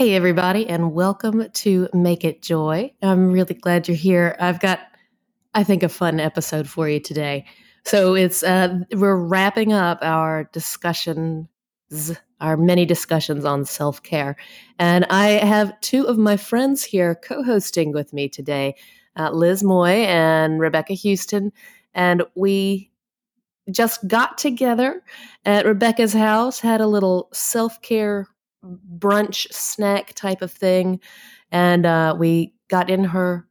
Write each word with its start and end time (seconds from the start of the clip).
Hey, 0.00 0.14
everybody, 0.14 0.66
and 0.66 0.94
welcome 0.94 1.50
to 1.50 1.86
Make 1.92 2.24
It 2.24 2.40
Joy. 2.40 2.90
I'm 3.02 3.32
really 3.32 3.52
glad 3.52 3.86
you're 3.86 3.98
here. 3.98 4.34
I've 4.40 4.58
got, 4.58 4.80
I 5.52 5.62
think, 5.62 5.82
a 5.82 5.90
fun 5.90 6.18
episode 6.18 6.66
for 6.70 6.88
you 6.88 7.00
today. 7.00 7.44
So 7.84 8.14
it's 8.14 8.42
uh, 8.42 8.78
we're 8.94 9.18
wrapping 9.18 9.74
up 9.74 9.98
our 10.00 10.44
discussions, 10.54 11.48
our 12.40 12.56
many 12.56 12.86
discussions 12.86 13.44
on 13.44 13.66
self 13.66 14.02
care, 14.02 14.36
and 14.78 15.04
I 15.10 15.32
have 15.32 15.78
two 15.82 16.06
of 16.06 16.16
my 16.16 16.38
friends 16.38 16.82
here 16.82 17.14
co-hosting 17.14 17.92
with 17.92 18.14
me 18.14 18.30
today, 18.30 18.76
uh, 19.18 19.32
Liz 19.32 19.62
Moye 19.62 20.06
and 20.06 20.60
Rebecca 20.60 20.94
Houston, 20.94 21.52
and 21.92 22.22
we 22.34 22.90
just 23.70 24.08
got 24.08 24.38
together 24.38 25.02
at 25.44 25.66
Rebecca's 25.66 26.14
house, 26.14 26.58
had 26.58 26.80
a 26.80 26.86
little 26.86 27.28
self 27.34 27.82
care 27.82 28.28
brunch 28.64 29.52
snack 29.52 30.14
type 30.14 30.42
of 30.42 30.52
thing. 30.52 31.00
And 31.50 31.86
uh, 31.86 32.14
we 32.18 32.54
got 32.68 32.90
in 32.90 33.04
her 33.04 33.46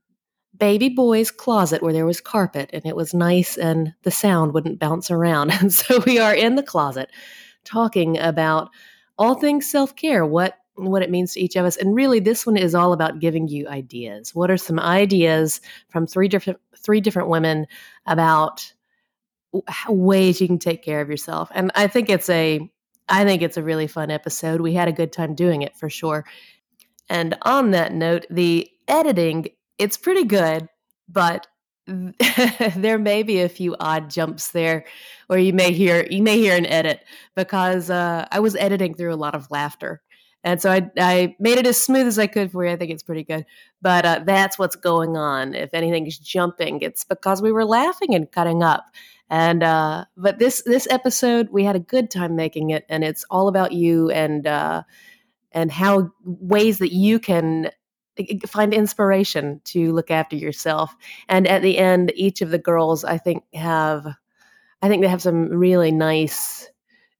baby 0.57 0.89
boy's 0.89 1.31
closet 1.31 1.81
where 1.81 1.93
there 1.93 2.05
was 2.05 2.21
carpet 2.21 2.69
and 2.73 2.85
it 2.85 2.95
was 2.95 3.13
nice 3.13 3.57
and 3.57 3.93
the 4.03 4.11
sound 4.11 4.53
wouldn't 4.53 4.79
bounce 4.79 5.09
around. 5.09 5.51
And 5.59 5.73
so 5.73 6.01
we 6.05 6.19
are 6.19 6.35
in 6.35 6.55
the 6.55 6.63
closet 6.63 7.09
talking 7.65 8.17
about 8.17 8.69
all 9.17 9.35
things 9.35 9.69
self 9.69 9.95
care, 9.95 10.25
what 10.25 10.55
what 10.75 11.01
it 11.01 11.09
means 11.09 11.33
to 11.33 11.41
each 11.41 11.57
of 11.57 11.65
us. 11.65 11.75
And 11.75 11.93
really 11.93 12.21
this 12.21 12.45
one 12.45 12.55
is 12.55 12.73
all 12.73 12.93
about 12.93 13.19
giving 13.19 13.49
you 13.49 13.67
ideas. 13.67 14.33
What 14.33 14.49
are 14.49 14.57
some 14.57 14.79
ideas 14.79 15.59
from 15.89 16.07
three 16.07 16.27
different 16.27 16.59
three 16.77 17.01
different 17.01 17.29
women 17.29 17.67
about 18.05 18.71
ways 19.89 20.39
you 20.39 20.47
can 20.47 20.59
take 20.59 20.83
care 20.83 21.01
of 21.01 21.09
yourself? 21.09 21.49
And 21.53 21.71
I 21.75 21.87
think 21.87 22.09
it's 22.09 22.29
a 22.29 22.69
I 23.09 23.25
think 23.25 23.41
it's 23.41 23.57
a 23.57 23.63
really 23.63 23.87
fun 23.87 24.11
episode. 24.11 24.61
We 24.61 24.73
had 24.73 24.87
a 24.87 24.93
good 24.93 25.11
time 25.11 25.35
doing 25.35 25.61
it 25.63 25.75
for 25.75 25.89
sure. 25.89 26.25
And 27.09 27.35
on 27.41 27.71
that 27.71 27.91
note, 27.93 28.25
the 28.29 28.69
editing, 28.87 29.47
it's 29.77 29.97
pretty 29.97 30.25
good, 30.25 30.69
but 31.07 31.47
there 32.75 32.99
may 32.99 33.23
be 33.23 33.41
a 33.41 33.49
few 33.49 33.75
odd 33.79 34.09
jumps 34.11 34.51
there 34.51 34.85
or 35.27 35.39
you 35.39 35.53
may 35.53 35.71
hear 35.71 36.05
you 36.09 36.21
may 36.21 36.37
hear 36.37 36.55
an 36.55 36.67
edit 36.67 37.03
because 37.35 37.89
uh, 37.89 38.27
I 38.31 38.39
was 38.39 38.55
editing 38.55 38.93
through 38.93 39.13
a 39.13 39.15
lot 39.15 39.33
of 39.33 39.49
laughter. 39.49 40.01
And 40.43 40.61
so 40.61 40.71
I, 40.71 40.89
I 40.97 41.35
made 41.39 41.57
it 41.57 41.67
as 41.67 41.77
smooth 41.77 42.07
as 42.07 42.17
I 42.17 42.27
could 42.27 42.51
for 42.51 42.63
you. 42.65 42.71
I 42.71 42.77
think 42.77 42.91
it's 42.91 43.03
pretty 43.03 43.23
good. 43.23 43.45
But 43.81 44.05
uh, 44.05 44.21
that's 44.25 44.57
what's 44.57 44.75
going 44.75 45.17
on. 45.17 45.53
If 45.53 45.73
anything's 45.73 46.17
jumping, 46.17 46.81
it's 46.81 47.03
because 47.03 47.41
we 47.41 47.51
were 47.51 47.65
laughing 47.65 48.15
and 48.15 48.31
cutting 48.31 48.63
up. 48.63 48.85
And 49.29 49.61
uh, 49.61 50.05
but 50.17 50.39
this 50.39 50.63
this 50.65 50.87
episode 50.89 51.49
we 51.51 51.63
had 51.63 51.75
a 51.75 51.79
good 51.79 52.09
time 52.09 52.35
making 52.35 52.71
it, 52.71 52.85
and 52.89 53.03
it's 53.03 53.25
all 53.29 53.47
about 53.47 53.73
you 53.73 54.09
and 54.09 54.47
uh, 54.47 54.83
and 55.51 55.71
how 55.71 56.11
ways 56.23 56.79
that 56.79 56.91
you 56.93 57.19
can 57.19 57.69
find 58.47 58.73
inspiration 58.73 59.61
to 59.65 59.93
look 59.93 60.11
after 60.11 60.35
yourself. 60.35 60.95
And 61.27 61.47
at 61.47 61.61
the 61.61 61.77
end, 61.77 62.11
each 62.15 62.41
of 62.41 62.49
the 62.49 62.57
girls 62.57 63.03
I 63.03 63.17
think 63.17 63.43
have 63.53 64.07
I 64.81 64.87
think 64.87 65.01
they 65.01 65.09
have 65.09 65.21
some 65.21 65.49
really 65.49 65.91
nice 65.91 66.69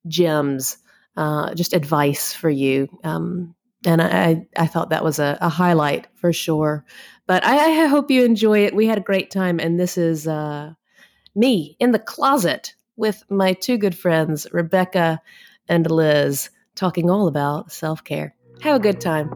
gems, 0.06 0.78
uh, 1.16 1.54
just 1.54 1.72
advice 1.72 2.32
for 2.32 2.50
you. 2.50 2.88
Um, 3.04 3.54
and 3.86 4.02
I, 4.02 4.46
I 4.56 4.66
thought 4.66 4.90
that 4.90 5.04
was 5.04 5.18
a, 5.18 5.38
a, 5.40 5.48
highlight 5.48 6.06
for 6.14 6.32
sure. 6.32 6.84
But 7.26 7.44
I, 7.44 7.84
I, 7.84 7.86
hope 7.86 8.10
you 8.10 8.24
enjoy 8.24 8.66
it. 8.66 8.74
We 8.74 8.86
had 8.86 8.98
a 8.98 9.02
great 9.02 9.30
time, 9.30 9.58
and 9.58 9.80
this 9.80 9.96
is 9.96 10.26
uh, 10.28 10.74
me 11.34 11.76
in 11.80 11.92
the 11.92 11.98
closet 11.98 12.74
with 12.96 13.24
my 13.30 13.54
two 13.54 13.78
good 13.78 13.96
friends, 13.96 14.46
Rebecca 14.52 15.20
and 15.68 15.90
Liz, 15.90 16.50
talking 16.74 17.08
all 17.08 17.26
about 17.26 17.72
self 17.72 18.04
care. 18.04 18.34
Have 18.60 18.76
a 18.76 18.80
good 18.80 19.00
time. 19.00 19.34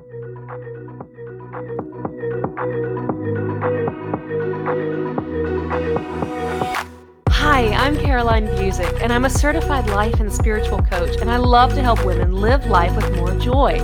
Hi, 7.55 7.69
I'm 7.73 7.97
Caroline 7.97 8.49
Busick, 8.49 9.01
and 9.01 9.13
I'm 9.13 9.27
a 9.27 9.31
certified 9.31 9.89
life 9.91 10.19
and 10.19 10.33
spiritual 10.33 10.83
coach, 10.83 11.15
and 11.21 11.31
I 11.31 11.37
love 11.37 11.73
to 11.75 11.83
help 11.83 12.05
women 12.05 12.33
live 12.33 12.67
life 12.67 12.97
with 12.97 13.15
more 13.15 13.33
joy. 13.39 13.79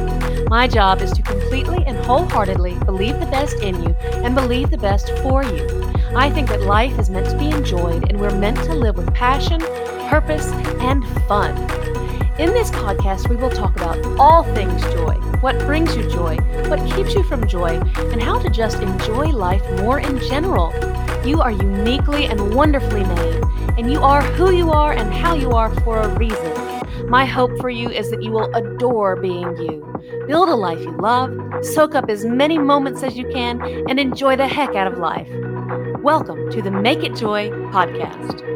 My 0.49 0.67
job 0.67 1.01
is 1.01 1.13
to 1.13 1.23
completely 1.23 1.85
and 1.87 1.97
wholeheartedly 1.99 2.75
believe 2.85 3.21
the 3.21 3.27
best 3.27 3.63
in 3.63 3.81
you 3.81 3.91
and 4.25 4.35
believe 4.35 4.71
the 4.71 4.79
best 4.79 5.17
for 5.19 5.45
you. 5.45 5.93
I 6.17 6.31
think 6.31 6.49
that 6.49 6.63
life 6.63 6.99
is 6.99 7.11
meant 7.11 7.31
to 7.31 7.39
be 7.39 7.49
enjoyed 7.49 8.11
and 8.11 8.21
we're 8.21 8.37
meant 8.37 8.57
to 8.65 8.75
live 8.75 8.97
with 8.97 9.15
passion, 9.15 9.61
purpose, 10.09 10.51
and 10.81 11.07
fun. 11.29 11.57
In 12.41 12.53
this 12.53 12.73
podcast, 12.73 13.29
we 13.29 13.37
will 13.37 13.51
talk 13.51 13.77
about 13.77 14.05
all 14.19 14.43
things 14.43 14.83
joy 14.83 15.30
what 15.41 15.59
brings 15.61 15.97
you 15.97 16.03
joy, 16.11 16.37
what 16.69 16.79
keeps 16.95 17.15
you 17.15 17.23
from 17.23 17.47
joy, 17.49 17.81
and 18.13 18.23
how 18.23 18.39
to 18.39 18.51
just 18.51 18.83
enjoy 18.83 19.29
life 19.29 19.63
more 19.81 19.99
in 19.99 20.19
general. 20.29 20.71
You 21.25 21.41
are 21.41 21.51
uniquely 21.51 22.27
and 22.27 22.55
wonderfully 22.55 23.05
made, 23.05 23.43
and 23.79 23.91
you 23.91 24.03
are 24.03 24.23
who 24.23 24.53
you 24.53 24.71
are 24.71 24.93
and 24.93 25.13
how 25.15 25.35
you 25.35 25.53
are 25.53 25.75
for 25.81 25.99
a 25.99 26.19
reason. 26.19 27.09
My 27.09 27.25
hope 27.25 27.59
for 27.59 27.71
you 27.71 27.89
is 27.89 28.11
that 28.11 28.23
you 28.23 28.33
will 28.33 28.55
adore 28.55 29.17
being 29.17 29.57
you. 29.57 29.87
Build 30.27 30.51
a 30.51 30.55
life 30.55 30.81
you 30.81 30.93
love, 30.99 31.35
soak 31.65 31.95
up 31.95 32.11
as 32.11 32.25
many 32.25 32.59
moments 32.59 33.03
as 33.03 33.17
you 33.17 33.27
can, 33.29 33.63
and 33.89 33.99
enjoy 33.99 34.37
the 34.37 34.47
heck 34.47 34.75
out 34.75 34.93
of 34.93 34.99
life. 34.99 35.29
Welcome 36.03 36.51
to 36.51 36.61
the 36.61 36.71
Make 36.71 37.03
It 37.03 37.17
Joy 37.17 37.49
podcast. 37.73 38.47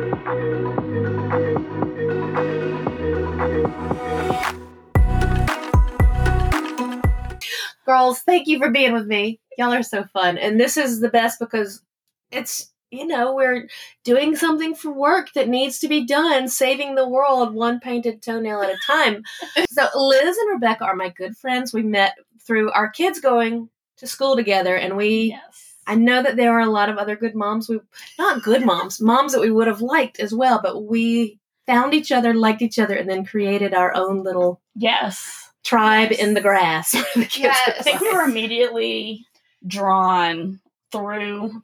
Girls, 7.85 8.21
thank 8.21 8.47
you 8.47 8.59
for 8.59 8.71
being 8.71 8.93
with 8.93 9.07
me. 9.07 9.41
Y'all 9.59 9.73
are 9.73 9.83
so 9.83 10.05
fun. 10.13 10.39
And 10.39 10.59
this 10.59 10.77
is 10.77 11.01
the 11.01 11.09
best 11.09 11.39
because 11.39 11.83
it's, 12.31 12.73
you 12.91 13.07
know, 13.07 13.35
we're 13.35 13.69
doing 14.05 14.37
something 14.37 14.75
for 14.75 14.93
work 14.93 15.33
that 15.35 15.49
needs 15.49 15.79
to 15.81 15.89
be 15.89 16.07
done, 16.07 16.49
saving 16.49 16.95
the 16.95 17.09
world 17.09 17.55
one 17.55 17.81
painted 17.81 18.23
toenail 18.23 18.63
at 18.63 18.71
a 18.71 18.79
time. 18.87 19.23
so, 19.71 19.89
Liz 19.95 20.37
and 20.37 20.51
Rebecca 20.51 20.85
are 20.85 20.97
my 20.97 21.11
good 21.11 21.37
friends. 21.37 21.73
We 21.73 21.83
met 21.83 22.17
through 22.47 22.71
our 22.73 22.89
kids 22.91 23.21
going 23.21 23.69
to 23.99 24.07
school 24.07 24.37
together, 24.37 24.77
and 24.77 24.97
we. 24.97 25.31
Yes 25.31 25.71
I 25.87 25.95
know 25.95 26.23
that 26.23 26.37
there 26.37 26.53
are 26.53 26.61
a 26.61 26.71
lot 26.71 26.89
of 26.89 26.97
other 26.97 27.17
good 27.17 27.35
moms. 27.35 27.69
We 27.69 27.81
not 28.19 28.43
good 28.43 28.65
moms, 28.65 29.01
moms 29.01 29.33
that 29.33 29.41
we 29.41 29.51
would 29.51 29.67
have 29.67 29.81
liked 29.81 30.19
as 30.21 30.33
well, 30.33 30.61
but 30.63 30.85
we 30.85 31.39
found 31.67 31.95
each 31.95 32.13
other, 32.13 32.35
liked 32.35 32.63
each 32.63 32.79
other, 32.79 32.95
and 32.95 33.09
then 33.09 33.25
created 33.25 33.75
our 33.75 33.95
own 33.95 34.23
little 34.23 34.61
yes 34.75 35.44
tribe 35.65 36.13
yes. 36.13 36.21
in 36.21 36.35
the 36.35 36.41
grass. 36.41 36.93
the 37.15 37.29
yes. 37.37 37.59
I 37.67 37.83
think 37.83 38.01
we 38.01 38.13
were 38.13 38.23
immediately 38.23 39.27
drawn 39.67 40.61
through 40.93 41.63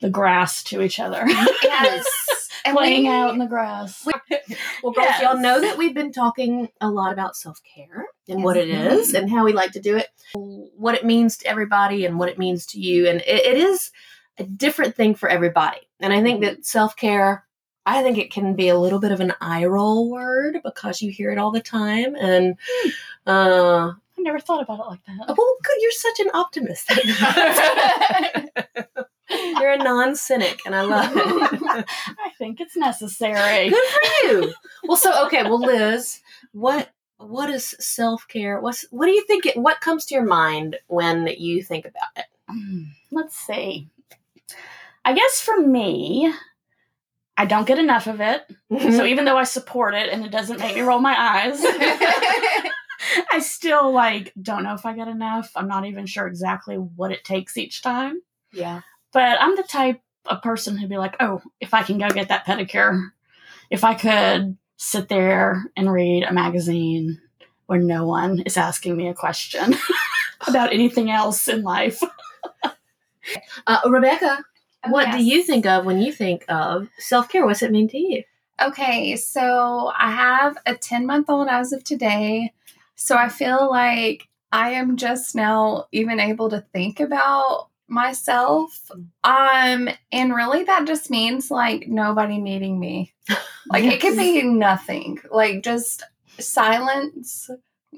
the 0.00 0.10
grass 0.10 0.62
to 0.64 0.82
each 0.82 0.98
other. 0.98 1.24
Yes. 1.62 2.06
and 2.64 2.76
playing 2.76 3.04
we, 3.04 3.08
out 3.08 3.32
in 3.32 3.38
the 3.38 3.46
grass. 3.46 4.06
well, 4.82 4.92
girls, 4.92 5.06
yes. 5.08 5.22
y'all 5.22 5.38
know 5.38 5.60
that 5.60 5.78
we've 5.78 5.94
been 5.94 6.12
talking 6.12 6.68
a 6.80 6.90
lot 6.90 7.12
about 7.12 7.36
self 7.36 7.60
care 7.74 8.06
and 8.28 8.40
yes. 8.40 8.44
what 8.44 8.56
it 8.56 8.68
mm-hmm. 8.68 8.94
is 8.94 9.14
and 9.14 9.30
how 9.30 9.44
we 9.44 9.52
like 9.52 9.72
to 9.72 9.80
do 9.80 9.96
it, 9.96 10.08
what 10.34 10.94
it 10.94 11.04
means 11.04 11.36
to 11.38 11.46
everybody 11.46 12.04
and 12.04 12.18
what 12.18 12.28
it 12.28 12.38
means 12.38 12.66
to 12.66 12.80
you. 12.80 13.08
And 13.08 13.20
it, 13.22 13.46
it 13.46 13.56
is 13.56 13.90
a 14.38 14.44
different 14.44 14.94
thing 14.94 15.14
for 15.14 15.28
everybody. 15.28 15.80
And 16.00 16.12
I 16.12 16.22
think 16.22 16.42
that 16.42 16.64
self 16.64 16.96
care, 16.96 17.44
I 17.98 18.02
think 18.02 18.18
it 18.18 18.32
can 18.32 18.54
be 18.54 18.68
a 18.68 18.78
little 18.78 19.00
bit 19.00 19.12
of 19.12 19.20
an 19.20 19.34
eye 19.40 19.64
roll 19.64 20.10
word 20.10 20.60
because 20.62 21.02
you 21.02 21.10
hear 21.10 21.32
it 21.32 21.38
all 21.38 21.50
the 21.50 21.60
time. 21.60 22.14
And, 22.14 22.56
uh, 23.26 23.92
I 23.92 24.22
never 24.22 24.38
thought 24.38 24.62
about 24.62 24.80
it 24.80 24.86
like 24.86 25.04
that. 25.06 25.36
Well, 25.36 25.56
good 25.62 25.76
you're 25.80 25.92
such 25.92 26.20
an 26.20 26.30
optimist. 26.34 26.90
You're 29.60 29.72
a 29.72 29.78
non 29.78 30.16
cynic, 30.16 30.60
and 30.66 30.74
I 30.74 30.82
love 30.82 31.12
it. 31.14 31.22
I 32.18 32.30
think 32.38 32.60
it's 32.60 32.76
necessary. 32.76 33.70
Good 33.70 33.88
for 33.88 34.26
you. 34.26 34.54
Well, 34.84 34.96
so 34.96 35.26
okay. 35.26 35.44
Well, 35.44 35.60
Liz, 35.60 36.20
what 36.52 36.90
what 37.18 37.50
is 37.50 37.76
self 37.78 38.26
care? 38.28 38.60
What's 38.60 38.84
what 38.90 39.06
do 39.06 39.12
you 39.12 39.24
think? 39.26 39.46
It, 39.46 39.56
what 39.56 39.80
comes 39.80 40.04
to 40.06 40.14
your 40.14 40.24
mind 40.24 40.76
when 40.88 41.28
you 41.38 41.62
think 41.62 41.84
about 41.84 42.10
it? 42.16 42.26
Hmm, 42.48 42.82
let's 43.10 43.36
see. 43.36 43.88
I 45.04 45.14
guess 45.14 45.40
for 45.40 45.60
me, 45.60 46.32
I 47.40 47.46
don't 47.46 47.66
get 47.66 47.78
enough 47.78 48.06
of 48.06 48.20
it. 48.20 48.44
Mm-hmm. 48.70 48.90
So 48.96 49.06
even 49.06 49.24
though 49.24 49.38
I 49.38 49.44
support 49.44 49.94
it 49.94 50.10
and 50.12 50.26
it 50.26 50.30
doesn't 50.30 50.60
make 50.60 50.74
me 50.74 50.82
roll 50.82 51.00
my 51.00 51.16
eyes, 51.18 51.58
I 53.32 53.38
still 53.40 53.92
like 53.92 54.34
don't 54.40 54.62
know 54.62 54.74
if 54.74 54.84
I 54.84 54.92
get 54.94 55.08
enough. 55.08 55.50
I'm 55.56 55.66
not 55.66 55.86
even 55.86 56.04
sure 56.04 56.26
exactly 56.26 56.76
what 56.76 57.12
it 57.12 57.24
takes 57.24 57.56
each 57.56 57.80
time. 57.80 58.20
Yeah. 58.52 58.82
But 59.14 59.40
I'm 59.40 59.56
the 59.56 59.62
type 59.62 60.02
of 60.26 60.42
person 60.42 60.76
who'd 60.76 60.90
be 60.90 60.98
like, 60.98 61.16
oh, 61.18 61.40
if 61.60 61.72
I 61.72 61.82
can 61.82 61.96
go 61.96 62.10
get 62.10 62.28
that 62.28 62.44
pedicure, 62.46 63.08
if 63.70 63.84
I 63.84 63.94
could 63.94 64.58
sit 64.76 65.08
there 65.08 65.64
and 65.76 65.90
read 65.90 66.24
a 66.24 66.34
magazine 66.34 67.22
where 67.66 67.80
no 67.80 68.04
one 68.04 68.40
is 68.40 68.58
asking 68.58 68.98
me 68.98 69.08
a 69.08 69.14
question 69.14 69.74
about 70.46 70.74
anything 70.74 71.10
else 71.10 71.48
in 71.48 71.62
life. 71.62 72.02
uh, 73.66 73.78
Rebecca, 73.86 74.44
what 74.88 75.08
yes. 75.08 75.16
do 75.16 75.24
you 75.24 75.42
think 75.42 75.66
of 75.66 75.84
when 75.84 76.00
you 76.00 76.12
think 76.12 76.44
of 76.48 76.88
self 76.98 77.28
care? 77.28 77.44
What's 77.44 77.62
it 77.62 77.70
mean 77.70 77.88
to 77.88 77.98
you? 77.98 78.24
Okay, 78.62 79.16
so 79.16 79.90
I 79.96 80.10
have 80.10 80.58
a 80.66 80.74
10 80.74 81.06
month 81.06 81.30
old 81.30 81.48
as 81.48 81.72
of 81.72 81.82
today. 81.82 82.52
So 82.94 83.16
I 83.16 83.28
feel 83.30 83.70
like 83.70 84.28
I 84.52 84.72
am 84.72 84.96
just 84.96 85.34
now 85.34 85.86
even 85.92 86.20
able 86.20 86.50
to 86.50 86.60
think 86.72 87.00
about 87.00 87.68
myself. 87.88 88.90
Um, 89.24 89.88
and 90.12 90.34
really 90.34 90.64
that 90.64 90.86
just 90.86 91.10
means 91.10 91.50
like 91.50 91.88
nobody 91.88 92.38
needing 92.38 92.78
me. 92.78 93.12
Like 93.70 93.84
it 93.84 94.00
could 94.00 94.16
be 94.16 94.42
nothing. 94.42 95.20
Like 95.30 95.62
just 95.62 96.02
silence, 96.40 97.48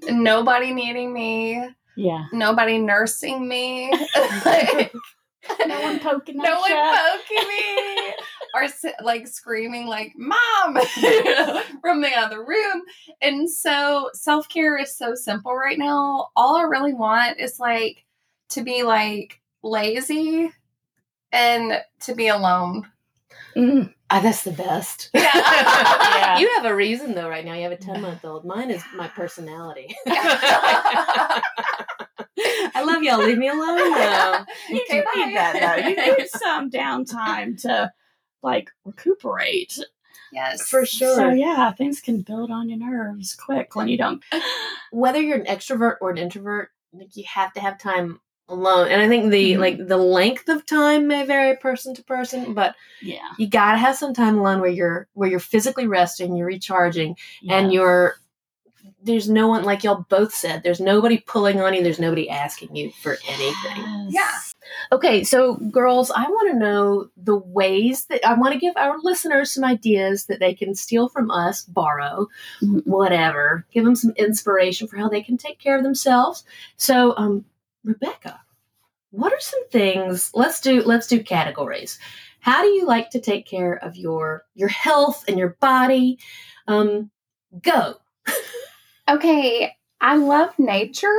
nobody 0.02 0.74
needing 0.74 1.14
me, 1.14 1.66
Yeah. 1.96 2.26
nobody 2.30 2.76
nursing 2.76 3.48
me. 3.48 3.90
like, 4.44 4.92
No 5.66 5.80
one 5.80 5.98
poking 5.98 6.36
me. 6.36 6.44
no 6.44 6.60
one 6.60 6.70
ya. 6.70 6.96
poking 6.96 7.48
me 7.48 8.14
or 8.54 8.68
like 9.02 9.26
screaming 9.26 9.86
like 9.86 10.12
mom 10.16 10.74
from 11.80 12.00
the 12.00 12.12
other 12.16 12.44
room 12.44 12.82
and 13.20 13.50
so 13.50 14.10
self-care 14.14 14.78
is 14.78 14.96
so 14.96 15.14
simple 15.14 15.54
right 15.54 15.78
now 15.78 16.28
all 16.36 16.56
i 16.56 16.62
really 16.62 16.94
want 16.94 17.40
is 17.40 17.58
like 17.58 18.04
to 18.50 18.62
be 18.62 18.82
like 18.82 19.40
lazy 19.62 20.50
and 21.32 21.80
to 22.00 22.14
be 22.14 22.28
alone 22.28 22.86
Mm. 23.56 23.92
Ah, 24.10 24.20
that's 24.20 24.44
the 24.44 24.52
best. 24.52 25.10
Yeah. 25.14 26.38
You 26.38 26.48
have 26.56 26.64
a 26.64 26.74
reason 26.74 27.14
though 27.14 27.28
right 27.28 27.44
now. 27.44 27.54
You 27.54 27.62
have 27.64 27.72
a 27.72 27.76
10 27.76 28.00
month 28.00 28.24
old. 28.24 28.44
Mine 28.44 28.70
is 28.70 28.82
my 28.94 29.08
personality. 29.08 29.94
I 32.38 32.82
love 32.84 33.02
y'all. 33.02 33.22
Leave 33.22 33.38
me 33.38 33.48
alone 33.48 33.90
though. 33.94 34.44
You 34.70 34.82
Okay, 34.88 35.04
do 35.14 35.26
need 35.26 35.36
that 35.36 35.52
though. 35.76 35.88
You 35.88 36.16
need 36.18 36.28
some 36.28 36.70
downtime 36.70 37.60
to 37.62 37.92
like 38.42 38.70
recuperate. 38.84 39.78
yes 40.32 40.68
For 40.68 40.84
sure. 40.86 41.16
So 41.16 41.28
yeah, 41.30 41.72
things 41.72 42.00
can 42.00 42.22
build 42.22 42.50
on 42.50 42.68
your 42.68 42.78
nerves 42.78 43.34
quick 43.34 43.74
when 43.76 43.88
you 43.88 43.98
don't. 43.98 44.22
Whether 44.92 45.20
you're 45.20 45.38
an 45.38 45.46
extrovert 45.46 45.96
or 46.00 46.10
an 46.10 46.18
introvert, 46.18 46.70
like 46.92 47.16
you 47.16 47.24
have 47.32 47.52
to 47.54 47.60
have 47.60 47.78
time 47.78 48.20
alone. 48.48 48.88
And 48.88 49.00
I 49.00 49.08
think 49.08 49.30
the 49.30 49.52
Mhm. 49.52 49.58
like 49.58 49.86
the 49.86 49.96
length 49.96 50.48
of 50.48 50.66
time 50.66 51.06
may 51.06 51.24
vary 51.24 51.56
person 51.56 51.94
to 51.94 52.04
person, 52.04 52.54
but 52.54 52.74
Yeah. 53.00 53.20
you 53.38 53.48
gotta 53.48 53.78
have 53.78 53.96
some 53.96 54.12
time 54.14 54.38
alone 54.38 54.60
where 54.60 54.70
you're 54.70 55.08
where 55.14 55.28
you're 55.30 55.38
physically 55.40 55.86
resting, 55.86 56.36
you're 56.36 56.46
recharging, 56.46 57.16
and 57.48 57.72
you're 57.72 58.16
there's 59.04 59.28
no 59.28 59.48
one 59.48 59.64
like 59.64 59.82
y'all 59.84 60.06
both 60.08 60.32
said 60.34 60.62
there's 60.62 60.80
nobody 60.80 61.18
pulling 61.18 61.60
on 61.60 61.74
you 61.74 61.82
there's 61.82 61.98
nobody 61.98 62.28
asking 62.30 62.74
you 62.76 62.90
for 63.02 63.16
anything. 63.28 64.06
Yeah. 64.10 64.30
okay 64.92 65.24
so 65.24 65.56
girls 65.70 66.10
i 66.12 66.22
want 66.22 66.52
to 66.52 66.58
know 66.58 67.08
the 67.16 67.36
ways 67.36 68.06
that 68.06 68.24
i 68.26 68.34
want 68.34 68.52
to 68.52 68.58
give 68.60 68.76
our 68.76 68.98
listeners 69.02 69.50
some 69.50 69.64
ideas 69.64 70.26
that 70.26 70.38
they 70.40 70.54
can 70.54 70.74
steal 70.74 71.08
from 71.08 71.30
us 71.30 71.64
borrow 71.64 72.28
Mhm. 72.62 72.86
whatever. 72.86 73.66
Give 73.72 73.84
them 73.84 73.96
some 73.96 74.12
inspiration 74.16 74.86
for 74.86 74.96
how 74.98 75.08
they 75.08 75.22
can 75.22 75.36
take 75.36 75.58
care 75.58 75.76
of 75.76 75.82
themselves. 75.82 76.44
So 76.76 77.14
um 77.16 77.44
rebecca 77.84 78.40
what 79.10 79.32
are 79.32 79.40
some 79.40 79.68
things 79.70 80.30
let's 80.34 80.60
do 80.60 80.82
let's 80.82 81.06
do 81.08 81.22
categories. 81.22 81.98
How 82.40 82.62
do 82.62 82.68
you 82.68 82.86
like 82.86 83.10
to 83.10 83.20
take 83.20 83.46
care 83.46 83.74
of 83.84 83.96
your 83.96 84.44
your 84.54 84.68
health 84.68 85.24
and 85.28 85.38
your 85.38 85.56
body? 85.60 86.18
Um 86.68 87.10
go 87.62 87.94
Okay, 89.08 89.76
I 90.00 90.16
love 90.16 90.58
nature. 90.58 91.18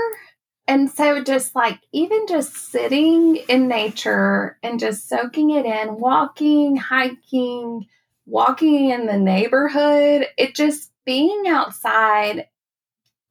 And 0.67 0.89
so 0.89 1.21
just 1.23 1.55
like 1.55 1.79
even 1.91 2.25
just 2.27 2.53
sitting 2.55 3.37
in 3.49 3.67
nature 3.67 4.57
and 4.63 4.79
just 4.79 5.09
soaking 5.09 5.51
it 5.51 5.65
in, 5.65 5.99
walking, 5.99 6.77
hiking, 6.77 7.85
walking 8.25 8.89
in 8.89 9.05
the 9.05 9.17
neighborhood, 9.17 10.27
it 10.37 10.55
just 10.55 10.91
being 11.05 11.43
outside 11.47 12.47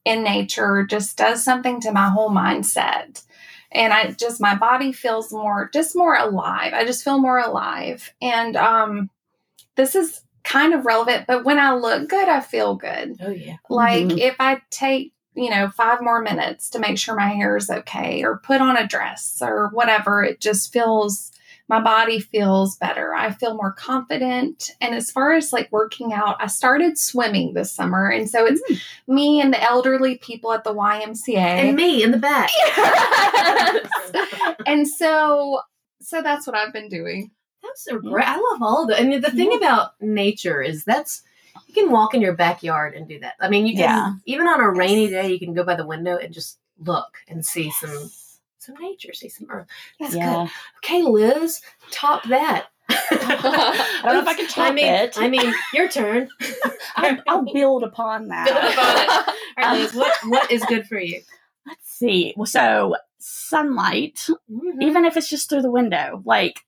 in 0.04 0.24
nature 0.24 0.84
just 0.84 1.16
does 1.16 1.44
something 1.44 1.80
to 1.80 1.92
my 1.92 2.08
whole 2.10 2.30
mindset. 2.30 3.22
And 3.70 3.92
I 3.92 4.10
just 4.12 4.40
my 4.40 4.54
body 4.56 4.92
feels 4.92 5.32
more 5.32 5.70
just 5.72 5.96
more 5.96 6.16
alive. 6.16 6.74
I 6.74 6.84
just 6.84 7.04
feel 7.04 7.18
more 7.18 7.38
alive. 7.38 8.12
And 8.20 8.56
um 8.56 9.10
this 9.76 9.94
is 9.94 10.22
kind 10.44 10.74
of 10.74 10.84
relevant, 10.86 11.26
but 11.26 11.44
when 11.44 11.58
I 11.58 11.74
look 11.74 12.08
good, 12.08 12.28
I 12.28 12.40
feel 12.40 12.74
good. 12.74 13.16
oh 13.22 13.30
yeah 13.30 13.56
Like 13.70 14.06
Mhm. 14.06 14.18
if 14.18 14.36
I 14.40 14.60
take, 14.70 15.12
you 15.34 15.50
know, 15.50 15.68
five 15.68 16.00
more 16.02 16.20
minutes 16.20 16.68
to 16.70 16.78
make 16.78 16.98
sure 16.98 17.14
my 17.14 17.28
hair 17.28 17.56
is 17.56 17.70
okay 17.70 18.22
or 18.24 18.38
put 18.38 18.60
on 18.60 18.76
a 18.76 18.86
dress 18.86 19.38
or 19.40 19.70
whatever, 19.72 20.22
it 20.24 20.40
just 20.40 20.72
feels 20.72 21.30
my 21.68 21.80
body 21.80 22.18
feels 22.20 22.76
better. 22.76 23.14
I 23.14 23.30
feel 23.30 23.54
more 23.54 23.72
confident. 23.72 24.72
And 24.82 24.94
as 24.94 25.10
far 25.10 25.32
as 25.32 25.52
like 25.54 25.70
working 25.72 26.12
out, 26.12 26.36
I 26.38 26.48
started 26.48 26.98
swimming 26.98 27.54
this 27.54 27.72
summer. 27.72 28.08
And 28.10 28.28
so 28.28 28.44
it's 28.44 28.60
me 29.06 29.40
and 29.40 29.54
the 29.54 29.62
elderly 29.62 30.18
people 30.18 30.52
at 30.52 30.64
the 30.64 30.74
YMCA. 30.74 31.36
and 31.38 31.76
me 31.76 32.02
in 32.02 32.10
the 32.10 32.18
back 32.18 32.50
and 34.66 34.86
so 34.86 35.60
so 36.00 36.20
that's 36.20 36.46
what 36.46 36.56
I've 36.56 36.72
been 36.72 36.88
doing. 36.88 37.30
That's 37.72 37.84
so 37.84 37.98
great. 37.98 38.26
I 38.28 38.36
love 38.36 38.60
all 38.62 38.82
of 38.82 38.88
that. 38.88 39.00
And 39.00 39.22
the 39.24 39.30
thing 39.30 39.54
about 39.56 40.00
nature 40.02 40.60
is 40.60 40.84
that's 40.84 41.22
you 41.66 41.74
can 41.74 41.90
walk 41.90 42.12
in 42.14 42.20
your 42.20 42.34
backyard 42.34 42.94
and 42.94 43.08
do 43.08 43.18
that. 43.20 43.34
I 43.40 43.48
mean, 43.48 43.66
you 43.66 43.72
can 43.74 43.82
Yeah. 43.82 44.12
even 44.26 44.46
on 44.46 44.60
a 44.60 44.70
rainy 44.70 45.08
day, 45.08 45.32
you 45.32 45.38
can 45.38 45.54
go 45.54 45.64
by 45.64 45.74
the 45.74 45.86
window 45.86 46.16
and 46.18 46.32
just 46.34 46.58
look 46.78 47.16
and 47.28 47.44
see 47.44 47.70
some 47.70 48.10
some 48.58 48.74
nature, 48.80 49.12
see 49.14 49.28
some 49.30 49.48
earth. 49.50 49.66
That's 49.98 50.14
Yeah. 50.14 50.44
good. 50.44 50.50
Okay, 50.84 51.02
Liz, 51.02 51.62
top 51.90 52.24
that. 52.24 52.66
I 52.90 54.00
don't 54.04 54.14
know 54.14 54.20
if 54.20 54.28
I 54.28 54.34
can 54.34 54.44
I 54.44 54.48
top 54.48 54.74
mean, 54.74 54.84
it. 54.86 55.16
I 55.18 55.28
mean, 55.28 55.54
your 55.72 55.88
turn. 55.88 56.28
I'll, 56.96 57.18
I'll 57.26 57.52
build 57.52 57.84
upon 57.84 58.28
that. 58.28 58.46
Build 58.46 58.58
upon 58.58 58.96
it. 58.98 59.36
All 59.64 59.72
right, 59.72 59.80
Liz, 59.80 59.94
what 59.94 60.12
what 60.28 60.50
is 60.50 60.62
good 60.66 60.86
for 60.86 60.98
you? 60.98 61.22
Let's 61.66 61.88
see. 61.88 62.34
Well, 62.36 62.46
so 62.46 62.96
sunlight, 63.18 64.28
Mm-hmm. 64.50 64.82
even 64.82 65.04
if 65.04 65.16
it's 65.16 65.30
just 65.30 65.48
through 65.48 65.62
the 65.62 65.70
window, 65.70 66.22
like 66.24 66.60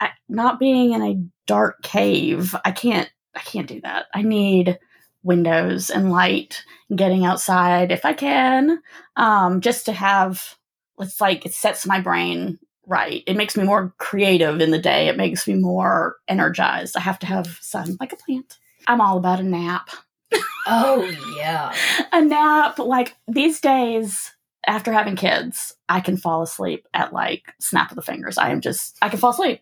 I, 0.00 0.10
not 0.28 0.58
being 0.58 0.92
in 0.92 1.02
a 1.02 1.22
dark 1.46 1.82
cave, 1.82 2.54
I 2.64 2.72
can't. 2.72 3.10
I 3.34 3.40
can't 3.40 3.68
do 3.68 3.80
that. 3.82 4.06
I 4.14 4.22
need 4.22 4.78
windows 5.22 5.90
and 5.90 6.10
light, 6.10 6.64
and 6.88 6.98
getting 6.98 7.24
outside 7.24 7.92
if 7.92 8.04
I 8.04 8.12
can, 8.12 8.80
um, 9.16 9.60
just 9.60 9.86
to 9.86 9.92
have. 9.92 10.56
It's 10.98 11.20
like 11.20 11.46
it 11.46 11.54
sets 11.54 11.86
my 11.86 12.00
brain 12.00 12.58
right. 12.86 13.22
It 13.26 13.36
makes 13.36 13.56
me 13.56 13.64
more 13.64 13.94
creative 13.98 14.60
in 14.60 14.70
the 14.70 14.78
day. 14.78 15.08
It 15.08 15.16
makes 15.16 15.46
me 15.46 15.54
more 15.54 16.16
energized. 16.28 16.96
I 16.96 17.00
have 17.00 17.18
to 17.20 17.26
have 17.26 17.58
sun, 17.60 17.96
like 18.00 18.12
a 18.12 18.16
plant. 18.16 18.58
I'm 18.86 19.00
all 19.00 19.16
about 19.16 19.40
a 19.40 19.44
nap. 19.44 19.88
Oh 20.66 21.02
yeah. 21.38 21.74
a 22.12 22.20
nap 22.20 22.78
like 22.78 23.16
these 23.26 23.60
days 23.60 24.32
after 24.66 24.92
having 24.92 25.16
kids 25.16 25.74
i 25.88 26.00
can 26.00 26.16
fall 26.16 26.42
asleep 26.42 26.86
at 26.92 27.12
like 27.12 27.54
snap 27.60 27.90
of 27.90 27.96
the 27.96 28.02
fingers 28.02 28.36
i 28.36 28.50
am 28.50 28.60
just 28.60 28.96
i 29.00 29.08
can 29.08 29.18
fall 29.18 29.30
asleep 29.30 29.60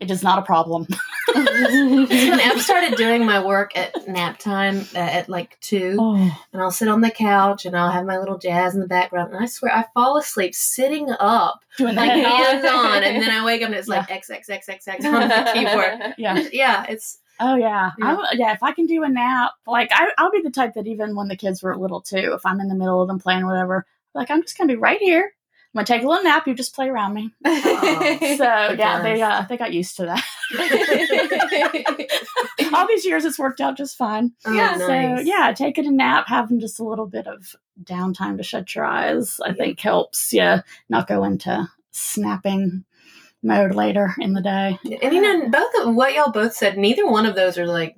it 0.00 0.10
is 0.10 0.22
not 0.22 0.38
a 0.38 0.42
problem. 0.42 0.86
I've 1.34 2.62
started 2.62 2.96
doing 2.96 3.24
my 3.24 3.44
work 3.44 3.76
at 3.76 4.08
nap 4.08 4.38
time 4.38 4.80
uh, 4.94 4.98
at 4.98 5.28
like 5.28 5.58
two, 5.60 5.96
oh, 6.00 6.38
and 6.52 6.62
I'll 6.62 6.70
sit 6.70 6.88
on 6.88 7.02
the 7.02 7.10
couch 7.10 7.66
and 7.66 7.76
I'll 7.76 7.90
have 7.90 8.06
my 8.06 8.18
little 8.18 8.38
jazz 8.38 8.74
in 8.74 8.80
the 8.80 8.88
background, 8.88 9.32
and 9.32 9.42
I 9.42 9.46
swear 9.46 9.72
I 9.72 9.84
fall 9.94 10.16
asleep 10.16 10.54
sitting 10.54 11.10
up, 11.20 11.60
doing 11.76 11.94
like 11.94 12.10
hands 12.10 12.64
on, 12.64 13.04
and 13.04 13.22
then 13.22 13.30
I 13.30 13.44
wake 13.44 13.62
up 13.62 13.66
and 13.66 13.76
it's 13.76 13.88
like 13.88 14.10
X 14.10 14.30
X 14.30 14.48
X 14.48 14.68
X 14.68 14.88
X 14.88 15.04
on 15.04 15.28
the 15.28 15.50
keyboard. 15.52 16.14
yeah. 16.18 16.48
Yeah, 16.50 16.86
it's 16.88 17.18
oh 17.38 17.54
yeah. 17.54 17.92
Yeah. 17.98 18.16
Yeah 18.34 18.52
if 18.52 18.62
i 18.62 18.72
can 18.72 18.86
do 18.86 19.02
a 19.02 19.08
nap 19.08 19.52
like 19.66 19.90
I, 19.92 20.10
i'll 20.18 20.30
be 20.30 20.42
the 20.42 20.50
type 20.50 20.74
that 20.74 20.86
even 20.86 21.16
when 21.16 21.28
the 21.28 21.36
kids 21.36 21.62
were 21.62 21.76
little 21.76 22.00
too 22.02 22.34
if 22.34 22.44
i'm 22.44 22.60
in 22.60 22.68
the 22.68 22.74
middle 22.74 23.00
of 23.00 23.08
them 23.08 23.18
playing 23.18 23.46
whatever 23.46 23.86
like 24.14 24.30
i'm 24.30 24.42
just 24.42 24.58
gonna 24.58 24.72
be 24.72 24.76
right 24.76 25.00
here 25.00 25.32
i'm 25.74 25.78
gonna 25.78 25.86
take 25.86 26.02
a 26.02 26.06
little 26.08 26.24
nap 26.24 26.46
you 26.46 26.54
just 26.54 26.74
play 26.74 26.88
around 26.88 27.14
me 27.14 27.30
so 27.44 27.50
yeah 27.52 29.00
they 29.02 29.22
uh, 29.22 29.42
they 29.48 29.56
got 29.56 29.72
used 29.72 29.96
to 29.96 30.06
that 30.06 30.24
all 32.74 32.86
these 32.88 33.04
years 33.04 33.24
it's 33.24 33.38
worked 33.38 33.60
out 33.60 33.76
just 33.76 33.96
fine 33.96 34.32
oh, 34.44 34.52
Yeah, 34.52 34.78
So 34.78 35.20
yeah, 35.20 35.52
taking 35.56 35.86
a 35.86 35.90
nap, 35.90 36.26
having 36.28 36.60
just 36.60 36.80
a 36.80 36.84
little 36.84 37.06
bit 37.06 37.26
of 37.26 37.54
downtime 37.82 38.36
to 38.36 38.42
shut 38.42 38.74
your 38.74 38.84
eyes, 38.84 39.40
I 39.44 39.52
think 39.52 39.80
helps 39.80 40.32
you 40.32 40.56
not 40.88 41.06
go 41.08 41.24
into 41.24 41.68
snapping 41.90 42.84
mode 43.42 43.74
later 43.74 44.14
in 44.18 44.32
the 44.34 44.42
day. 44.42 44.78
And 45.02 45.14
you 45.14 45.20
know, 45.20 45.48
both 45.48 45.74
of 45.86 45.94
what 45.94 46.14
y'all 46.14 46.30
both 46.32 46.54
said, 46.54 46.78
neither 46.78 47.06
one 47.06 47.26
of 47.26 47.34
those 47.34 47.58
are 47.58 47.66
like 47.66 47.96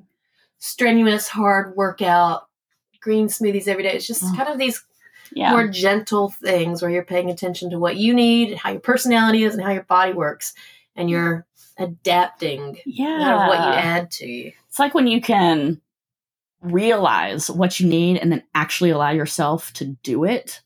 strenuous, 0.58 1.28
hard 1.28 1.76
workout, 1.76 2.48
green 3.00 3.26
smoothies 3.28 3.68
every 3.68 3.82
day. 3.82 3.92
It's 3.94 4.06
just 4.06 4.22
Oh. 4.24 4.32
kind 4.36 4.48
of 4.48 4.58
these 4.58 4.82
Yeah. 5.34 5.50
more 5.50 5.68
gentle 5.68 6.30
things 6.30 6.82
where 6.82 6.90
you're 6.90 7.04
paying 7.04 7.30
attention 7.30 7.70
to 7.70 7.78
what 7.78 7.96
you 7.96 8.14
need, 8.14 8.56
how 8.56 8.70
your 8.70 8.80
personality 8.80 9.44
is, 9.44 9.54
and 9.54 9.62
how 9.62 9.72
your 9.72 9.84
body 9.84 10.12
works, 10.12 10.54
and 10.96 11.08
you're 11.08 11.46
adapting 11.78 12.78
yeah. 12.84 13.22
out 13.22 13.42
of 13.42 13.48
what 13.48 13.68
you 13.68 13.80
add 13.80 14.10
to 14.12 14.26
you. 14.26 14.52
It's 14.68 14.78
like 14.78 14.94
when 14.94 15.06
you 15.06 15.20
can 15.20 15.80
realize 16.62 17.50
what 17.50 17.80
you 17.80 17.88
need 17.88 18.18
and 18.18 18.30
then 18.30 18.42
actually 18.54 18.90
allow 18.90 19.10
yourself 19.10 19.72
to 19.74 19.84
do 20.02 20.24
it. 20.24 20.60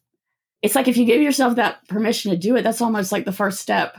It's 0.63 0.75
like 0.75 0.89
if 0.89 0.97
you 0.97 1.05
give 1.05 1.23
yourself 1.23 1.57
that 1.57 1.87
permission 1.89 2.31
to 2.31 2.37
do 2.37 2.57
it, 2.57 2.63
that's 2.63 2.83
almost 2.83 3.13
like 3.13 3.25
the 3.25 3.33
first 3.33 3.61
step. 3.61 3.97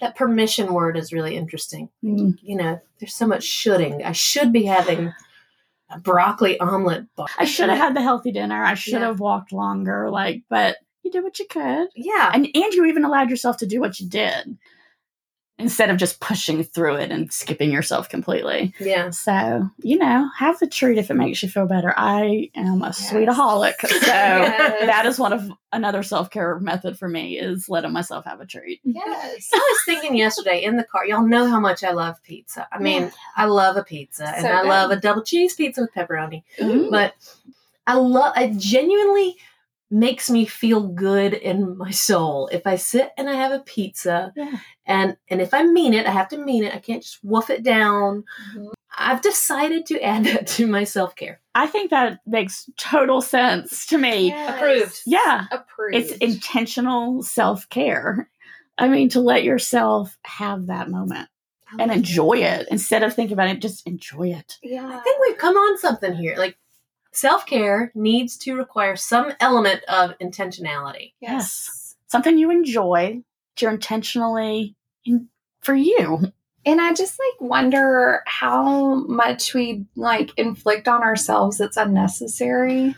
That 0.00 0.16
permission 0.16 0.72
word 0.72 0.96
is 0.96 1.12
really 1.12 1.36
interesting. 1.36 1.88
Mm. 2.04 2.38
You 2.42 2.56
know, 2.56 2.80
there's 2.98 3.14
so 3.14 3.26
much 3.26 3.44
shoulding. 3.44 4.02
I 4.02 4.12
should 4.12 4.52
be 4.52 4.64
having 4.64 5.12
a 5.94 6.00
broccoli 6.00 6.58
omelet. 6.60 7.06
Bar. 7.16 7.26
I 7.38 7.44
should 7.44 7.68
have 7.68 7.78
had 7.78 7.94
the 7.96 8.02
healthy 8.02 8.32
dinner. 8.32 8.62
I 8.64 8.74
should 8.74 8.94
Yeah. 8.94 9.00
have 9.00 9.20
walked 9.20 9.52
longer. 9.52 10.10
Like, 10.10 10.42
but 10.48 10.76
you 11.02 11.10
did 11.10 11.22
what 11.22 11.38
you 11.38 11.46
could, 11.48 11.88
Yeah. 11.94 12.30
and 12.32 12.46
and 12.54 12.72
you 12.74 12.86
even 12.86 13.04
allowed 13.04 13.30
yourself 13.30 13.58
to 13.58 13.66
do 13.66 13.80
what 13.80 14.00
you 14.00 14.08
did 14.08 14.56
instead 15.58 15.88
of 15.88 15.96
just 15.96 16.18
pushing 16.20 16.64
through 16.64 16.96
it 16.96 17.10
and 17.12 17.32
skipping 17.32 17.70
yourself 17.70 18.08
completely. 18.08 18.74
Yeah. 18.80 19.10
So 19.10 19.68
you 19.78 19.96
know, 19.98 20.28
have 20.36 20.58
the 20.58 20.66
treat 20.66 20.98
if 20.98 21.10
it 21.10 21.14
makes 21.14 21.42
you 21.42 21.48
feel 21.48 21.66
better. 21.66 21.94
I 21.96 22.50
am 22.56 22.82
a 22.82 22.88
sweetaholic, 22.90 23.80
so 23.86 23.88
Yes. 24.06 24.86
that 24.86 25.06
is 25.06 25.18
one 25.18 25.32
of 25.32 25.50
another 25.72 26.02
self 26.02 26.30
care 26.30 26.58
method 26.58 26.98
for 26.98 27.08
me 27.08 27.38
is 27.38 27.68
letting 27.68 27.92
myself 27.92 28.24
have 28.24 28.40
a 28.40 28.46
treat. 28.46 28.80
Yes. 28.84 29.48
I 29.54 29.56
was 29.58 29.78
thinking 29.86 30.16
yesterday 30.16 30.62
in 30.62 30.76
the 30.76 30.84
car, 30.84 31.06
y'all 31.06 31.26
know 31.26 31.46
how 31.48 31.60
much 31.60 31.84
I 31.84 31.92
love 31.92 32.22
pizza. 32.22 32.66
I 32.72 32.78
mean, 32.78 33.02
Yeah. 33.02 33.10
I 33.36 33.44
love 33.46 33.76
a 33.76 33.84
pizza 33.84 34.26
and 34.26 34.42
So 34.42 34.48
I 34.52 34.62
good. 34.62 34.68
love 34.68 34.90
a 34.90 34.96
double 34.96 35.22
cheese 35.22 35.54
pizza 35.54 35.82
with 35.82 35.92
pepperoni. 35.94 36.42
Ooh. 36.62 36.90
But 36.90 37.14
I 37.86 37.94
love 37.94 38.32
I 38.34 38.54
genuinely 38.56 39.36
makes 39.90 40.28
me 40.30 40.44
feel 40.46 40.88
good 40.88 41.34
in 41.34 41.76
my 41.76 41.90
soul 41.90 42.48
if 42.52 42.66
I 42.66 42.76
sit 42.76 43.10
and 43.16 43.28
I 43.28 43.34
have 43.34 43.52
a 43.52 43.60
pizza 43.60 44.32
Yeah. 44.34 44.58
and 44.86 45.16
and 45.28 45.40
if 45.40 45.54
I 45.54 45.62
mean 45.64 45.94
it, 45.94 46.06
I 46.06 46.10
have 46.10 46.28
to 46.28 46.38
mean 46.38 46.64
it. 46.64 46.74
I 46.74 46.78
can't 46.78 47.02
just 47.02 47.18
woof 47.22 47.50
it 47.50 47.62
down. 47.62 48.24
Mhm. 48.56 48.72
I've 48.96 49.20
decided 49.22 49.86
to 49.86 50.00
add 50.00 50.24
that 50.26 50.46
to 50.48 50.66
my 50.66 50.84
self-care. 50.84 51.40
I 51.54 51.66
think 51.66 51.90
that 51.90 52.20
makes 52.26 52.68
total 52.76 53.20
sense 53.20 53.86
to 53.86 53.98
me. 53.98 54.28
Yes. 54.28 54.56
Approved. 54.56 55.00
Yeah. 55.06 55.44
Approved. 55.52 55.96
It's 55.96 56.12
intentional 56.18 57.22
self 57.22 57.68
care. 57.68 58.30
I 58.78 58.88
mean, 58.88 59.08
to 59.10 59.20
let 59.20 59.44
yourself 59.44 60.16
have 60.24 60.66
that 60.66 60.90
moment 60.90 61.28
and 61.78 61.92
enjoy 61.92 62.38
it 62.38 62.66
instead 62.70 63.02
of 63.04 63.14
thinking 63.14 63.34
about 63.34 63.48
it, 63.48 63.60
just 63.60 63.86
enjoy 63.86 64.30
it. 64.30 64.58
Yeah. 64.62 64.86
I 64.88 64.98
think 64.98 65.18
we've 65.20 65.38
come 65.38 65.56
on 65.56 65.78
something 65.78 66.14
here. 66.14 66.34
Like 66.36 66.56
self-care 67.14 67.92
needs 67.94 68.36
to 68.38 68.54
require 68.56 68.96
some 68.96 69.32
element 69.40 69.82
of 69.88 70.12
intentionality. 70.18 71.12
yes. 71.20 71.80
Something 72.08 72.38
you 72.38 72.50
enjoy, 72.50 73.22
that 73.56 73.62
you're 73.62 73.72
intentionally 73.72 74.76
in, 75.04 75.28
for 75.60 75.74
you. 75.74 76.30
And 76.66 76.80
I 76.80 76.94
just 76.94 77.18
like 77.18 77.50
wonder 77.50 78.22
how 78.26 78.94
much 79.06 79.52
we 79.52 79.86
like 79.96 80.30
inflict 80.36 80.86
on 80.86 81.02
ourselves 81.02 81.58
that's 81.58 81.76
unnecessary. 81.76 82.94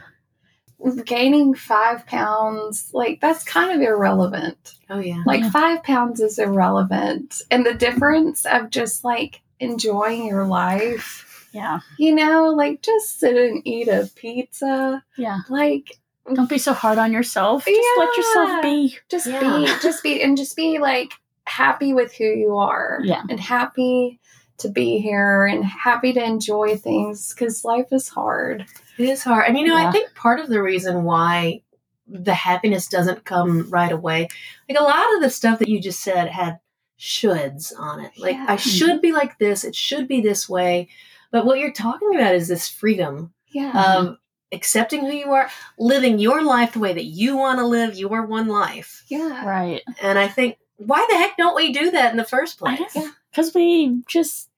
Gaining 1.07 1.55
five 1.55 2.05
pounds, 2.07 2.91
like 2.93 3.21
that's 3.23 3.43
kind 3.43 3.73
of 3.75 3.81
irrelevant. 3.81 4.75
Oh 4.91 4.99
yeah. 4.99 5.23
Like 5.25 5.41
Yeah. 5.41 5.51
five 5.51 5.83
pounds 5.83 6.21
is 6.21 6.39
irrelevant. 6.39 7.41
And 7.51 7.65
the 7.65 7.73
difference 7.75 8.45
of 8.45 8.69
just 8.71 9.03
like 9.03 9.41
enjoying 9.59 10.27
your 10.27 10.47
life, 10.47 11.26
Yeah. 11.57 11.81
you 11.99 12.15
know, 12.15 12.51
like 12.51 12.83
just 12.83 13.19
sit 13.19 13.37
and 13.37 13.63
eat 13.67 13.89
a 13.89 14.09
pizza. 14.15 15.03
Yeah. 15.17 15.41
Like 15.49 15.99
Don't 16.35 16.49
be 16.49 16.59
so 16.59 16.73
hard 16.73 16.99
on 16.99 17.13
yourself. 17.13 17.65
Just 17.65 17.99
let 17.99 18.17
yourself 18.17 18.63
be. 18.63 18.99
just 19.11 19.27
Yeah. 19.27 19.41
be 19.41 19.67
just 19.83 20.03
be 20.03 20.23
and 20.23 20.37
just 20.37 20.55
be 20.57 20.79
like 20.79 21.13
happy 21.47 21.93
with 21.93 22.13
who 22.15 22.25
you 22.25 22.57
are 22.57 23.01
Yeah. 23.03 23.23
and 23.31 23.41
happy 23.41 24.21
to 24.59 24.69
be 24.69 24.99
here 24.99 25.45
and 25.47 25.65
happy 25.65 26.13
to 26.15 26.23
enjoy 26.25 26.77
things 26.77 27.33
because 27.33 27.65
life 27.65 27.93
is 27.93 28.09
hard 28.09 28.65
It 28.99 29.09
is 29.09 29.23
hard. 29.23 29.47
And 29.49 29.59
you 29.59 29.67
know, 29.67 29.77
I 29.77 29.91
think 29.93 30.15
part 30.15 30.41
of 30.41 30.49
the 30.49 30.63
reason 30.63 31.05
why 31.05 31.63
the 32.09 32.35
happiness 32.35 32.89
doesn't 32.89 33.25
come 33.25 33.69
right 33.69 33.93
away, 33.93 34.29
like 34.69 34.79
a 34.79 34.83
lot 34.83 35.15
of 35.15 35.21
the 35.23 35.29
stuff 35.31 35.59
that 35.59 35.69
you 35.69 35.81
just 35.81 36.01
said 36.01 36.29
had 36.29 36.59
shoulds 36.99 37.73
on 37.79 38.01
it. 38.01 38.13
Like, 38.19 38.37
Yeah. 38.37 38.47
I 38.49 38.57
should 38.57 39.01
be 39.03 39.13
like 39.13 39.39
this, 39.39 39.65
it 39.65 39.75
should 39.75 40.09
be 40.09 40.21
this 40.21 40.49
way. 40.49 40.89
But 41.37 41.45
what 41.45 41.59
you're 41.59 41.71
talking 41.71 42.15
about 42.15 42.35
is 42.35 42.49
this 42.49 42.67
freedom 42.67 43.35
yeah 43.49 43.99
of 43.99 44.17
accepting 44.53 45.03
who 45.03 45.13
you 45.13 45.33
are, 45.33 45.51
living 45.79 46.19
your 46.19 46.43
life 46.43 46.73
the 46.73 46.79
way 46.79 46.95
that 46.95 47.05
you 47.05 47.37
want 47.37 47.59
to 47.59 47.67
live 47.67 47.95
your 47.95 48.25
one 48.25 48.49
life. 48.49 49.05
yeah 49.09 49.47
Right. 49.47 49.83
And 50.01 50.19
I 50.19 50.29
think, 50.29 50.57
why 50.77 51.07
the 51.11 51.19
heck 51.19 51.37
don't 51.37 51.55
we 51.55 51.75
do 51.75 51.91
that 51.91 52.11
in 52.11 52.17
the 52.17 52.25
first 52.25 52.59
place? 52.59 52.81
know. 52.97 53.11
Because 53.31 53.55
we 53.55 54.01
just, 54.09 54.49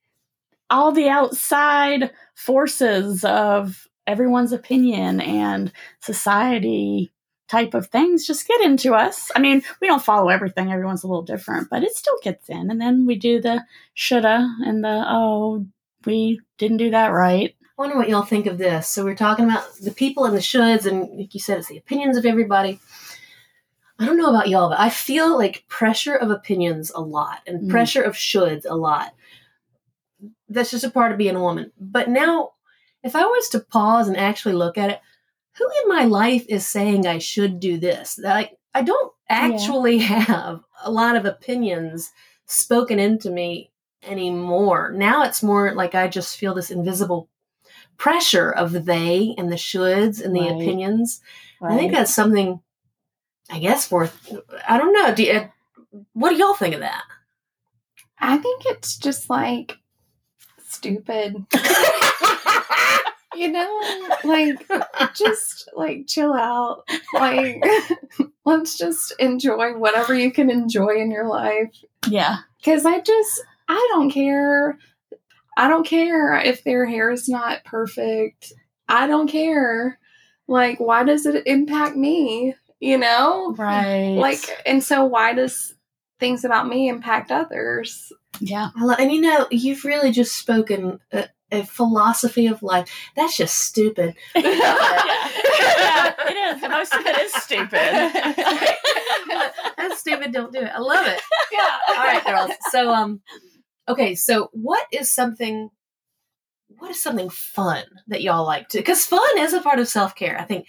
all 0.70 0.92
the 0.92 1.08
outside 1.08 2.12
forces 2.36 3.24
of 3.24 3.88
everyone's 4.06 4.52
opinion 4.52 5.20
and 5.20 5.72
society 6.00 7.10
type 7.48 7.74
of 7.74 7.88
things 7.88 8.24
just 8.24 8.46
get 8.46 8.60
into 8.60 8.94
us. 8.94 9.32
I 9.34 9.40
mean, 9.40 9.62
we 9.80 9.88
don't 9.88 10.04
follow 10.04 10.28
everything, 10.28 10.70
everyone's 10.70 11.02
a 11.02 11.08
little 11.08 11.22
different, 11.22 11.70
but 11.70 11.82
it 11.82 11.96
still 11.96 12.18
gets 12.22 12.48
in. 12.48 12.70
And 12.70 12.80
then 12.80 13.04
we 13.04 13.16
do 13.16 13.40
the 13.40 13.64
shoulda 13.94 14.48
and 14.64 14.84
the, 14.84 15.04
oh, 15.08 15.66
we 16.04 16.40
didn't 16.58 16.76
do 16.78 16.90
that 16.90 17.08
right. 17.08 17.54
I 17.62 17.82
wonder 17.82 17.96
what 17.96 18.08
y'all 18.08 18.22
think 18.22 18.46
of 18.46 18.58
this. 18.58 18.88
So 18.88 19.04
we're 19.04 19.14
talking 19.14 19.44
about 19.44 19.64
the 19.80 19.92
people 19.92 20.24
and 20.24 20.34
the 20.36 20.40
shoulds, 20.40 20.86
and 20.86 21.16
like 21.18 21.34
you 21.34 21.40
said, 21.40 21.58
it's 21.58 21.68
the 21.68 21.78
opinions 21.78 22.16
of 22.16 22.26
everybody. 22.26 22.80
I 24.00 24.06
don't 24.06 24.16
know 24.16 24.30
about 24.30 24.48
y'all, 24.48 24.68
but 24.70 24.78
I 24.80 24.90
feel 24.90 25.36
like 25.36 25.64
pressure 25.68 26.14
of 26.14 26.30
opinions 26.30 26.90
a 26.94 27.00
lot 27.00 27.40
and 27.46 27.62
Mm. 27.62 27.70
pressure 27.70 28.02
of 28.02 28.14
shoulds 28.14 28.64
a 28.68 28.74
lot. 28.76 29.12
That's 30.48 30.70
just 30.70 30.84
a 30.84 30.90
part 30.90 31.12
of 31.12 31.18
being 31.18 31.36
a 31.36 31.42
woman. 31.42 31.72
But 31.78 32.08
now, 32.08 32.52
if 33.02 33.14
I 33.14 33.24
was 33.24 33.48
to 33.50 33.60
pause 33.60 34.08
and 34.08 34.16
actually 34.16 34.54
look 34.54 34.78
at 34.78 34.90
it, 34.90 35.00
who 35.56 35.68
in 35.82 35.88
my 35.88 36.04
life 36.04 36.44
is 36.48 36.66
saying 36.66 37.06
I 37.06 37.18
should 37.18 37.60
do 37.60 37.78
this? 37.78 38.18
Like, 38.18 38.56
I 38.74 38.82
don't 38.82 39.12
actually 39.28 39.98
have 40.18 40.60
a 40.84 40.90
lot 40.90 41.16
of 41.16 41.24
opinions 41.24 42.10
spoken 42.46 42.98
into 42.98 43.30
me 43.30 43.70
anymore. 44.02 44.92
Now 44.94 45.24
it's 45.24 45.42
more 45.42 45.74
like 45.74 45.94
I 45.94 46.08
just 46.08 46.36
feel 46.38 46.54
this 46.54 46.70
invisible 46.70 47.28
pressure 47.96 48.50
of 48.50 48.72
the 48.72 48.80
they 48.80 49.34
and 49.36 49.50
the 49.50 49.56
shoulds 49.56 50.22
and 50.24 50.34
the 50.34 50.40
Right. 50.40 50.52
opinions. 50.52 51.20
I 51.60 51.76
think 51.76 51.92
that's 51.92 52.14
something, 52.14 52.60
I 53.50 53.58
guess, 53.58 53.90
worth. 53.90 54.32
I 54.68 54.78
don't 54.78 54.92
know. 54.92 55.14
Do 55.14 55.22
you, 55.24 55.32
uh, 55.32 55.48
what 56.12 56.30
do 56.30 56.36
y'all 56.36 56.54
think 56.54 56.74
of 56.74 56.80
that? 56.80 57.02
i 58.20 58.36
think 58.36 58.64
it's 58.66 58.96
just 58.98 59.30
like 59.30 59.78
stupid 60.66 61.36
you 63.36 63.46
know 63.48 64.08
like 64.24 64.58
just 65.14 65.68
like 65.76 66.04
chill 66.08 66.32
out 66.32 66.82
like 67.14 67.62
let's 68.44 68.76
just 68.76 69.14
enjoy 69.20 69.72
whatever 69.78 70.14
you 70.14 70.32
can 70.32 70.50
enjoy 70.50 70.96
in 70.96 71.10
your 71.12 71.28
life 71.28 71.70
yeah. 72.08 72.38
Because 72.58 72.84
I 72.86 73.00
just, 73.00 73.42
I 73.68 73.88
don't 73.92 74.10
care. 74.10 74.78
I 75.56 75.68
don't 75.68 75.86
care 75.86 76.38
if 76.38 76.64
their 76.64 76.86
hair 76.86 77.10
is 77.10 77.28
not 77.28 77.64
perfect. 77.64 78.52
I 78.88 79.06
don't 79.06 79.28
care. 79.28 79.98
Like, 80.46 80.80
why 80.80 81.04
does 81.04 81.26
it 81.26 81.46
impact 81.46 81.96
me? 81.96 82.54
You 82.80 82.98
know? 82.98 83.54
Right. 83.58 84.16
Like, 84.16 84.40
and 84.64 84.82
so 84.82 85.04
why 85.04 85.34
does 85.34 85.74
things 86.20 86.44
about 86.44 86.68
me 86.68 86.88
impact 86.88 87.30
others? 87.30 88.12
yeah. 88.40 88.70
And 88.98 89.12
you 89.12 89.20
know, 89.20 89.46
you've 89.50 89.84
really 89.84 90.10
just 90.10 90.36
spoken 90.36 91.00
a, 91.12 91.28
a 91.50 91.64
philosophy 91.64 92.46
of 92.46 92.62
life. 92.62 92.88
That's 93.16 93.36
just 93.36 93.56
stupid. 93.56 94.14
yeah. 94.34 94.42
yeah, 94.44 96.14
it 96.18 96.56
is. 96.56 96.62
Most 96.62 96.94
of 96.94 97.04
it 97.04 97.18
is 97.18 97.32
stupid. 97.34 97.72
That's 99.76 100.00
stupid. 100.00 100.32
Don't 100.32 100.52
do 100.52 100.60
it. 100.60 100.70
I 100.74 100.78
love 100.78 101.06
it. 101.06 101.20
Yeah. 101.52 101.78
All 101.88 102.04
right, 102.04 102.24
girls. 102.24 102.50
So, 102.70 102.92
um, 102.92 103.20
okay. 103.88 104.14
So, 104.14 104.50
what 104.52 104.86
is 104.92 105.10
something? 105.10 105.70
What 106.78 106.90
is 106.90 107.02
something 107.02 107.30
fun 107.30 107.84
that 108.08 108.22
y'all 108.22 108.44
like 108.44 108.68
to? 108.70 108.78
Because 108.78 109.04
fun 109.06 109.20
is 109.38 109.52
a 109.54 109.60
part 109.60 109.78
of 109.78 109.88
self 109.88 110.14
care. 110.14 110.38
I 110.38 110.44
think 110.44 110.66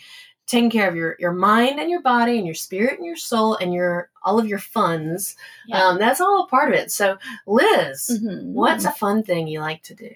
taking 0.47 0.69
care 0.71 0.89
of 0.89 0.95
your 0.95 1.15
your 1.19 1.31
mind 1.33 1.79
and 1.79 1.89
your 1.89 2.01
body 2.01 2.37
and 2.37 2.45
your 2.45 2.55
spirit 2.55 2.97
and 2.97 3.05
your 3.05 3.15
soul 3.17 3.55
and 3.55 3.73
your 3.73 4.09
all 4.23 4.39
of 4.39 4.47
your 4.47 4.59
funds. 4.59 5.35
Yeah. 5.67 5.85
Um, 5.85 5.99
that's 5.99 6.19
all 6.21 6.45
a 6.45 6.47
part 6.47 6.69
of 6.73 6.79
it. 6.79 6.91
So, 6.91 7.17
Liz, 7.45 8.19
Mhm. 8.23 8.45
what's 8.53 8.85
a 8.85 8.91
fun 8.91 9.23
thing 9.23 9.47
you 9.47 9.59
like 9.59 9.83
to 9.83 9.95
do? 9.95 10.09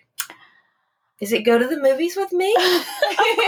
Is 1.19 1.31
it 1.31 1.43
go 1.43 1.57
to 1.57 1.67
the 1.67 1.79
movies 1.79 2.17
with 2.17 2.33
me? 2.33 2.53
of 2.59 2.85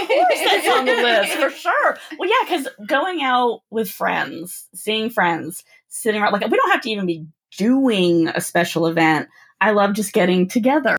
course 0.07 0.39
that's 0.45 0.67
on 0.77 0.85
the 0.85 0.93
list 0.93 1.33
for 1.33 1.50
sure. 1.50 1.97
Well, 2.17 2.29
yeah, 2.29 2.47
because 2.57 2.67
going 2.88 3.21
out 3.21 3.63
with 3.69 3.89
friends, 3.89 4.67
seeing 4.74 5.09
friends, 5.09 5.63
sitting 5.89 6.21
around, 6.21 6.31
like 6.31 6.50
we 6.50 6.55
don't 6.57 6.71
have 6.71 6.81
to 6.81 6.89
even 6.89 7.05
be 7.05 7.25
doing 7.57 8.27
a 8.29 8.39
special 8.39 8.88
event. 8.88 9.27
I 9.62 9.71
love 9.71 9.93
just 9.93 10.13
getting 10.13 10.47
together, 10.47 10.97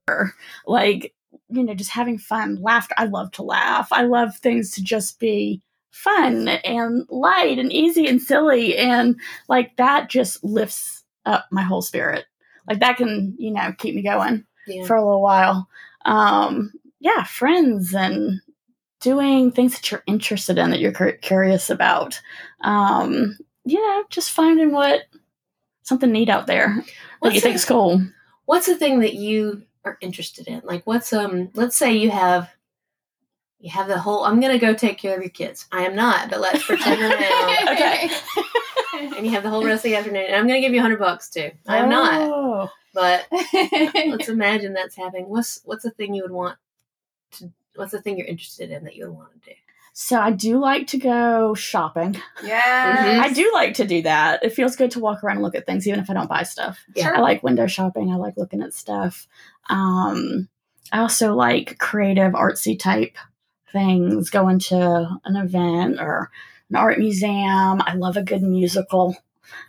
like 0.66 1.14
you 1.48 1.62
know, 1.62 1.74
just 1.74 1.90
having 1.90 2.18
fun, 2.18 2.56
laughter. 2.60 2.94
I 2.98 3.04
love 3.04 3.30
to 3.32 3.42
laugh. 3.42 3.88
I 3.92 4.02
love 4.02 4.36
things 4.36 4.72
to 4.72 4.82
just 4.82 5.20
be 5.20 5.62
fun 5.92 6.48
and 6.48 7.06
light 7.08 7.58
and 7.58 7.72
easy 7.72 8.06
and 8.06 8.20
silly, 8.20 8.76
and 8.76 9.16
like 9.48 9.76
that 9.76 10.08
just 10.10 10.42
lifts 10.42 11.04
up 11.24 11.46
my 11.50 11.62
whole 11.62 11.82
spirit. 11.82 12.24
Like 12.68 12.80
that 12.80 12.96
can 12.96 13.34
you 13.38 13.50
know 13.52 13.72
keep 13.78 13.94
me 13.94 14.02
going 14.02 14.44
Yeah. 14.66 14.84
for 14.86 14.96
a 14.96 15.04
little 15.04 15.22
while. 15.22 15.68
Um, 16.04 16.72
yeah, 17.00 17.24
friends 17.24 17.94
and 17.94 18.40
doing 19.00 19.52
things 19.52 19.74
that 19.74 19.90
you're 19.90 20.02
interested 20.06 20.58
in 20.58 20.70
that 20.70 20.80
you're 20.80 20.92
cur- 20.92 21.12
curious 21.12 21.68
about. 21.70 22.20
Um, 22.62 23.36
you 23.64 23.80
know, 23.80 24.04
just 24.10 24.30
finding 24.30 24.72
what 24.72 25.02
something 25.82 26.10
neat 26.10 26.28
out 26.28 26.46
there 26.46 26.74
that 26.76 26.84
What's 27.20 27.34
you 27.36 27.40
think's 27.40 27.64
cool. 27.64 28.00
What's 28.46 28.66
the 28.66 28.76
thing 28.76 29.00
that 29.00 29.14
you 29.14 29.62
are 29.84 29.98
interested 30.00 30.48
in? 30.48 30.62
Like, 30.64 30.86
what's 30.86 31.12
um? 31.12 31.50
Let's 31.54 31.76
say 31.76 31.94
you 31.94 32.10
have 32.10 32.50
You 33.60 33.70
have 33.70 33.86
the 33.88 33.98
whole. 33.98 34.24
I'm 34.24 34.40
gonna 34.40 34.58
go 34.58 34.74
take 34.74 34.98
care 34.98 35.14
of 35.16 35.22
your 35.22 35.30
kids. 35.30 35.66
I 35.70 35.84
am 35.84 35.94
not, 35.94 36.30
but 36.30 36.40
let's 36.40 36.64
pretend 36.64 37.00
I 37.04 37.14
am. 37.14 37.68
Okay. 37.76 39.16
And 39.16 39.26
you 39.26 39.32
have 39.32 39.42
the 39.42 39.50
whole 39.50 39.64
rest 39.64 39.84
of 39.84 39.90
the 39.90 39.96
afternoon. 39.96 40.24
And 40.26 40.34
I'm 40.36 40.46
gonna 40.46 40.60
give 40.60 40.72
you 40.72 40.78
a 40.80 40.82
hundred 40.82 40.98
bucks 40.98 41.28
too. 41.28 41.50
I'm 41.68 41.88
not, 41.88 42.14
Oh. 42.22 42.70
but 42.94 43.26
let's 43.52 44.28
imagine 44.28 44.72
that's 44.72 44.96
happening. 44.96 45.28
What's 45.28 45.60
what's 45.64 45.82
the 45.84 45.90
thing 45.90 46.14
you 46.14 46.22
would 46.22 46.32
want 46.32 46.56
to? 47.32 47.50
What's 47.74 47.92
the 47.92 48.00
thing 48.00 48.16
you're 48.16 48.26
interested 48.26 48.70
in 48.70 48.84
that 48.84 48.96
you 48.96 49.06
would 49.06 49.16
want 49.16 49.32
to 49.42 49.50
do? 49.50 49.56
So 49.98 50.20
I 50.20 50.30
do 50.30 50.58
like 50.58 50.88
to 50.88 50.98
go 50.98 51.54
shopping. 51.54 52.20
yes. 52.44 53.24
I 53.24 53.32
do 53.32 53.50
like 53.54 53.72
to 53.76 53.86
do 53.86 54.02
that. 54.02 54.44
It 54.44 54.52
feels 54.52 54.76
good 54.76 54.90
to 54.90 55.00
walk 55.00 55.24
around 55.24 55.36
and 55.36 55.42
look 55.42 55.54
at 55.54 55.64
things, 55.64 55.88
even 55.88 56.00
if 56.00 56.10
I 56.10 56.12
don't 56.12 56.28
buy 56.28 56.42
stuff. 56.42 56.84
Yeah. 56.94 57.12
I 57.16 57.20
like 57.20 57.42
window 57.42 57.66
shopping. 57.66 58.12
I 58.12 58.16
like 58.16 58.36
looking 58.36 58.60
at 58.60 58.74
stuff. 58.74 59.26
Um, 59.70 60.50
I 60.92 60.98
also 60.98 61.34
like 61.34 61.78
creative, 61.78 62.34
artsy 62.34 62.78
type 62.78 63.16
things. 63.72 64.28
Going 64.28 64.58
to 64.58 65.18
an 65.24 65.36
event 65.36 65.98
or 65.98 66.30
an 66.68 66.76
art 66.76 66.98
museum. 66.98 67.80
I 67.80 67.94
love 67.94 68.18
a 68.18 68.22
good 68.22 68.42
musical. 68.42 69.16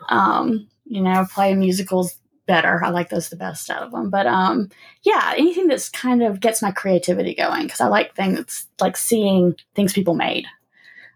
Um, 0.09 0.67
you 0.83 1.01
know, 1.01 1.25
playing 1.31 1.59
musicals 1.59 2.19
better. 2.47 2.83
I 2.83 2.89
like 2.89 3.09
those 3.09 3.29
the 3.29 3.35
best 3.35 3.69
out 3.69 3.83
of 3.83 3.91
them. 3.91 4.09
But 4.09 4.25
um, 4.25 4.69
yeah, 5.03 5.33
anything 5.37 5.67
that's 5.67 5.89
kind 5.89 6.23
of 6.23 6.39
gets 6.39 6.61
my 6.61 6.71
creativity 6.71 7.35
going 7.35 7.63
because 7.63 7.81
I 7.81 7.87
like 7.87 8.15
things 8.15 8.67
like 8.79 8.97
seeing 8.97 9.55
things 9.75 9.93
people 9.93 10.15
made. 10.15 10.45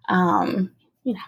Um, 0.10 0.72
you 1.04 1.14
know, 1.14 1.20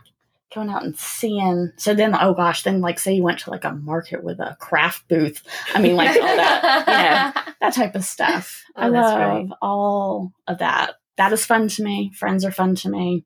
going 0.53 0.69
out 0.69 0.83
and 0.83 0.97
seeing. 0.97 1.71
So 1.77 1.93
then, 1.93 2.15
oh 2.19 2.33
gosh, 2.33 2.63
then 2.63 2.81
like 2.81 2.99
say 2.99 3.13
you 3.13 3.23
went 3.23 3.39
to 3.39 3.49
like 3.49 3.63
a 3.63 3.73
market 3.73 4.23
with 4.23 4.39
a 4.39 4.55
craft 4.59 5.07
booth. 5.07 5.41
I 5.73 5.81
mean, 5.81 5.95
like 5.95 6.09
all 6.15 6.21
that, 6.21 7.55
that 7.61 7.73
type 7.73 7.95
of 7.95 8.03
stuff. 8.03 8.63
Oh, 8.75 8.81
I 8.81 8.87
love 8.89 9.53
all 9.61 10.33
of 10.47 10.59
that. 10.59 10.95
That 11.17 11.33
is 11.33 11.45
fun 11.45 11.67
to 11.69 11.83
me. 11.83 12.11
Friends 12.15 12.45
are 12.45 12.51
fun 12.51 12.75
to 12.75 12.89
me. 12.89 13.25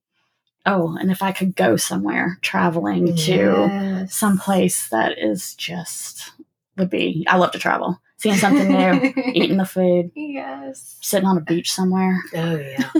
Oh, 0.66 0.98
and 1.00 1.10
if 1.12 1.22
I 1.22 1.32
could 1.32 1.56
go 1.56 1.78
somewhere 1.78 2.38
traveling 2.42 3.16
to 3.16 4.06
some 4.10 4.38
place 4.38 4.90
that 4.90 5.18
is 5.18 5.56
just 5.56 6.34
would 6.78 6.90
be. 6.90 7.26
I 7.30 7.38
love 7.38 7.52
to 7.52 7.60
travel, 7.60 8.00
seeing 8.18 8.36
something 8.36 8.68
new, 8.68 9.14
eating 9.34 9.58
the 9.58 9.66
food, 9.66 10.12
Yes. 10.16 10.98
sitting 11.02 11.28
on 11.28 11.38
a 11.38 11.42
beach 11.42 11.72
somewhere. 11.72 12.18
Oh 12.36 12.56
yeah. 12.58 12.92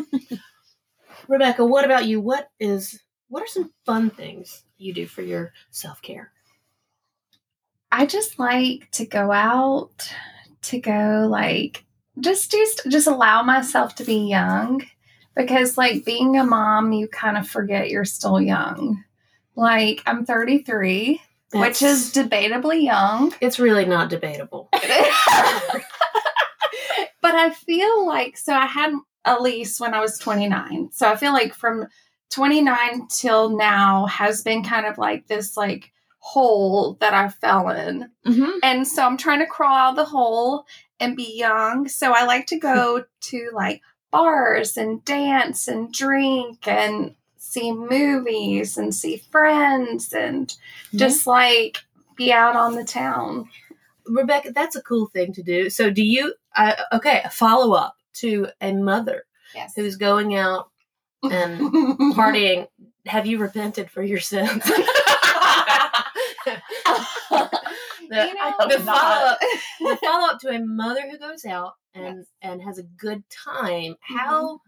Rebecca, 1.28 1.66
what 1.66 1.86
about 1.86 2.06
you? 2.06 2.22
What 2.22 2.50
is 2.60 3.00
what 3.30 3.44
are 3.44 3.48
some 3.48 3.72
fun 3.86 4.10
things 4.10 4.64
you 4.78 4.94
do 4.94 5.06
for 5.06 5.22
your 5.22 5.52
self 5.72 6.02
care? 6.02 6.32
I 7.92 8.06
just 8.06 8.38
like 8.40 8.90
to 8.92 9.06
go 9.06 9.32
out, 9.32 10.12
to 10.64 10.80
go 10.80 11.28
like 11.30 11.86
just 12.20 12.52
just 12.52 12.82
just 12.90 13.08
allow 13.08 13.44
myself 13.44 13.96
to 13.96 14.04
be 14.04 14.28
young 14.30 14.84
because 15.36 15.78
like 15.78 16.04
being 16.06 16.38
a 16.38 16.44
mom, 16.44 16.92
you 16.94 17.08
kind 17.08 17.38
of 17.38 17.48
forget 17.48 17.90
you're 17.90 18.06
still 18.06 18.42
young. 18.42 19.04
Like 19.56 20.02
I'm 20.06 20.26
33, 20.26 21.22
which 21.54 21.82
is 21.82 22.14
debatably 22.14 22.84
young. 22.84 23.34
it's 23.42 23.60
really 23.60 23.86
not 23.86 24.10
debatable. 24.10 24.70
but 24.74 24.82
I 27.36 27.52
feel 27.52 28.06
like 28.06 28.38
so 28.38 28.54
I 28.54 28.66
had 28.66 28.94
Elise 29.26 29.80
when 29.80 29.94
I 29.94 30.00
was 30.00 30.18
29. 30.18 30.90
So 30.92 31.10
I 31.10 31.16
feel 31.16 31.34
like 31.34 31.54
from 31.54 31.88
29 32.32 33.08
till 33.10 33.58
now 33.58 34.06
has 34.08 34.42
been 34.42 34.64
kind 34.64 34.86
of 34.86 34.98
like 34.98 35.28
this 35.28 35.56
like 35.58 35.92
hole 36.20 36.98
that 37.00 37.14
I 37.14 37.30
fell 37.30 37.70
in. 37.70 38.10
Mm-hmm. 38.26 38.60
And 38.64 38.88
so 38.88 39.06
I'm 39.06 39.18
trying 39.18 39.40
to 39.40 39.46
crawl 39.46 39.76
out 39.76 39.90
of 39.92 39.96
the 39.96 40.06
hole 40.06 40.66
and 41.00 41.16
be 41.16 41.38
young. 41.38 41.88
So 41.88 42.12
I 42.12 42.26
like 42.26 42.48
to 42.48 42.60
go 42.60 43.06
to 43.22 43.50
like 43.54 43.82
bars 44.12 44.78
and 44.78 45.04
dance 45.06 45.68
and 45.68 45.92
drink 45.92 46.68
and 46.68 47.16
see 47.48 47.72
movies 47.72 48.78
and 48.78 48.94
see 48.94 49.18
friends 49.32 50.14
and 50.14 50.56
just 50.96 51.26
like 51.28 51.78
be 52.16 52.32
out 52.32 52.56
on 52.56 52.76
the 52.76 52.84
town. 52.84 53.48
Rebecca, 54.06 54.52
that's 54.54 54.76
a 54.76 54.82
cool 54.82 55.08
thing 55.08 55.34
to 55.34 55.44
do. 55.44 55.70
So 55.70 55.90
do 55.90 56.04
you 56.04 56.34
uh, 56.56 56.74
okay, 56.94 57.22
a 57.24 57.30
follow 57.30 57.74
up 57.76 57.96
to 58.16 58.48
a 58.62 58.74
mother 58.74 59.26
Yes. 59.56 59.74
who's 59.76 59.96
going 59.96 60.36
out 60.36 60.70
and 61.24 61.60
partying. 62.16 62.68
Have 63.06 63.26
you 63.26 63.38
repented 63.38 63.90
for 63.90 64.04
your 64.04 64.20
sins? 64.20 64.64
the, 64.66 64.74
You 68.10 68.34
know- 68.34 68.68
the 68.70 68.80
follow 68.80 69.26
up 69.28 69.38
the 69.80 69.98
follow 70.04 70.28
up 70.32 70.40
to 70.42 70.50
a 70.50 70.60
mother 70.60 71.02
who 71.10 71.18
goes 71.18 71.46
out 71.46 71.74
and 71.94 72.18
Yes. 72.18 72.26
and 72.42 72.62
has 72.62 72.78
a 72.78 72.84
good 72.84 73.24
time. 73.30 73.96
How 74.02 74.60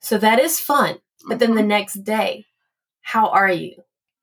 so 0.00 0.18
that 0.18 0.38
is 0.38 0.60
fun. 0.60 0.98
But 1.28 1.38
then 1.38 1.54
the 1.54 1.62
next 1.62 2.04
day, 2.04 2.46
how 3.02 3.28
are 3.28 3.50
you? 3.50 3.76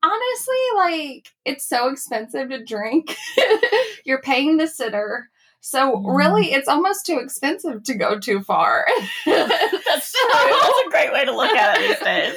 honestly, 0.04 0.56
like 0.76 1.28
it's 1.44 1.64
so 1.64 1.88
expensive 1.88 2.48
to 2.48 2.64
drink. 2.64 3.16
You're 4.04 4.20
paying 4.20 4.56
the 4.56 4.66
sitter. 4.66 5.28
So 5.60 5.98
really 6.00 6.52
it's 6.52 6.66
almost 6.66 7.06
too 7.06 7.20
expensive 7.22 7.84
to 7.84 7.94
go 7.94 8.18
too 8.18 8.40
far. 8.42 8.84
That's 9.26 10.08
So- 10.12 10.28
That's 10.32 10.86
a 10.86 10.90
great 10.90 11.12
way 11.12 11.24
to 11.24 11.30
look 11.36 11.52
at 11.52 11.78
it 11.78 11.86
these 11.88 11.98
days. 12.04 12.34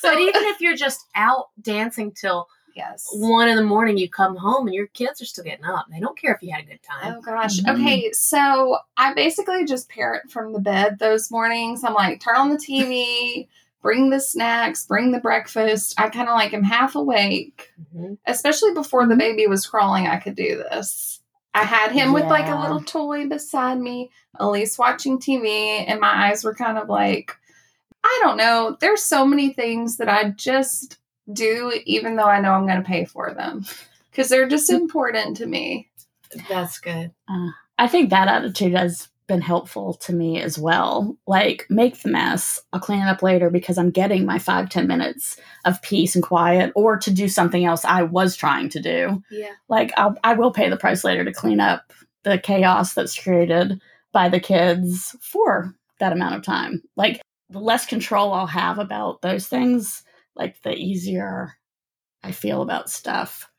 So 0.00 0.10
But 0.10 0.18
even 0.18 0.42
if 0.46 0.60
you're 0.60 0.74
just 0.74 1.06
out 1.14 1.50
dancing 1.62 2.10
till 2.10 2.48
yes. 2.74 3.06
one 3.12 3.48
in 3.48 3.54
the 3.54 3.62
morning, 3.62 3.96
you 3.96 4.10
come 4.10 4.34
home 4.34 4.66
and 4.66 4.74
your 4.74 4.88
kids 4.88 5.22
are 5.22 5.24
still 5.24 5.44
getting 5.44 5.64
up. 5.64 5.86
They 5.92 6.00
don't 6.00 6.18
care 6.18 6.34
if 6.34 6.42
you 6.42 6.52
had 6.52 6.64
a 6.64 6.66
good 6.66 6.80
time. 6.82 7.14
Oh 7.16 7.20
gosh. 7.20 7.60
Mhm. 7.60 7.74
Okay, 7.80 8.10
so 8.10 8.78
I 8.96 9.14
basically 9.14 9.64
just 9.64 9.88
parent 9.88 10.32
from 10.32 10.52
the 10.52 10.58
bed 10.60 10.98
those 10.98 11.30
mornings. 11.30 11.84
I'm 11.84 11.94
like, 11.94 12.20
turn 12.20 12.34
on 12.34 12.48
the 12.50 12.56
TV, 12.56 13.46
bring 13.84 14.08
the 14.08 14.18
snacks, 14.18 14.86
bring 14.86 15.12
the 15.12 15.20
breakfast. 15.20 15.94
I 15.98 16.08
kind 16.08 16.26
of 16.26 16.34
like 16.34 16.54
am 16.54 16.62
half 16.62 16.94
awake, 16.94 17.70
Mhm. 17.94 18.16
especially 18.26 18.72
before 18.72 19.06
the 19.06 19.12
mm-hmm. 19.12 19.18
baby 19.18 19.46
was 19.46 19.66
crawling. 19.66 20.06
I 20.06 20.16
could 20.16 20.34
do 20.34 20.56
this. 20.56 21.20
I 21.52 21.64
had 21.64 21.92
him 21.92 22.14
with 22.14 22.24
like 22.24 22.48
a 22.48 22.58
little 22.60 22.80
toy 22.80 23.28
beside 23.28 23.78
me, 23.78 24.10
Elise 24.40 24.78
watching 24.78 25.18
TV, 25.18 25.84
and 25.86 26.00
my 26.00 26.28
eyes 26.28 26.42
were 26.42 26.54
kind 26.54 26.78
of 26.78 26.88
like, 26.88 27.36
I 28.02 28.20
don't 28.22 28.38
know. 28.38 28.76
There's 28.80 29.04
so 29.04 29.26
many 29.26 29.52
things 29.52 29.98
that 29.98 30.08
I 30.08 30.30
just 30.30 30.98
do, 31.30 31.70
even 31.84 32.16
though 32.16 32.24
I 32.24 32.40
know 32.40 32.52
I'm 32.52 32.66
going 32.66 32.82
to 32.82 32.88
pay 32.88 33.04
for 33.04 33.34
them 33.34 33.66
because 34.10 34.30
they're 34.30 34.48
just 34.48 34.70
mm-hmm. 34.70 34.80
important 34.80 35.36
to 35.36 35.46
me. 35.46 35.90
That's 36.48 36.78
good. 36.80 37.12
Uh, 37.28 37.50
I 37.78 37.86
think 37.86 38.08
that 38.10 38.28
attitude 38.28 38.74
has 38.74 39.08
been 39.26 39.40
helpful 39.40 39.94
to 39.94 40.12
me 40.12 40.40
as 40.40 40.58
well. 40.58 41.16
Like, 41.26 41.66
make 41.70 42.02
the 42.02 42.10
mess. 42.10 42.60
I'll 42.72 42.80
clean 42.80 43.00
it 43.00 43.08
up 43.08 43.22
later 43.22 43.48
because 43.48 43.78
I'm 43.78 43.90
getting 43.90 44.26
my 44.26 44.38
five, 44.38 44.68
ten 44.68 44.86
minutes 44.86 45.38
of 45.64 45.80
peace 45.82 46.14
and 46.14 46.22
quiet 46.22 46.72
or 46.74 46.98
to 46.98 47.10
do 47.10 47.28
something 47.28 47.64
else 47.64 47.84
I 47.84 48.02
was 48.02 48.36
trying 48.36 48.68
to 48.70 48.80
do. 48.80 49.22
Yeah. 49.30 49.52
Like, 49.68 49.92
I'll, 49.96 50.16
I 50.22 50.34
will 50.34 50.52
pay 50.52 50.68
the 50.68 50.76
price 50.76 51.04
later 51.04 51.24
to 51.24 51.32
clean 51.32 51.60
up 51.60 51.92
the 52.22 52.38
chaos 52.38 52.94
that's 52.94 53.18
created 53.18 53.80
by 54.12 54.28
the 54.28 54.40
kids 54.40 55.16
for 55.20 55.74
that 56.00 56.12
amount 56.12 56.34
of 56.34 56.42
time. 56.42 56.82
Like, 56.96 57.20
the 57.50 57.60
less 57.60 57.86
control 57.86 58.32
I'll 58.32 58.46
have 58.46 58.78
about 58.78 59.22
those 59.22 59.46
things, 59.48 60.02
like, 60.36 60.60
the 60.62 60.74
easier 60.74 61.54
I 62.22 62.32
feel 62.32 62.62
about 62.62 62.90
stuff. 62.90 63.50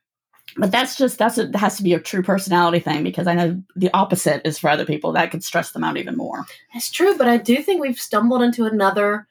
But 0.57 0.71
that's 0.71 0.95
just 0.95 1.17
that's 1.17 1.37
a, 1.37 1.55
has 1.57 1.77
to 1.77 1.83
be 1.83 1.93
a 1.93 1.99
true 1.99 2.23
personality 2.23 2.79
thing 2.79 3.03
because 3.03 3.27
I 3.27 3.33
know 3.33 3.61
the 3.75 3.89
opposite 3.93 4.41
is 4.45 4.57
for 4.57 4.69
other 4.69 4.85
people 4.85 5.11
that 5.13 5.31
could 5.31 5.43
stress 5.43 5.71
them 5.71 5.83
out 5.83 5.97
even 5.97 6.15
more. 6.15 6.45
That's 6.73 6.89
true, 6.89 7.17
but 7.17 7.27
I 7.27 7.37
do 7.37 7.57
think 7.57 7.81
we've 7.81 7.99
stumbled 7.99 8.41
into 8.41 8.65
another 8.65 9.27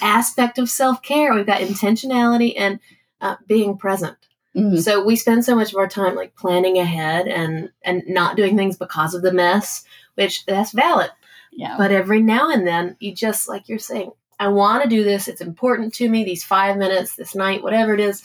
aspect 0.00 0.58
of 0.58 0.70
self 0.70 1.02
care. 1.02 1.34
We've 1.34 1.46
got 1.46 1.60
intentionality 1.60 2.54
and 2.56 2.78
uh, 3.20 3.36
being 3.46 3.76
present. 3.76 4.16
Mm. 4.54 4.80
So 4.80 5.04
we 5.04 5.16
spend 5.16 5.44
so 5.44 5.54
much 5.54 5.72
of 5.72 5.78
our 5.78 5.88
time 5.88 6.14
like 6.14 6.36
planning 6.36 6.78
ahead 6.78 7.26
and 7.26 7.70
and 7.82 8.02
not 8.06 8.36
doing 8.36 8.56
things 8.56 8.76
because 8.76 9.14
of 9.14 9.22
the 9.22 9.32
mess, 9.32 9.84
which 10.14 10.46
that's 10.46 10.72
valid. 10.72 11.10
Yeah, 11.52 11.74
But 11.76 11.90
every 11.90 12.22
now 12.22 12.50
and 12.50 12.66
then, 12.66 12.96
you 13.00 13.12
just 13.12 13.48
like 13.48 13.68
you're 13.68 13.78
saying, 13.78 14.12
I 14.38 14.48
want 14.48 14.82
to 14.82 14.88
do 14.88 15.02
this. 15.02 15.26
It's 15.26 15.40
important 15.40 15.92
to 15.94 16.08
me. 16.08 16.24
These 16.24 16.44
five 16.44 16.76
minutes, 16.76 17.16
this 17.16 17.34
night, 17.34 17.62
whatever 17.62 17.94
it 17.94 18.00
is, 18.00 18.22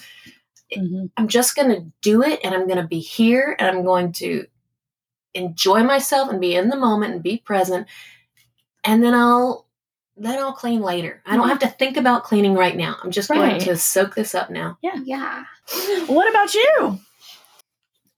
Mhm. 0.77 1.11
I'm 1.17 1.27
just 1.27 1.55
going 1.55 1.69
to 1.69 1.91
do 2.01 2.23
it, 2.23 2.39
and 2.43 2.53
I'm 2.53 2.67
going 2.67 2.81
to 2.81 2.87
be 2.87 2.99
here, 2.99 3.55
and 3.59 3.67
I'm 3.67 3.83
going 3.83 4.11
to 4.13 4.47
enjoy 5.33 5.83
myself 5.83 6.29
and 6.29 6.39
be 6.39 6.55
in 6.55 6.69
the 6.69 6.77
moment 6.77 7.13
and 7.13 7.23
be 7.23 7.37
present, 7.37 7.87
and 8.83 9.03
then 9.03 9.13
I'll 9.13 9.65
then 10.15 10.37
I'll 10.37 10.53
clean 10.53 10.81
later. 10.81 11.23
I 11.25 11.35
don't 11.35 11.49
have 11.49 11.59
to 11.59 11.67
think 11.67 11.97
about 11.97 12.23
cleaning 12.23 12.53
right 12.53 12.77
now. 12.77 12.97
I'm 13.03 13.09
just 13.09 13.29
going 13.29 13.59
to 13.61 13.75
soak 13.75 14.13
this 14.13 14.35
up 14.35 14.51
now. 14.51 14.77
Yeah. 14.83 14.99
Yeah. 15.03 15.45
what 16.05 16.29
about 16.29 16.53
you? 16.53 16.99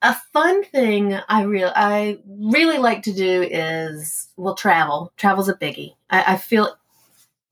a 0.05 0.13
fun 0.33 0.63
thing 0.65 1.17
I 1.27 1.43
real 1.43 1.71
I 1.75 2.19
really 2.27 2.77
like 2.77 3.03
to 3.03 3.13
do 3.13 3.41
is 3.41 4.27
well 4.37 4.53
travel. 4.55 5.11
Travel's 5.17 5.49
a 5.49 5.55
biggie. 5.55 5.95
I, 6.09 6.33
I 6.33 6.37
feel 6.37 6.65
I 6.65 6.73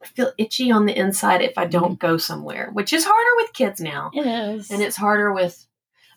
feel 0.04 0.32
itchy 0.38 0.72
on 0.72 0.86
the 0.86 0.98
inside 0.98 1.42
if 1.42 1.58
I 1.58 1.66
don't 1.66 2.00
go 2.00 2.18
somewhere, 2.18 2.70
which 2.74 2.94
is 2.94 3.06
harder 3.06 3.36
with 3.38 3.54
kids 3.54 3.80
now, 3.82 4.12
It 4.14 4.26
is, 4.26 4.72
and 4.72 4.82
it's 4.82 4.96
harder 4.96 5.32
with 5.32 5.66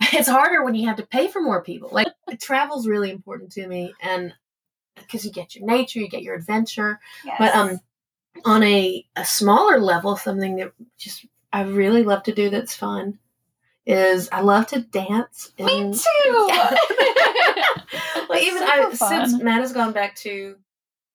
it's 0.12 0.28
harder 0.28 0.64
when 0.64 0.74
you 0.74 0.86
have 0.88 0.96
to 0.96 1.06
pay 1.06 1.28
for 1.28 1.40
more 1.40 1.62
people. 1.62 1.88
Like 1.92 2.08
travel's 2.40 2.86
really 2.86 3.10
important 3.10 3.52
to 3.52 3.66
me, 3.66 3.94
and 4.02 4.34
because 4.96 5.24
you 5.24 5.32
get 5.32 5.54
your 5.54 5.66
nature, 5.66 6.00
you 6.00 6.08
get 6.08 6.22
your 6.22 6.34
adventure. 6.34 7.00
Yes. 7.24 7.36
But 7.38 7.54
um, 7.54 7.80
on 8.44 8.62
a, 8.62 9.06
a 9.16 9.24
smaller 9.24 9.80
level, 9.80 10.16
something 10.16 10.56
that 10.56 10.72
just 10.98 11.26
I 11.52 11.62
really 11.62 12.02
love 12.02 12.22
to 12.24 12.34
do 12.34 12.50
that's 12.50 12.74
fun 12.74 13.18
is 13.86 14.28
I 14.32 14.40
love 14.40 14.66
to 14.68 14.80
dance. 14.80 15.52
Me 15.58 15.92
too. 15.92 16.48
well, 18.28 18.40
even 18.40 18.62
I, 18.62 18.90
since 18.92 19.40
Matt 19.40 19.60
has 19.60 19.72
gone 19.72 19.92
back 19.92 20.16
to 20.16 20.56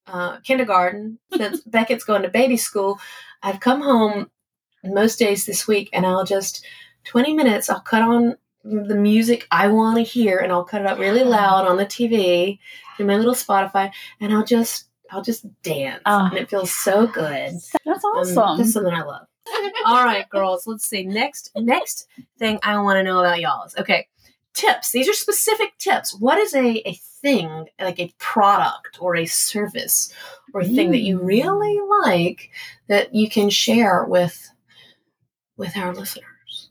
uh, 0.08 0.38
kindergarten, 0.40 1.20
since 1.36 1.62
Beckett's 1.62 2.04
going 2.04 2.24
to 2.24 2.30
baby 2.30 2.58
school, 2.58 3.00
I've 3.44 3.60
come 3.60 3.82
home 3.82 4.30
most 4.84 5.20
days 5.20 5.46
this 5.46 5.68
week, 5.68 5.90
and 5.94 6.06
I'll 6.06 6.26
just 6.26 6.66
twenty 7.06 7.34
minutes. 7.34 7.70
I'll 7.70 7.82
cut 7.82 8.02
on 8.02 8.36
the 8.64 8.96
music 8.96 9.48
I 9.52 9.68
want 9.70 9.98
to 9.98 10.04
hear, 10.04 10.38
and 10.40 10.52
I'll 10.52 10.64
cut 10.64 10.82
it 10.82 10.88
up 10.88 11.00
really 11.00 11.24
loud 11.24 11.68
on 11.68 11.78
the 11.78 11.86
TV 11.86 12.60
through 12.96 13.08
my 13.08 13.18
little 13.18 13.34
Spotify, 13.34 13.92
and 14.20 14.34
I'll 14.34 14.46
just 14.46 14.86
I'll 15.12 15.22
just 15.24 15.46
dance, 15.64 16.02
Oh, 16.06 16.28
and 16.30 16.38
it 16.38 16.50
feels 16.50 16.72
so 16.74 17.06
good. 17.08 17.54
That's 17.86 18.04
Um, 18.06 18.12
awesome. 18.16 18.58
That's 18.58 18.74
something 18.74 18.94
I 18.94 19.04
love. 19.04 19.28
All 19.86 20.06
right, 20.06 20.30
girls. 20.30 20.68
Let's 20.68 20.88
see. 20.88 21.04
Next, 21.04 21.52
next 21.56 22.08
thing 22.40 22.60
I 22.64 22.80
want 22.80 22.98
to 22.98 23.04
know 23.04 23.20
about 23.20 23.42
y'all 23.42 23.66
is 23.66 23.76
okay. 23.78 24.08
Tips. 24.54 24.92
These 24.92 25.10
are 25.10 25.14
specific 25.14 25.78
tips. 25.80 26.16
What 26.20 26.38
is 26.38 26.54
a 26.56 26.88
a 26.88 27.00
thing 27.21 27.67
like 27.79 27.99
a 27.99 28.13
product 28.17 28.97
or 28.99 29.15
a 29.15 29.25
service 29.25 30.13
or 30.53 30.62
a 30.62 30.65
thing 30.67 30.91
that 30.91 30.99
you 31.01 31.19
Mm. 31.19 31.25
really 31.25 31.79
like 32.03 32.49
that 32.88 33.13
you 33.13 33.29
can 33.29 33.49
share 33.49 34.03
with 34.05 34.49
with 35.57 35.77
our 35.77 35.93
listeners? 35.93 36.69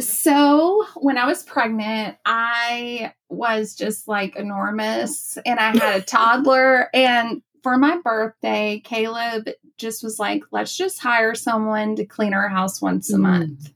So, 0.00 0.84
when 0.96 1.18
I 1.18 1.26
was 1.26 1.42
pregnant, 1.42 2.16
I 2.24 3.12
was 3.28 3.74
just 3.74 4.08
like 4.08 4.36
enormous 4.36 5.38
and 5.44 5.60
I 5.60 5.70
had 5.76 5.96
a 5.96 6.00
toddler. 6.04 6.88
And 6.94 7.42
for 7.62 7.76
my 7.76 7.98
birthday, 7.98 8.80
Caleb 8.82 9.48
just 9.76 10.02
was 10.02 10.18
like, 10.18 10.42
let's 10.50 10.76
just 10.76 10.98
hire 11.00 11.34
someone 11.34 11.94
to 11.96 12.04
clean 12.04 12.34
our 12.34 12.48
house 12.48 12.80
once 12.82 13.12
a 13.12 13.16
Mm. 13.16 13.20
month. 13.20 13.72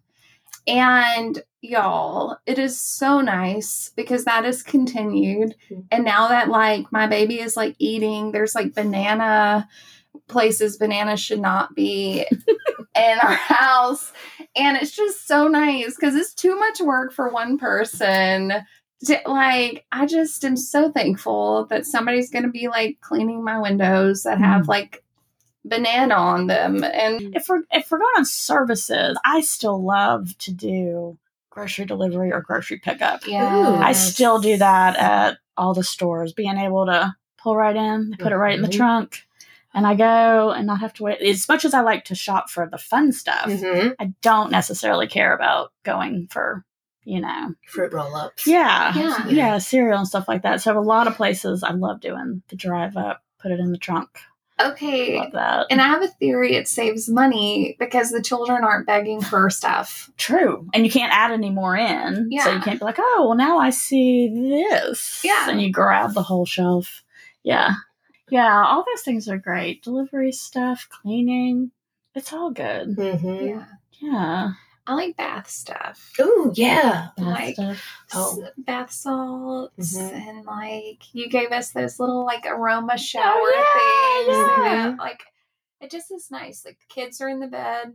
And 0.67 1.43
y'all, 1.63 2.37
it 2.47 2.59
is 2.59 2.81
so 2.81 3.21
nice 3.21 3.91
because 3.97 4.25
that 4.25 4.45
has 4.45 4.63
continued. 4.63 5.55
Mhm. 5.71 5.85
And 5.91 6.05
now 6.05 6.29
that 6.29 6.49
like 6.49 6.91
my 6.93 7.07
baby 7.07 7.41
is 7.41 7.57
like 7.57 7.77
eating, 7.79 8.33
there's 8.33 8.55
like 8.55 8.75
banana 8.75 9.69
places 10.29 10.77
bananas 10.77 11.21
should 11.21 11.41
not 11.41 11.75
be 11.75 12.25
in 12.97 13.19
our 13.23 13.35
house. 13.35 14.13
And 14.57 14.77
it's 14.77 14.91
just 14.97 15.29
so 15.29 15.47
nice 15.47 15.95
because 15.95 16.15
it's 16.15 16.35
too 16.35 16.59
much 16.59 16.81
work 16.81 17.13
for 17.13 17.29
one 17.29 17.59
person. 17.59 18.53
To, 19.05 19.21
like, 19.27 19.85
I 19.93 20.07
just 20.07 20.43
am 20.43 20.57
so 20.57 20.91
thankful 20.91 21.67
that 21.67 21.85
somebody's 21.85 22.31
going 22.31 22.45
to 22.45 22.51
be 22.51 22.69
like 22.69 22.97
cleaning 23.03 23.45
my 23.45 23.59
windows 23.61 24.23
that 24.23 24.39
have 24.39 24.63
Mm. 24.63 24.69
like 24.69 25.05
banana 25.69 26.15
on 26.15 26.47
them. 26.47 26.83
And 26.85 27.35
if 27.37 27.49
we're 27.49 27.63
if 27.73 27.91
we're 27.91 27.99
going 27.99 28.15
on 28.17 28.25
services, 28.25 29.19
I 29.25 29.41
still 29.41 29.83
love 29.83 30.37
to 30.39 30.53
do 30.53 31.19
grocery 31.51 31.85
delivery 31.87 32.33
or 32.33 32.41
grocery 32.41 32.79
pickup. 32.79 33.27
yeah, 33.27 33.79
I 33.83 33.93
still 33.93 34.39
do 34.41 34.57
that 34.59 34.97
at 34.97 35.39
all 35.57 35.73
the 35.75 35.83
stores, 35.85 36.33
being 36.33 36.59
able 36.59 36.87
to 36.87 37.17
pull 37.39 37.57
right 37.57 37.77
in, 37.77 38.15
put 38.19 38.33
it 38.33 38.37
right 38.37 38.55
in 38.57 38.63
the 38.63 38.69
trunk, 38.69 39.23
and 39.73 39.87
I 39.87 39.95
go 39.95 40.51
and 40.51 40.67
not 40.67 40.81
have 40.81 40.93
to 40.95 41.05
wait. 41.05 41.21
As 41.23 41.49
much 41.49 41.65
as 41.65 41.73
I 41.73 41.81
like 41.81 42.05
to 42.07 42.15
shop 42.15 42.51
for 42.51 42.69
the 42.71 42.77
fun 42.79 43.13
stuff, 43.13 43.47
Mm-hmm. 43.47 43.91
I 43.99 44.13
don't 44.21 44.51
necessarily 44.51 45.07
care 45.07 45.35
about 45.35 45.73
going 45.83 46.29
for, 46.31 46.65
you 47.05 47.21
know, 47.23 47.55
Fruit 47.69 47.93
roll 47.93 48.15
ups. 48.17 48.47
yeah, 48.47 48.95
Yeah. 48.95 49.29
yeah, 49.29 49.59
cereal 49.59 49.99
and 49.99 50.09
stuff 50.09 50.29
like 50.29 50.43
that. 50.43 50.61
So 50.61 50.79
a 50.79 50.81
lot 50.81 51.07
of 51.07 51.15
places 51.17 51.63
I 51.63 51.71
love 51.73 52.01
doing 52.01 52.43
the 52.49 52.57
drive 52.57 52.97
up, 52.99 53.23
put 53.39 53.51
it 53.51 53.61
in 53.61 53.73
the 53.73 53.79
trunk. 53.79 54.11
Okay. 54.59 55.19
Love 55.19 55.33
that. 55.33 55.66
And 55.71 55.83
I 55.83 55.88
have 55.88 56.03
a 56.03 56.09
theory 56.09 56.55
it 56.55 56.66
saves 56.66 57.09
money 57.09 57.77
because 57.79 58.11
the 58.11 58.23
children 58.23 58.64
aren't 58.64 58.87
begging 58.87 59.21
for 59.21 59.51
stuff. 59.51 60.11
True. 60.16 60.69
And 60.73 60.85
you 60.85 60.90
can't 60.90 61.12
add 61.12 61.31
any 61.31 61.51
more 61.51 61.77
in. 61.77 62.29
Yeah. 62.31 62.45
So 62.45 62.53
you 62.53 62.61
can't 62.61 62.79
be 62.79 62.85
like, 62.85 62.99
oh, 62.99 63.27
well, 63.29 63.37
now 63.37 63.59
I 63.59 63.71
see 63.71 64.29
this. 64.29 65.21
Yeah. 65.23 65.51
And 65.51 65.61
you 65.61 65.71
grab 65.71 66.14
the 66.14 66.23
whole 66.23 66.47
shelf. 66.47 67.05
Yeah. 67.42 67.75
Yeah. 68.31 68.64
All 68.66 68.85
those 68.85 69.03
things 69.03 69.29
are 69.29 69.38
great. 69.38 69.83
Delivery 69.83 70.33
stuff, 70.33 70.88
cleaning. 70.90 71.71
It's 72.14 72.33
all 72.33 72.51
good. 72.51 72.97
Mm-hmm. 72.97 73.47
Yeah. 73.47 73.64
Yeah. 74.01 74.53
I 74.87 74.94
like 74.94 75.16
bath 75.16 75.49
stuff. 75.49 76.12
Oh 76.20 76.53
yeah. 76.55 77.09
That 77.16 77.25
Like- 77.25 77.55
stuff. 77.55 77.83
Oh. 78.14 78.49
Bath 78.59 78.92
salts 78.92 79.96
Mhm. 79.99 80.12
and 80.12 80.44
like 80.44 81.12
you 81.14 81.29
gave 81.29 81.51
us 81.51 81.70
those 81.72 81.99
little 81.99 82.25
like 82.25 82.46
aroma 82.46 82.96
shower 82.96 83.35
Oh, 83.42 84.25
yeah, 84.29 84.33
things. 84.33 84.72
yeah. 84.72 84.87
and, 84.88 84.99
like 84.99 85.22
it 85.81 85.90
just 85.90 86.11
is 86.12 86.31
nice. 86.31 86.64
Like 86.64 86.79
the 86.79 86.94
kids 86.94 87.20
are 87.20 87.29
in 87.29 87.40
the 87.40 87.46
bed, 87.49 87.94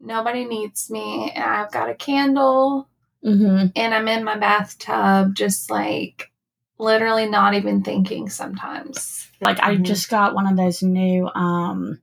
nobody 0.00 0.44
needs 0.44 0.90
me, 0.90 1.30
and 1.34 1.44
I've 1.44 1.70
got 1.72 1.88
a 1.90 1.94
candle, 1.94 2.88
Mm-hmm. 3.24 3.68
and 3.74 3.94
I'm 3.94 4.06
in 4.08 4.22
my 4.24 4.36
bathtub, 4.36 5.34
just 5.34 5.70
like 5.70 6.30
literally 6.78 7.26
not 7.28 7.54
even 7.54 7.82
thinking 7.82 8.28
sometimes. 8.28 9.30
Like 9.40 9.58
I 9.62 9.76
Mhm. 9.76 9.82
just 9.84 10.08
got 10.10 10.34
one 10.34 10.46
of 10.46 10.56
those 10.56 10.82
new, 10.82 11.28
um, 11.34 12.00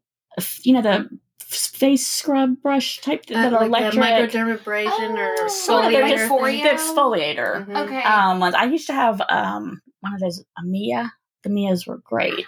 you 0.63 0.73
know, 0.73 0.81
the 0.81 1.09
face 1.53 2.05
scrub 2.07 2.61
brush 2.61 2.99
type 3.01 3.23
Uh, 3.29 3.33
that 3.33 3.53
are 3.53 3.67
like 3.67 3.81
electric. 3.93 4.31
the 4.31 4.37
microdermabrasion 4.39 5.17
or 5.17 5.35
Oh, 5.39 5.49
Well, 5.69 5.89
they're 5.91 6.03
exfoliator 6.03 6.09
just 6.09 6.27
for 6.27 6.45
thing. 6.47 6.57
you. 6.57 6.63
the 6.63 6.69
exfoliator. 6.69 7.65
Mhm. 7.67 7.77
Okay. 7.85 8.03
Um, 8.03 8.39
ones. 8.39 8.55
I 8.55 8.65
used 8.65 8.87
to 8.87 8.93
have 8.93 9.21
um 9.29 9.81
one 10.01 10.13
of 10.13 10.19
those 10.19 10.43
Amia. 10.59 11.11
The 11.43 11.49
Mias 11.49 11.85
were 11.85 11.97
great. 11.97 12.45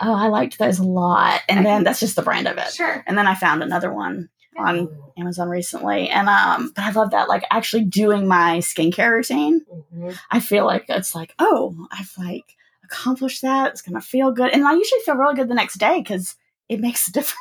Oh, 0.00 0.14
I 0.14 0.28
liked 0.28 0.58
those 0.58 0.78
a 0.78 0.82
lot. 0.84 1.42
And 1.48 1.64
then 1.66 1.84
that's 1.84 2.00
just 2.00 2.16
the 2.16 2.22
brand 2.22 2.48
of 2.48 2.56
it. 2.56 2.72
Sure. 2.72 3.04
And 3.06 3.18
then 3.18 3.26
I 3.26 3.34
found 3.34 3.62
another 3.62 3.92
one 3.92 4.30
on 4.56 4.88
Amazon 5.18 5.48
recently. 5.50 6.08
And 6.08 6.26
um, 6.28 6.72
but 6.74 6.84
I 6.84 6.90
love 6.92 7.10
that. 7.10 7.28
Like 7.28 7.44
actually 7.50 7.84
doing 7.84 8.26
my 8.26 8.58
skincare 8.58 9.10
routine. 9.12 9.60
Mhm. 9.94 10.18
I 10.30 10.40
feel 10.40 10.64
like 10.64 10.86
it's 10.88 11.14
like, 11.14 11.34
oh, 11.38 11.86
I've 11.92 12.12
like 12.18 12.56
accomplished 12.82 13.42
that. 13.42 13.72
It's 13.72 13.82
gonna 13.82 14.00
feel 14.00 14.32
good. 14.32 14.50
And 14.52 14.66
I 14.66 14.72
usually 14.72 15.00
feel 15.02 15.16
really 15.16 15.34
good 15.34 15.48
the 15.48 15.54
next 15.54 15.76
day 15.78 16.00
because 16.00 16.36
it 16.70 16.80
makes 16.80 17.08
a 17.08 17.12
difference. 17.18 17.36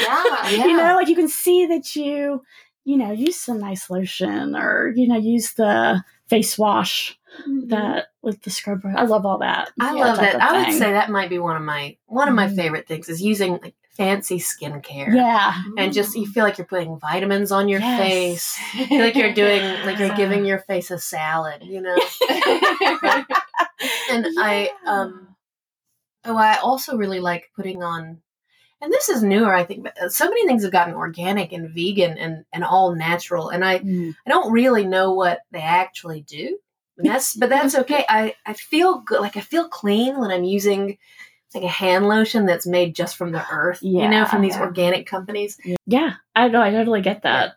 Yeah. 0.00 0.50
Yeah. 0.50 0.64
You 0.66 0.76
know, 0.76 0.96
like 0.96 1.08
you 1.08 1.16
can 1.16 1.28
see 1.28 1.66
that 1.66 1.94
you, 1.96 2.42
you 2.84 2.96
know, 2.96 3.12
use 3.12 3.36
some 3.40 3.58
nice 3.58 3.88
lotion 3.90 4.54
or, 4.56 4.92
you 4.94 5.08
know, 5.08 5.16
use 5.18 5.54
the 5.54 6.02
face 6.28 6.56
wash 6.58 7.18
Mhm. 7.48 7.68
that 7.70 8.06
with 8.22 8.42
the 8.42 8.50
scrub 8.50 8.82
brush. 8.82 8.94
I 8.96 9.04
love 9.04 9.26
all 9.26 9.38
that. 9.38 9.70
I 9.80 9.94
Yeah, 9.94 10.04
love 10.06 10.16
that. 10.18 10.40
I 10.40 10.56
would 10.58 10.66
thing. 10.68 10.78
say 10.78 10.92
that 10.92 11.10
might 11.10 11.28
be 11.30 11.38
one 11.40 11.56
of 11.56 11.62
my 11.62 11.96
one 12.06 12.28
of 12.28 12.34
my 12.34 12.46
Mhm. 12.46 12.54
favorite 12.56 12.86
things 12.86 13.08
is 13.08 13.20
using 13.20 13.58
like 13.60 13.74
fancy 13.96 14.38
skincare. 14.38 15.14
Yeah. 15.14 15.52
And 15.78 15.92
just 15.92 16.14
you 16.16 16.26
feel 16.26 16.44
like 16.44 16.58
you're 16.58 16.66
putting 16.66 16.98
vitamins 16.98 17.50
on 17.52 17.68
your 17.68 17.80
Yes. 17.80 17.98
face. 17.98 18.58
You 18.74 18.86
feel 18.86 18.98
like 19.00 19.14
you're 19.16 19.32
doing 19.44 19.62
like 19.84 19.98
you're 19.98 20.14
giving 20.16 20.44
your 20.44 20.58
face 20.60 20.90
a 20.92 20.98
salad, 20.98 21.62
you 21.64 21.80
know. 21.80 21.96
and 24.10 24.26
I 24.38 24.70
um 24.86 25.28
oh 26.24 26.36
I 26.36 26.56
also 26.58 26.96
really 26.96 27.20
like 27.20 27.50
putting 27.56 27.82
on 27.82 28.20
and 28.84 28.92
this 28.92 29.08
is 29.08 29.22
newer 29.22 29.54
I 29.54 29.64
think 29.64 29.82
but 29.84 30.00
uh, 30.00 30.08
so 30.08 30.26
many 30.28 30.46
things 30.46 30.62
have 30.62 30.72
gotten 30.72 30.94
organic 30.94 31.52
and 31.52 31.70
vegan 31.70 32.16
and 32.18 32.44
and 32.52 32.62
all 32.62 32.94
natural 32.94 33.48
and 33.48 33.64
I 33.64 33.78
Mm. 33.80 34.14
I 34.26 34.30
don't 34.30 34.52
really 34.52 34.86
know 34.86 35.12
what 35.12 35.40
they 35.50 35.60
actually 35.60 36.22
do. 36.22 36.58
And 36.98 37.08
that's 37.08 37.34
but 37.36 37.48
that's 37.48 37.74
okay. 37.82 38.04
I 38.08 38.34
I 38.46 38.52
feel 38.52 39.00
good 39.00 39.20
like 39.20 39.36
I 39.36 39.40
feel 39.40 39.68
clean 39.68 40.18
when 40.20 40.30
I'm 40.30 40.44
using 40.44 40.98
like 41.54 41.64
a 41.64 41.68
hand 41.68 42.08
lotion 42.08 42.46
that's 42.46 42.66
made 42.66 42.94
just 42.94 43.16
from 43.16 43.32
the 43.32 43.44
earth, 43.50 43.78
yeah, 43.82 44.02
you 44.02 44.08
know, 44.08 44.26
from 44.26 44.42
these 44.42 44.54
Yeah. 44.56 44.62
organic 44.62 45.06
companies. 45.06 45.58
Yeah, 45.86 46.14
I 46.34 46.48
know. 46.48 46.60
I 46.60 46.70
totally 46.70 47.00
get 47.00 47.22
that. 47.22 47.54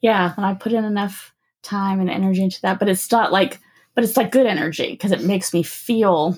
Yeah, 0.00 0.34
when 0.34 0.44
I 0.44 0.54
put 0.54 0.72
in 0.72 0.84
enough 0.84 1.34
time 1.62 2.00
and 2.00 2.10
energy 2.10 2.42
into 2.42 2.60
that, 2.62 2.78
but 2.78 2.88
it's 2.88 3.10
not 3.10 3.32
like, 3.32 3.58
but 3.94 4.04
it's 4.04 4.16
like 4.16 4.30
good 4.32 4.46
energy 4.46 4.90
because 4.90 5.12
it 5.12 5.24
makes 5.24 5.52
me 5.52 5.62
feel 5.62 6.36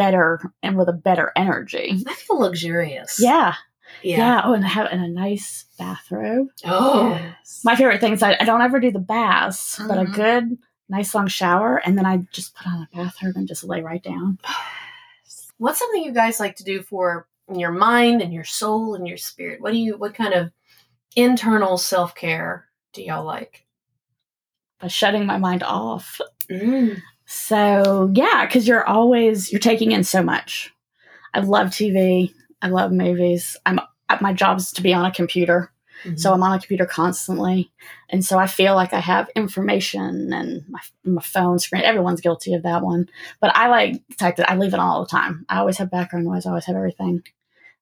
better 0.00 0.40
and 0.62 0.76
with 0.78 0.88
a 0.88 0.92
better 0.94 1.30
energy. 1.36 2.02
I 2.06 2.14
feel 2.14 2.38
luxurious. 2.40 3.20
Yeah, 3.20 3.54
yeah. 4.02 4.16
Yeah. 4.16 4.40
Oh, 4.44 4.54
and 4.54 4.64
have 4.64 4.86
and 4.90 5.04
a 5.04 5.08
nice 5.08 5.66
bathrobe. 5.78 6.48
Oh. 6.64 7.10
Yes. 7.20 7.60
My 7.64 7.76
favorite 7.76 8.00
thing 8.00 8.14
is 8.14 8.22
I, 8.22 8.36
I 8.40 8.44
don't 8.44 8.62
ever 8.62 8.80
do 8.80 8.90
the 8.90 8.98
baths, 8.98 9.78
but 9.88 9.98
a 9.98 10.04
Mhm. 10.04 10.14
good, 10.14 10.58
nice 10.88 11.14
long 11.14 11.26
shower, 11.28 11.76
and 11.84 11.98
then 11.98 12.06
I 12.06 12.18
just 12.32 12.54
put 12.54 12.66
on 12.66 12.88
a 12.92 12.96
bathrobe 12.96 13.36
and 13.36 13.46
just 13.46 13.62
lay 13.64 13.82
right 13.82 14.02
down. 14.02 14.38
What's 15.58 15.78
something 15.78 16.02
you 16.02 16.12
guys 16.12 16.40
like 16.40 16.56
to 16.56 16.64
do 16.64 16.82
for 16.82 17.28
your 17.54 17.72
mind 17.72 18.22
and 18.22 18.32
your 18.32 18.44
soul 18.44 18.94
and 18.94 19.06
your 19.06 19.18
spirit? 19.18 19.60
What 19.60 19.72
do 19.72 19.78
you 19.78 19.98
what 19.98 20.14
kind 20.14 20.32
of 20.32 20.50
internal 21.16 21.76
self-care 21.76 22.66
do 22.94 23.02
y'all 23.02 23.24
like? 23.24 23.66
By 24.80 24.88
shutting 24.88 25.26
my 25.26 25.36
mind 25.36 25.62
off. 25.62 26.20
Mm. 26.50 27.02
So 27.32 28.10
yeah, 28.12 28.44
because 28.44 28.66
you're 28.66 28.84
always 28.84 29.52
you're 29.52 29.60
taking 29.60 29.92
in 29.92 30.02
so 30.02 30.20
much. 30.20 30.74
I 31.32 31.38
love 31.38 31.68
TV. 31.68 32.34
I 32.60 32.70
love 32.70 32.90
movies. 32.90 33.56
I'm 33.64 33.78
uh, 33.78 34.18
my 34.20 34.32
job 34.32 34.58
is 34.58 34.72
to 34.72 34.82
be 34.82 34.92
on 34.92 35.06
a 35.06 35.12
computer, 35.12 35.70
so 36.02 36.10
mm-hmm. 36.10 36.28
I'm 36.34 36.42
on 36.42 36.54
a 36.54 36.58
computer 36.58 36.86
constantly, 36.86 37.70
and 38.08 38.24
so 38.24 38.36
I 38.36 38.48
feel 38.48 38.74
like 38.74 38.92
I 38.92 38.98
have 38.98 39.30
information 39.36 40.32
and 40.32 40.64
my 40.68 40.80
my 41.04 41.22
phone 41.22 41.60
screen. 41.60 41.82
Everyone's 41.82 42.20
guilty 42.20 42.52
of 42.54 42.64
that 42.64 42.82
one, 42.82 43.08
but 43.40 43.56
I 43.56 43.68
like 43.68 44.04
the 44.08 44.16
fact 44.16 44.38
that 44.38 44.50
I 44.50 44.56
leave 44.56 44.74
it 44.74 44.80
on 44.80 44.88
all 44.88 45.04
the 45.04 45.08
time. 45.08 45.46
I 45.48 45.60
always 45.60 45.78
have 45.78 45.88
background 45.88 46.24
noise. 46.24 46.46
I 46.46 46.48
always 46.48 46.64
have 46.64 46.74
everything. 46.74 47.22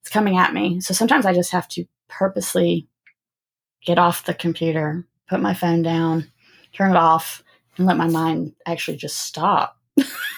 it's 0.02 0.10
coming 0.10 0.36
at 0.36 0.52
me. 0.52 0.82
So 0.82 0.92
sometimes 0.92 1.24
I 1.24 1.32
just 1.32 1.52
have 1.52 1.68
to 1.68 1.86
purposely 2.08 2.86
get 3.82 3.98
off 3.98 4.26
the 4.26 4.34
computer, 4.34 5.06
put 5.26 5.40
my 5.40 5.54
phone 5.54 5.80
down, 5.80 6.30
turn 6.74 6.90
it 6.90 6.98
off, 6.98 7.42
and 7.78 7.86
let 7.86 7.96
my 7.96 8.08
mind 8.08 8.52
actually 8.66 8.96
just 8.96 9.18
stop. 9.18 9.76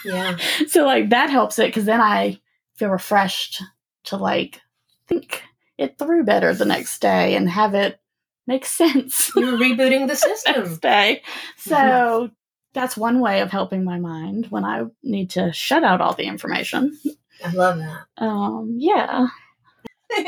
Yeah. 0.05 0.37
so 0.69 0.85
like 0.85 1.11
that 1.11 1.31
helps 1.31 1.59
it 1.59 1.67
because 1.69 1.85
then 1.85 2.01
I 2.01 2.39
feel 2.77 2.89
refreshed 2.91 3.63
to 4.05 4.17
like 4.17 4.61
think 5.09 5.43
it 5.77 5.99
through 5.99 6.25
better 6.25 6.55
the 6.55 6.65
next 6.65 7.01
day 7.01 7.35
and 7.35 7.49
have 7.49 7.75
it 7.75 8.01
make 8.47 8.65
sense 8.65 9.31
You're 9.37 9.59
rebooting 9.59 10.09
the 10.09 10.17
system. 10.17 10.77
day. 10.77 11.23
So 11.57 12.31
that's 12.73 12.97
one 12.97 13.21
way 13.21 13.41
of 13.41 13.51
helping 13.51 13.85
my 13.85 13.99
mind 13.99 14.47
when 14.51 14.65
I 14.65 14.85
need 15.03 15.31
to 15.31 15.53
shut 15.53 15.85
out 15.85 16.01
all 16.01 16.15
the 16.15 16.25
information. 16.25 16.97
I 17.45 17.51
love 17.53 17.79
that. 17.79 18.07
Um, 18.23 18.75
yeah. 18.79 19.27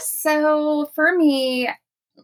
so 0.00 0.90
for 0.94 1.16
me, 1.16 1.68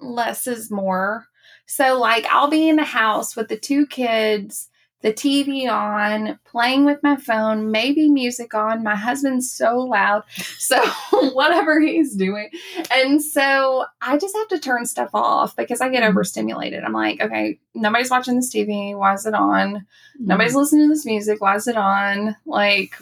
less 0.00 0.46
is 0.46 0.70
more. 0.70 1.26
So, 1.72 1.98
like, 1.98 2.26
I'll 2.26 2.50
be 2.50 2.68
in 2.68 2.76
the 2.76 2.84
house 2.84 3.34
with 3.34 3.48
the 3.48 3.56
two 3.56 3.86
kids, 3.86 4.68
the 5.00 5.10
TV 5.10 5.70
on, 5.70 6.38
playing 6.44 6.84
with 6.84 7.02
my 7.02 7.16
phone, 7.16 7.70
maybe 7.70 8.10
music 8.10 8.52
on. 8.52 8.84
My 8.84 8.94
husband's 8.94 9.50
so 9.50 9.78
loud. 9.78 10.24
So, 10.58 10.84
whatever 11.32 11.80
he's 11.80 12.14
doing. 12.14 12.50
And 12.94 13.22
so, 13.22 13.86
I 14.02 14.18
just 14.18 14.36
have 14.36 14.48
to 14.48 14.60
turn 14.60 14.84
stuff 14.84 15.08
off 15.14 15.56
because 15.56 15.80
I 15.80 15.88
get 15.88 16.02
mm-hmm. 16.02 16.10
overstimulated. 16.10 16.84
I'm 16.84 16.92
like, 16.92 17.22
okay, 17.22 17.58
nobody's 17.74 18.10
watching 18.10 18.36
this 18.36 18.54
TV. 18.54 18.94
Why 18.94 19.14
is 19.14 19.24
it 19.24 19.32
on? 19.32 19.76
Mm-hmm. 19.76 20.26
Nobody's 20.26 20.54
listening 20.54 20.88
to 20.88 20.94
this 20.94 21.06
music. 21.06 21.40
Why 21.40 21.56
is 21.56 21.66
it 21.68 21.76
on? 21.78 22.36
Like, 22.44 22.96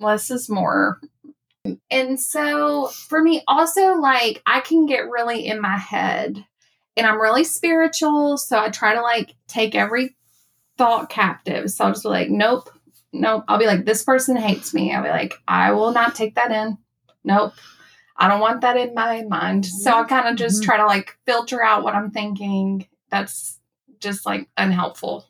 less 0.00 0.32
is 0.32 0.48
more. 0.48 1.00
And 1.92 2.18
so 2.18 2.88
for 2.88 3.22
me, 3.22 3.44
also, 3.46 3.94
like, 3.94 4.42
I 4.46 4.58
can 4.62 4.86
get 4.86 5.08
really 5.08 5.46
in 5.46 5.60
my 5.60 5.76
head 5.76 6.44
and 6.96 7.06
I'm 7.06 7.20
really 7.20 7.44
spiritual. 7.44 8.36
So 8.36 8.58
I 8.58 8.68
try 8.70 8.94
to 8.94 9.00
like 9.02 9.34
take 9.48 9.74
every 9.74 10.16
thought 10.78 11.10
captive. 11.10 11.70
So 11.70 11.84
I'll 11.84 11.90
just 11.92 12.02
be 12.04 12.08
like, 12.08 12.30
nope, 12.30 12.68
nope. 13.12 13.44
I'll 13.48 13.58
be 13.58 13.66
like, 13.66 13.84
this 13.84 14.02
person 14.02 14.36
hates 14.36 14.72
me. 14.74 14.92
I'll 14.92 15.02
be 15.02 15.08
like, 15.10 15.34
I 15.46 15.72
will 15.72 15.92
not 15.92 16.14
take 16.14 16.34
that 16.36 16.50
in. 16.50 16.78
Nope. 17.24 17.54
I 18.16 18.28
don't 18.28 18.40
want 18.40 18.60
that 18.62 18.76
in 18.76 18.92
my 18.94 19.22
mind. 19.22 19.64
So 19.64 19.92
I 19.92 20.04
kind 20.04 20.28
of 20.28 20.36
just 20.36 20.62
Mhm. 20.62 20.64
try 20.66 20.76
to 20.76 20.86
like 20.86 21.16
filter 21.26 21.62
out 21.62 21.82
what 21.84 21.94
I'm 21.94 22.10
thinking. 22.10 22.86
That's 23.10 23.58
just 23.98 24.26
like 24.26 24.48
unhelpful. 24.56 25.26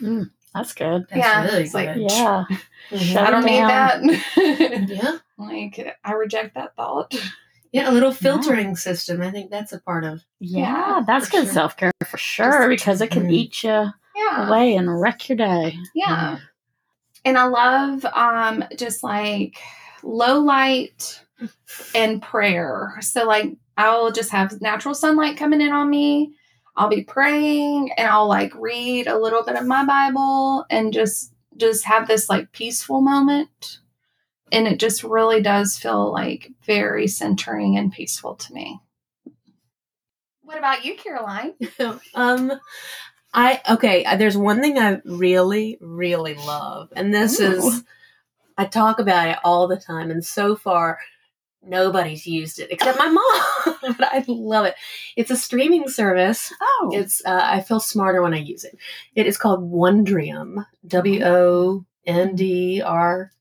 That's 0.00 0.72
good. 0.74 1.06
That's 1.10 1.16
Yeah, 1.18 1.44
really 1.44 1.62
it's 1.64 1.74
like- 1.74 1.96
Yeah. 1.96 2.44
Shut 2.96 3.26
I 3.26 3.30
don't 3.30 3.44
need 3.44 3.62
that. 3.62 4.88
Yeah. 4.88 5.18
like 5.38 5.96
I 6.04 6.12
reject 6.12 6.54
that 6.54 6.76
thought. 6.76 7.14
Yeah, 7.76 7.90
a 7.90 7.92
little 7.92 8.12
filtering 8.12 8.76
system. 8.76 9.20
I 9.22 9.30
think 9.30 9.50
that's 9.50 9.72
a 9.72 9.80
part 9.80 10.04
of 10.04 10.22
Yeah, 10.40 10.60
Yeah, 10.98 11.02
that's 11.06 11.28
good 11.28 11.44
sure. 11.44 11.52
self 11.52 11.76
care 11.76 11.92
for 12.06 12.16
sure 12.18 12.68
because 12.68 13.00
it 13.00 13.10
can 13.10 13.30
eat 13.30 13.62
you 13.62 13.86
Yeah. 14.16 14.48
away 14.48 14.74
and 14.76 15.00
wreck 15.00 15.28
your 15.28 15.36
day. 15.36 15.76
Yeah. 15.94 16.38
And 17.24 17.36
I 17.38 17.44
love 17.44 18.04
um 18.06 18.64
just 18.76 19.02
like 19.02 19.58
low 20.02 20.38
light 20.40 21.22
and 21.94 22.22
prayer. 22.22 22.96
So 23.00 23.24
like 23.26 23.52
I'll 23.76 24.10
just 24.10 24.30
have 24.30 24.60
natural 24.62 24.94
sunlight 24.94 25.36
coming 25.36 25.60
in 25.60 25.72
on 25.72 25.90
me. 25.90 26.32
I'll 26.76 26.88
be 26.88 27.04
praying 27.04 27.90
and 27.96 28.06
I'll 28.06 28.28
like 28.28 28.54
read 28.54 29.06
a 29.06 29.18
little 29.18 29.42
bit 29.42 29.56
of 29.56 29.66
my 29.66 29.84
Bible 29.84 30.64
and 30.70 30.92
just 30.92 31.32
just 31.56 31.84
have 31.86 32.06
this 32.06 32.28
like 32.28 32.52
peaceful 32.52 33.00
moment. 33.00 33.80
And 34.52 34.66
it 34.68 34.78
just 34.78 35.02
really 35.02 35.42
does 35.42 35.76
feel 35.76 36.12
like 36.12 36.52
very 36.64 37.08
centering 37.08 37.76
and 37.76 37.92
peaceful 37.92 38.36
to 38.36 38.52
me. 38.52 38.80
What 40.42 40.58
about 40.58 40.84
you, 40.84 40.96
Caroline? 40.96 41.54
um 42.14 42.52
I 43.34 43.60
okay, 43.70 44.04
uh, 44.04 44.16
there's 44.16 44.36
one 44.36 44.62
thing 44.62 44.78
I 44.78 45.00
really 45.04 45.78
really 45.80 46.34
love 46.34 46.92
and 46.94 47.12
this 47.12 47.40
Ooh. 47.40 47.52
is 47.52 47.82
I 48.56 48.64
talk 48.66 49.00
about 49.00 49.28
it 49.28 49.38
all 49.44 49.66
the 49.66 49.76
time 49.76 50.10
and 50.10 50.24
so 50.24 50.56
far 50.56 50.98
nobody's 51.62 52.26
used 52.26 52.58
it 52.58 52.70
except 52.70 52.98
my 52.98 53.08
mom, 53.74 53.94
but 53.98 54.08
I 54.12 54.24
love 54.28 54.66
it. 54.66 54.74
It's 55.16 55.30
a 55.30 55.36
streaming 55.36 55.88
service. 55.88 56.52
Oh, 56.60 56.90
It's 56.92 57.24
uh, 57.24 57.40
I 57.42 57.60
feel 57.60 57.80
smarter 57.80 58.22
when 58.22 58.34
I 58.34 58.38
use 58.38 58.64
it. 58.64 58.78
It 59.14 59.26
is 59.26 59.36
called 59.36 59.70
Wondrium. 59.70 60.64
W 60.86 61.24
O 61.24 61.84
N 62.06 62.36
D 62.36 62.80
R 62.82 63.32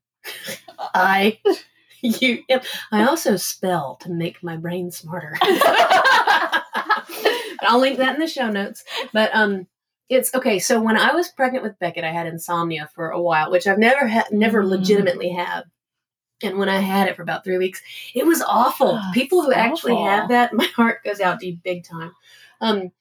I 0.95 1.39
U 2.01 2.43
M. 2.49 2.62
I 2.91 3.05
also 3.08 3.36
spell 3.36 3.97
to 4.01 4.10
make 4.12 4.41
my 4.43 4.55
brain 4.58 4.91
smarter. 4.91 5.38
I'll 7.62 7.79
link 7.79 7.97
that 7.97 8.15
in 8.15 8.19
the 8.21 8.27
show 8.27 8.49
notes. 8.49 8.84
But 9.13 9.31
um, 9.34 9.67
it's 10.10 10.34
okay. 10.36 10.60
So 10.60 10.81
when 10.81 10.97
I 10.97 11.13
was 11.13 11.29
pregnant 11.29 11.63
with 11.63 11.79
Beckett, 11.79 12.03
I 12.03 12.12
had 12.12 12.27
insomnia 12.27 12.89
for 12.93 13.10
a 13.10 13.21
while, 13.21 13.51
which 13.51 13.67
I've 13.67 13.79
never 13.79 14.05
had, 14.08 14.25
never 14.31 14.63
Mm. 14.63 14.69
legitimately 14.69 15.29
had. 15.29 15.63
And 16.43 16.58
when 16.58 16.69
I 16.69 16.79
had 16.79 17.08
it 17.08 17.15
for 17.15 17.21
about 17.21 17.43
three 17.43 17.58
weeks, 17.58 17.81
it 18.13 18.25
was 18.25 18.41
awful. 18.41 18.99
Oh, 19.01 19.12
People 19.13 19.41
who 19.41 19.51
it's 19.51 19.58
actually 19.58 19.93
awful. 19.93 20.05
have 20.05 20.29
that, 20.29 20.53
my 20.53 20.65
heart 20.75 21.03
goes 21.03 21.21
out 21.21 21.39
to 21.39 21.47
you 21.47 21.58
big 21.63 21.86
time. 21.86 22.12
Um, 22.62 22.91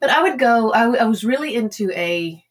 but 0.00 0.10
I 0.10 0.22
would 0.22 0.38
go. 0.38 0.72
I, 0.72 0.80
w- 0.80 0.98
I 1.00 1.04
was 1.04 1.24
really 1.24 1.54
into 1.54 1.90
a 1.92 2.42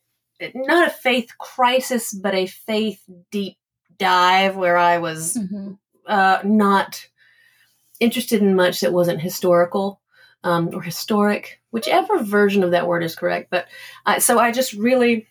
not 0.55 0.87
a 0.87 0.91
faith 0.91 1.31
crisis, 1.39 2.13
but 2.13 2.33
a 2.35 2.45
faith 2.45 3.03
deep 3.31 3.57
dive 3.97 4.55
where 4.55 4.77
I 4.77 4.97
was 4.99 5.35
Mhm. 5.37 5.77
uh, 6.07 6.39
not 6.43 7.07
interested 7.99 8.41
in 8.41 8.55
much 8.55 8.81
that 8.81 8.93
wasn't 8.93 9.21
historical 9.21 10.01
um, 10.43 10.69
or 10.73 10.81
historic, 10.81 11.61
whichever 11.71 12.21
version 12.21 12.63
of 12.63 12.71
that 12.71 12.87
word 12.87 13.03
is 13.03 13.15
correct. 13.15 13.49
But 13.49 13.67
uh, 14.05 14.19
so 14.19 14.39
I 14.39 14.51
just 14.51 14.73
really 14.73 15.27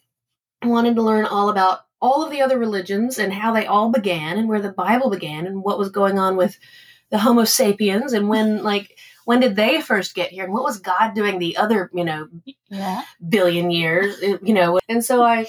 wanted 0.64 0.94
to 0.96 1.02
learn 1.02 1.26
all 1.26 1.50
about 1.50 1.80
all 2.00 2.24
of 2.24 2.30
the 2.30 2.40
other 2.40 2.58
religions 2.58 3.18
and 3.18 3.32
how 3.32 3.52
they 3.52 3.66
all 3.66 3.90
began 3.90 4.38
and 4.38 4.48
where 4.48 4.60
the 4.60 4.72
Bible 4.72 5.10
began 5.10 5.46
and 5.46 5.62
what 5.62 5.78
was 5.78 5.90
going 5.90 6.18
on 6.18 6.36
with 6.36 6.58
the 7.10 7.18
Homo 7.18 7.44
sapiens 7.44 8.12
and 8.14 8.28
when 8.28 8.62
like 8.72 8.96
when 9.24 9.38
did 9.40 9.54
they 9.54 9.80
first 9.80 10.14
get 10.14 10.30
here 10.30 10.44
and 10.44 10.52
what 10.52 10.64
was 10.64 10.78
God 10.80 11.14
doing 11.14 11.38
the 11.38 11.56
other 11.58 11.90
you 11.92 12.04
know 12.04 12.28
yeah. 12.68 13.02
billion 13.28 13.70
years, 13.70 14.18
you 14.42 14.54
know. 14.54 14.80
And 14.88 15.04
so 15.04 15.22
I, 15.22 15.46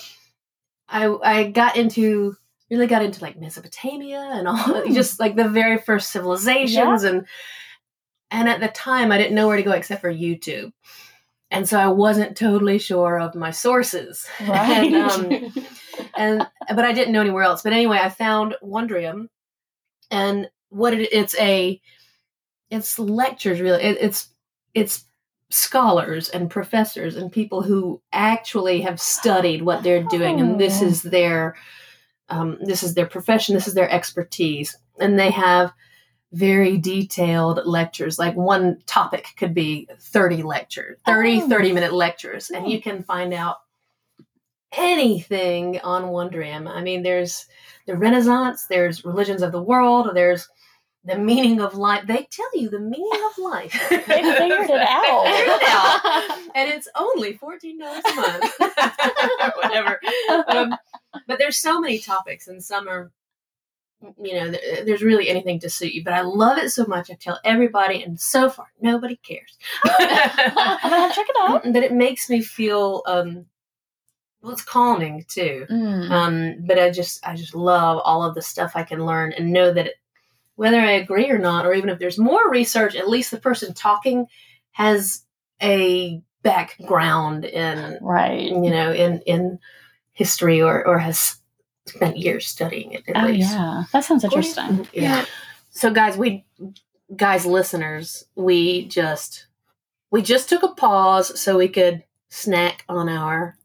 I, 0.90 1.16
I 1.24 1.44
got 1.52 1.78
into 1.78 2.36
really 2.70 2.88
got 2.88 3.04
into 3.04 3.22
like 3.22 3.40
Mesopotamia 3.40 4.20
and 4.34 4.48
all, 4.48 4.58
Mm. 4.58 4.94
just 4.94 5.20
like 5.20 5.36
the 5.36 5.48
very 5.50 5.78
first 5.78 6.12
civilizations, 6.12 7.04
and 7.04 7.26
and 8.32 8.50
at 8.50 8.60
the 8.60 8.68
time 8.70 9.12
I 9.12 9.18
didn't 9.18 9.36
know 9.36 9.48
where 9.48 9.58
to 9.58 9.64
go 9.64 9.72
except 9.74 10.02
for 10.02 10.12
YouTube, 10.14 10.72
and 11.52 11.68
so 11.68 11.78
I 11.80 11.88
wasn't 11.88 12.38
totally 12.38 12.80
sure 12.80 13.20
of 13.20 13.36
my 13.36 13.52
sources, 13.52 14.28
Right. 14.42 14.92
and, 14.92 14.96
um, 14.96 15.54
and 16.18 16.48
but 16.76 16.86
I 16.86 16.94
didn't 16.94 17.14
know 17.14 17.22
anywhere 17.22 17.44
else. 17.44 17.62
But 17.62 17.74
anyway, 17.74 18.00
I 18.02 18.10
found 18.10 18.56
Wondrium, 18.64 19.28
and 20.10 20.50
what 20.70 20.94
it, 20.94 21.10
it's 21.14 21.36
a, 21.40 21.80
it's 22.72 22.98
lectures 22.98 23.62
really. 23.62 23.84
It, 23.84 23.98
it's 24.02 24.30
it's 24.74 25.06
scholars 25.52 26.30
and 26.30 26.50
professors 26.50 27.16
and 27.16 27.32
people 27.32 27.62
who 27.62 28.02
actually 28.12 28.82
have 28.82 29.00
studied 29.00 29.62
what 29.62 29.84
they're 29.84 30.02
doing, 30.04 30.40
and 30.40 30.60
this 30.60 30.82
Oh. 30.82 30.86
is 30.88 31.04
their, 31.04 31.56
um, 32.34 32.58
this 32.62 32.84
is 32.84 32.94
their 32.94 33.06
profession. 33.06 33.56
This 33.56 33.68
is 33.68 33.74
their 33.74 33.90
expertise, 33.90 34.76
and 35.00 35.18
they 35.20 35.30
have 35.32 35.72
very 36.32 36.78
detailed 36.80 37.60
lectures 37.66 38.18
like 38.18 38.36
one 38.36 38.82
topic 38.88 39.28
could 39.38 39.54
be 39.54 39.88
30 40.00 40.42
lectures 40.42 40.98
30 41.06 41.44
Oh. 41.44 41.48
30 41.48 41.72
minute 41.74 41.94
lectures 41.94 42.50
and 42.50 42.66
Oh. 42.66 42.68
you 42.70 42.82
can 42.82 43.04
find 43.04 43.36
out 43.36 43.58
anything 44.76 45.80
on 45.82 46.06
Wondrium. 46.06 46.68
I 46.68 46.82
mean, 46.82 47.04
there's 47.04 47.46
the 47.86 47.96
Renaissance, 47.96 48.66
there's 48.66 49.06
religions 49.06 49.44
of 49.44 49.52
the 49.52 49.62
world, 49.62 50.10
there's 50.16 50.50
the 51.06 51.18
meaning 51.18 51.60
of 51.62 51.76
life. 51.76 52.06
They 52.08 52.28
tell 52.32 52.50
you 52.54 52.70
the 52.70 52.80
meaning 52.80 53.22
of 53.30 53.38
life. 53.38 53.74
They 53.90 53.98
figured 54.00 54.70
it 54.70 54.88
out. 54.88 55.26
Figured 55.26 55.62
it 55.62 55.70
out. 55.70 56.40
And 56.56 56.70
it's 56.72 56.88
only 56.96 57.34
$14 57.38 57.74
a 57.82 58.16
month. 58.16 58.54
whatever. 59.64 60.00
Um, 60.48 60.76
but 61.28 61.40
there's 61.40 61.58
so 61.58 61.80
many 61.82 61.98
topics, 62.00 62.48
and 62.48 62.64
some 62.64 62.88
are, 62.88 63.12
you 64.22 64.34
know, 64.36 64.52
th- 64.52 64.86
there's 64.86 65.02
really 65.02 65.30
anything 65.30 65.60
to 65.62 65.70
suit 65.70 65.94
you. 65.94 66.04
But 66.04 66.14
I 66.14 66.22
love 66.22 66.58
it 66.60 66.70
so 66.72 66.86
much. 66.86 67.10
I 67.12 67.16
tell 67.16 67.40
everybody, 67.44 68.04
and 68.04 68.20
so 68.20 68.50
far, 68.50 68.68
nobody 68.82 69.16
cares. 69.18 69.58
I'm 69.84 70.08
gonna 70.08 70.96
have 70.96 71.12
to 71.12 71.16
check 71.16 71.28
it 71.30 71.36
out. 71.42 71.64
but 71.74 71.84
it 71.84 71.94
makes 71.94 72.30
me 72.30 72.42
feel 72.42 73.02
um 73.08 73.46
well 74.42 74.52
it's 74.52 74.62
calming 74.64 75.24
too 75.30 75.66
Mm. 75.72 76.12
um 76.12 76.66
but 76.68 76.78
i 76.78 76.90
just 76.92 77.26
i 77.26 77.34
just 77.34 77.56
love 77.56 78.02
all 78.04 78.24
of 78.26 78.36
the 78.36 78.42
stuff 78.42 78.74
i 78.76 78.84
can 78.84 79.06
learn 79.06 79.32
and 79.34 79.54
know 79.54 79.72
that 79.72 79.86
it, 79.88 79.96
whether 80.56 80.80
i 80.80 80.92
agree 80.92 81.30
or 81.30 81.38
not 81.40 81.66
or 81.66 81.74
even 81.74 81.90
if 81.90 82.00
there's 82.00 82.18
more 82.20 82.50
research 82.50 82.96
at 82.96 83.10
least 83.10 83.32
the 83.32 83.40
person 83.40 83.74
talking 83.74 84.28
has 84.72 85.24
a 85.62 86.22
background 86.44 87.46
in 87.46 87.98
Right. 88.02 88.50
you 88.50 88.70
know 88.70 88.92
in 88.92 89.22
in 89.26 89.60
history 90.12 90.62
or 90.62 90.86
or 90.86 91.00
has 91.00 91.38
spent 91.88 92.18
years 92.18 92.48
studying 92.48 92.92
it 92.94 93.04
at 93.08 93.24
Oh 93.24 93.28
least 93.28 93.52
yeah, 93.52 93.84
that 93.92 94.04
sounds 94.04 94.24
interesting. 94.24 94.88
yeah 94.94 95.26
So, 95.76 95.92
guys, 95.92 96.16
we, 96.18 96.46
guys, 97.16 97.48
listeners, 97.48 98.26
we 98.36 98.86
just, 98.88 99.48
we 100.12 100.22
just 100.22 100.48
took 100.48 100.62
a 100.62 100.68
pause 100.76 101.40
so 101.42 101.58
we 101.58 101.68
could 101.68 102.04
snack 102.30 102.86
on 102.88 103.10
our 103.10 103.58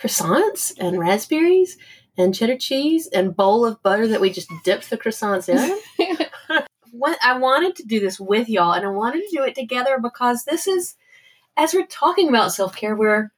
croissants 0.00 0.72
and 0.78 0.98
raspberries 0.98 1.76
and 2.16 2.34
cheddar 2.34 2.56
cheese 2.56 3.06
and 3.06 3.36
bowl 3.36 3.64
of 3.64 3.82
butter 3.82 4.06
that 4.08 4.20
we 4.20 4.30
just 4.30 4.50
dipped 4.64 4.90
the 4.90 4.98
croissants 4.98 5.48
in. 5.48 6.26
what 6.92 7.18
I 7.22 7.38
wanted 7.38 7.76
to 7.76 7.84
do 7.84 8.00
this 8.00 8.20
with 8.20 8.48
y'all, 8.48 8.72
and 8.72 8.84
I 8.84 8.90
wanted 8.90 9.22
to 9.22 9.36
do 9.36 9.42
it 9.44 9.54
together 9.54 9.98
because 9.98 10.44
this 10.44 10.66
is, 10.66 10.94
as 11.56 11.74
we're 11.74 11.86
talking 11.86 12.28
about 12.28 12.52
self 12.52 12.76
care, 12.76 12.94
we're 12.94 13.32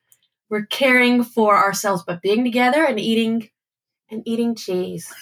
we're 0.50 0.66
caring 0.66 1.24
for 1.24 1.56
ourselves 1.56 2.02
by 2.02 2.16
being 2.16 2.44
together 2.44 2.84
and 2.84 3.00
eating 3.00 3.48
and 4.10 4.22
eating 4.26 4.54
cheese. 4.54 5.12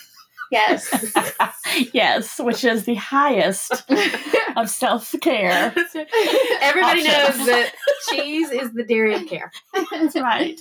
Yes. 0.51 1.15
yes, 1.95 2.39
which 2.39 2.63
is 2.65 2.85
the 2.85 2.95
highest 2.95 3.73
of 4.57 4.69
self 4.69 5.15
care. 5.23 5.75
Everybody 6.61 7.07
Options. 7.07 7.39
knows 7.39 7.47
that 7.47 7.73
cheese 8.11 8.51
is 8.51 8.73
the 8.73 8.85
dairy 8.85 9.15
of 9.15 9.27
care. 9.27 9.51
That's 9.91 10.15
right. 10.17 10.61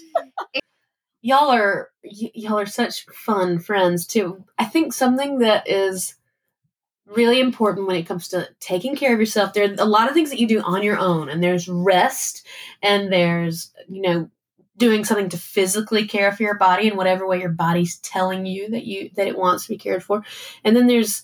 Y'all 1.21 1.51
are 1.51 1.89
y- 2.03 2.31
y'all 2.33 2.59
are 2.59 2.65
such 2.65 3.05
fun 3.07 3.59
friends 3.59 4.05
too. 4.05 4.43
I 4.57 4.65
think 4.65 4.93
something 4.93 5.39
that 5.39 5.67
is 5.67 6.15
really 7.05 7.39
important 7.39 7.87
when 7.87 7.95
it 7.95 8.07
comes 8.07 8.29
to 8.29 8.47
taking 8.59 8.95
care 8.95 9.13
of 9.13 9.19
yourself. 9.19 9.53
There 9.53 9.69
are 9.69 9.75
a 9.77 9.85
lot 9.85 10.07
of 10.07 10.13
things 10.13 10.29
that 10.29 10.39
you 10.39 10.47
do 10.47 10.61
on 10.61 10.83
your 10.83 10.97
own, 10.97 11.29
and 11.29 11.43
there's 11.43 11.67
rest, 11.67 12.45
and 12.81 13.11
there's 13.11 13.71
you 13.87 14.01
know 14.01 14.29
doing 14.77 15.05
something 15.05 15.29
to 15.29 15.37
physically 15.37 16.07
care 16.07 16.31
for 16.31 16.41
your 16.43 16.57
body 16.57 16.87
in 16.87 16.97
whatever 16.97 17.27
way 17.27 17.39
your 17.39 17.49
body's 17.49 17.99
telling 17.99 18.45
you 18.45 18.69
that 18.69 18.85
you 18.85 19.11
that 19.15 19.27
it 19.27 19.37
wants 19.37 19.65
to 19.65 19.69
be 19.69 19.77
cared 19.77 20.03
for, 20.03 20.23
and 20.63 20.75
then 20.75 20.87
there's 20.87 21.23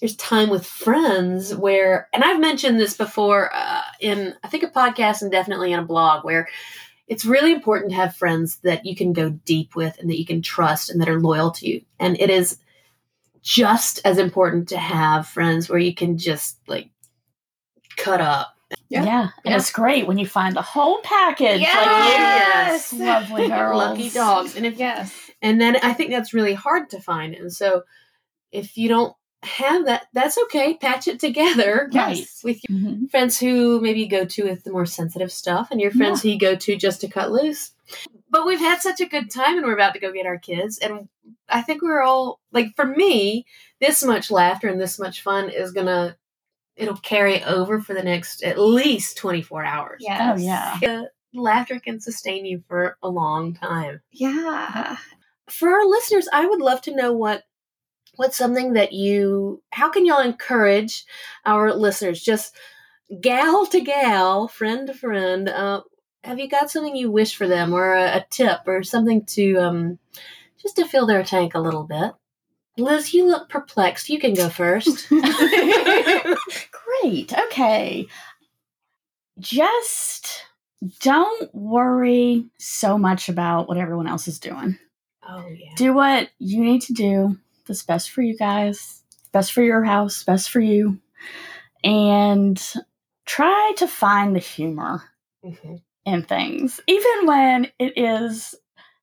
there's 0.00 0.16
time 0.16 0.50
with 0.50 0.66
friends 0.66 1.54
where, 1.54 2.08
and 2.12 2.24
I've 2.24 2.40
mentioned 2.40 2.78
this 2.78 2.96
before 2.96 3.50
uh, 3.54 3.82
in 4.00 4.34
I 4.42 4.48
think 4.48 4.62
a 4.62 4.68
podcast 4.68 5.22
and 5.22 5.30
definitely 5.30 5.72
in 5.72 5.78
a 5.78 5.84
blog 5.84 6.24
where 6.24 6.48
it's 7.06 7.24
really 7.24 7.52
important 7.52 7.90
to 7.90 7.96
have 7.96 8.16
friends 8.16 8.56
that 8.58 8.86
you 8.86 8.96
can 8.96 9.12
go 9.12 9.30
deep 9.30 9.76
with 9.76 9.98
and 9.98 10.08
that 10.10 10.18
you 10.18 10.24
can 10.26 10.40
trust 10.42 10.90
and 10.90 11.00
that 11.00 11.08
are 11.08 11.20
loyal 11.20 11.50
to 11.52 11.68
you. 11.68 11.82
And 11.98 12.18
it 12.18 12.30
is 12.30 12.58
just 13.42 14.00
as 14.04 14.18
important 14.18 14.68
to 14.70 14.78
have 14.78 15.26
friends 15.26 15.68
where 15.68 15.78
you 15.78 15.94
can 15.94 16.16
just 16.16 16.58
like 16.66 16.88
cut 17.96 18.20
up. 18.20 18.56
Yeah. 18.88 19.04
Yeah. 19.04 19.20
And 19.44 19.52
Yeah. 19.52 19.56
it's 19.56 19.70
great 19.70 20.06
when 20.06 20.18
you 20.18 20.26
find 20.26 20.56
the 20.56 20.62
whole 20.62 21.00
package. 21.02 21.60
Yes. 21.60 22.92
Like 22.92 22.98
you, 23.00 23.06
lovely 23.06 23.48
girls. 23.56 23.76
Lucky 23.76 24.10
dogs. 24.10 24.56
And 24.56 24.64
if 24.64 24.78
yes. 24.78 25.14
and 25.42 25.60
then 25.60 25.76
I 25.82 25.92
think 25.92 26.10
that's 26.10 26.32
really 26.32 26.54
hard 26.54 26.90
to 26.90 27.00
find. 27.00 27.34
And 27.34 27.52
so 27.52 27.82
if 28.50 28.76
you 28.78 28.88
don't 28.88 29.14
have 29.44 29.84
that, 29.86 30.06
that's 30.12 30.36
okay. 30.44 30.74
Patch 30.74 31.08
it 31.08 31.20
together 31.20 31.88
Right. 31.94 32.26
with 32.42 32.60
your 32.68 32.78
Mhm. 32.78 33.10
friends 33.10 33.38
who 33.38 33.80
maybe 33.80 34.00
you 34.00 34.08
go 34.08 34.24
to 34.24 34.44
with 34.44 34.64
the 34.64 34.72
more 34.72 34.86
sensitive 34.86 35.30
stuff 35.32 35.68
and 35.70 35.80
your 35.80 35.90
friends 35.90 36.22
who 36.22 36.30
you 36.30 36.38
go 36.38 36.54
to 36.54 36.76
just 36.76 37.00
to 37.02 37.08
cut 37.08 37.30
loose. 37.32 37.72
But 38.30 38.46
we've 38.46 38.58
had 38.58 38.80
such 38.80 39.00
a 39.00 39.06
good 39.06 39.30
time 39.30 39.56
and 39.58 39.66
we're 39.66 39.74
about 39.74 39.94
to 39.94 40.00
go 40.00 40.12
get 40.12 40.26
our 40.26 40.38
kids. 40.38 40.78
And 40.78 41.08
I 41.48 41.62
think 41.62 41.82
we're 41.82 42.02
all 42.02 42.40
like, 42.52 42.74
for 42.74 42.84
me, 42.84 43.46
this 43.80 44.02
much 44.02 44.30
laughter 44.30 44.68
and 44.68 44.80
this 44.80 44.98
much 44.98 45.22
fun 45.22 45.48
is 45.50 45.70
going 45.72 45.86
to, 45.86 46.16
it'll 46.76 46.96
carry 46.96 47.42
over 47.44 47.80
for 47.80 47.94
the 47.94 48.02
next 48.02 48.42
at 48.42 48.58
least 48.58 49.16
24 49.18 49.64
hours. 49.64 49.98
Yes. 50.00 50.38
Oh, 50.40 50.42
yeah. 50.42 50.78
The 50.80 51.10
laughter 51.40 51.78
can 51.78 52.00
sustain 52.00 52.44
you 52.46 52.62
for 52.68 52.96
a 53.02 53.08
long 53.08 53.54
time 53.54 54.00
Yeah. 54.12 54.96
for 55.48 55.68
our 55.68 55.84
listeners, 55.86 56.28
I 56.32 56.46
would 56.46 56.60
love 56.60 56.80
to 56.82 56.96
know 56.96 57.12
what 57.12 57.42
what's 58.16 58.36
something 58.36 58.74
that 58.74 58.92
you 58.92 59.62
how 59.70 59.90
can 59.90 60.06
y'all 60.06 60.20
encourage 60.20 61.04
our 61.44 61.74
listeners 61.74 62.22
just 62.22 62.54
gal 63.20 63.66
to 63.66 63.80
gal, 63.80 64.48
friend 64.48 64.86
to 64.86 64.94
friend, 64.94 65.48
uh, 65.48 65.82
have 66.22 66.38
you 66.38 66.48
got 66.48 66.70
something 66.70 66.96
you 66.96 67.10
wish 67.10 67.36
for 67.36 67.46
them 67.46 67.74
or 67.74 67.94
a, 67.94 68.16
a 68.16 68.26
tip 68.30 68.60
or 68.66 68.82
something 68.82 69.24
to 69.26 69.56
um 69.56 69.98
just 70.60 70.76
to 70.76 70.86
fill 70.86 71.06
their 71.06 71.22
tank 71.22 71.54
a 71.54 71.60
little 71.60 71.84
bit? 71.84 72.12
Liz, 72.76 73.14
you 73.14 73.26
look 73.26 73.48
perplexed. 73.48 74.08
You 74.08 74.18
can 74.18 74.34
go 74.34 74.48
first. 74.48 75.08
Great. 75.08 75.22
Okay. 77.32 78.06
Just 79.38 80.42
don't 81.00 81.54
worry 81.54 82.46
so 82.58 82.98
much 82.98 83.28
about 83.28 83.68
what 83.68 83.76
everyone 83.76 84.08
else 84.08 84.26
is 84.26 84.40
doing. 84.40 84.76
oh 85.28 85.46
yeah. 85.48 85.72
Do 85.76 85.94
what 85.94 86.30
you 86.38 86.64
need 86.64 86.82
to 86.82 86.92
do 86.92 87.38
that's 87.66 87.82
best 87.82 88.10
for 88.10 88.22
you 88.22 88.36
guys, 88.36 89.02
best 89.32 89.52
for 89.52 89.62
your 89.62 89.84
house, 89.84 90.22
best 90.22 90.50
for 90.50 90.60
you. 90.60 91.00
And 91.82 92.62
try 93.26 93.72
to 93.78 93.86
find 93.86 94.34
the 94.34 94.40
humor 94.40 95.02
Mhm. 95.44 95.82
in 96.06 96.22
things, 96.22 96.80
even 96.86 97.26
when 97.26 97.70
it 97.78 97.96
is 97.96 98.54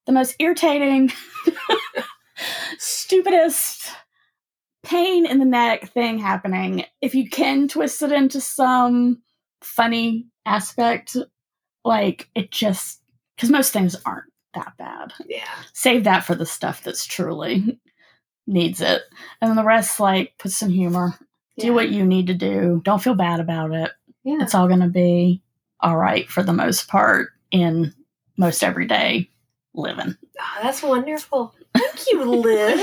the 0.06 0.12
most 0.12 0.36
irritating, 0.40 1.12
stupidest 2.78 3.90
pain 4.84 5.26
in 5.26 5.40
the 5.40 5.46
neck 5.46 5.90
thing 5.92 6.18
happening. 6.18 6.86
If 7.02 7.14
you 7.14 7.30
can 7.30 7.68
twist 7.68 8.02
it 8.02 8.12
into 8.12 8.42
some 8.42 9.22
funny 9.62 10.28
aspect, 10.46 11.16
like 11.86 12.30
it 12.36 12.52
just 12.52 13.02
because 13.36 13.50
most 13.50 13.74
things 13.74 13.96
aren't 14.06 14.32
that 14.54 14.74
bad. 14.78 15.14
Yeah. 15.28 15.46
Save 15.74 16.04
that 16.06 16.24
for 16.26 16.36
the 16.36 16.46
stuff 16.46 16.84
that's 16.84 17.06
truly 17.06 17.80
needs 18.52 18.82
it, 18.82 19.02
and 19.42 19.50
then 19.50 19.56
the 19.56 19.64
rest, 19.64 20.00
like 20.00 20.34
put 20.38 20.52
some 20.52 20.70
humor. 20.70 21.16
Do 21.60 21.74
what 21.74 21.90
you 21.90 22.06
need 22.06 22.28
to 22.28 22.34
do. 22.34 22.82
Don't 22.84 23.02
feel 23.04 23.14
bad 23.14 23.40
about 23.40 23.72
it 23.72 23.92
Yeah. 24.24 24.38
it's 24.42 24.56
all 24.56 24.68
going 24.68 24.80
to 24.80 24.88
be 24.88 25.42
all 25.80 25.96
right 25.98 26.28
for 26.28 26.42
the 26.42 26.54
most 26.54 26.88
part 26.88 27.30
in 27.52 27.94
most 28.38 28.64
everyday 28.64 29.30
living. 29.76 30.16
Oh, 30.40 30.60
that's 30.64 30.82
wonderful. 30.82 31.54
Thank 31.76 32.12
you, 32.12 32.24
Liz. 32.24 32.82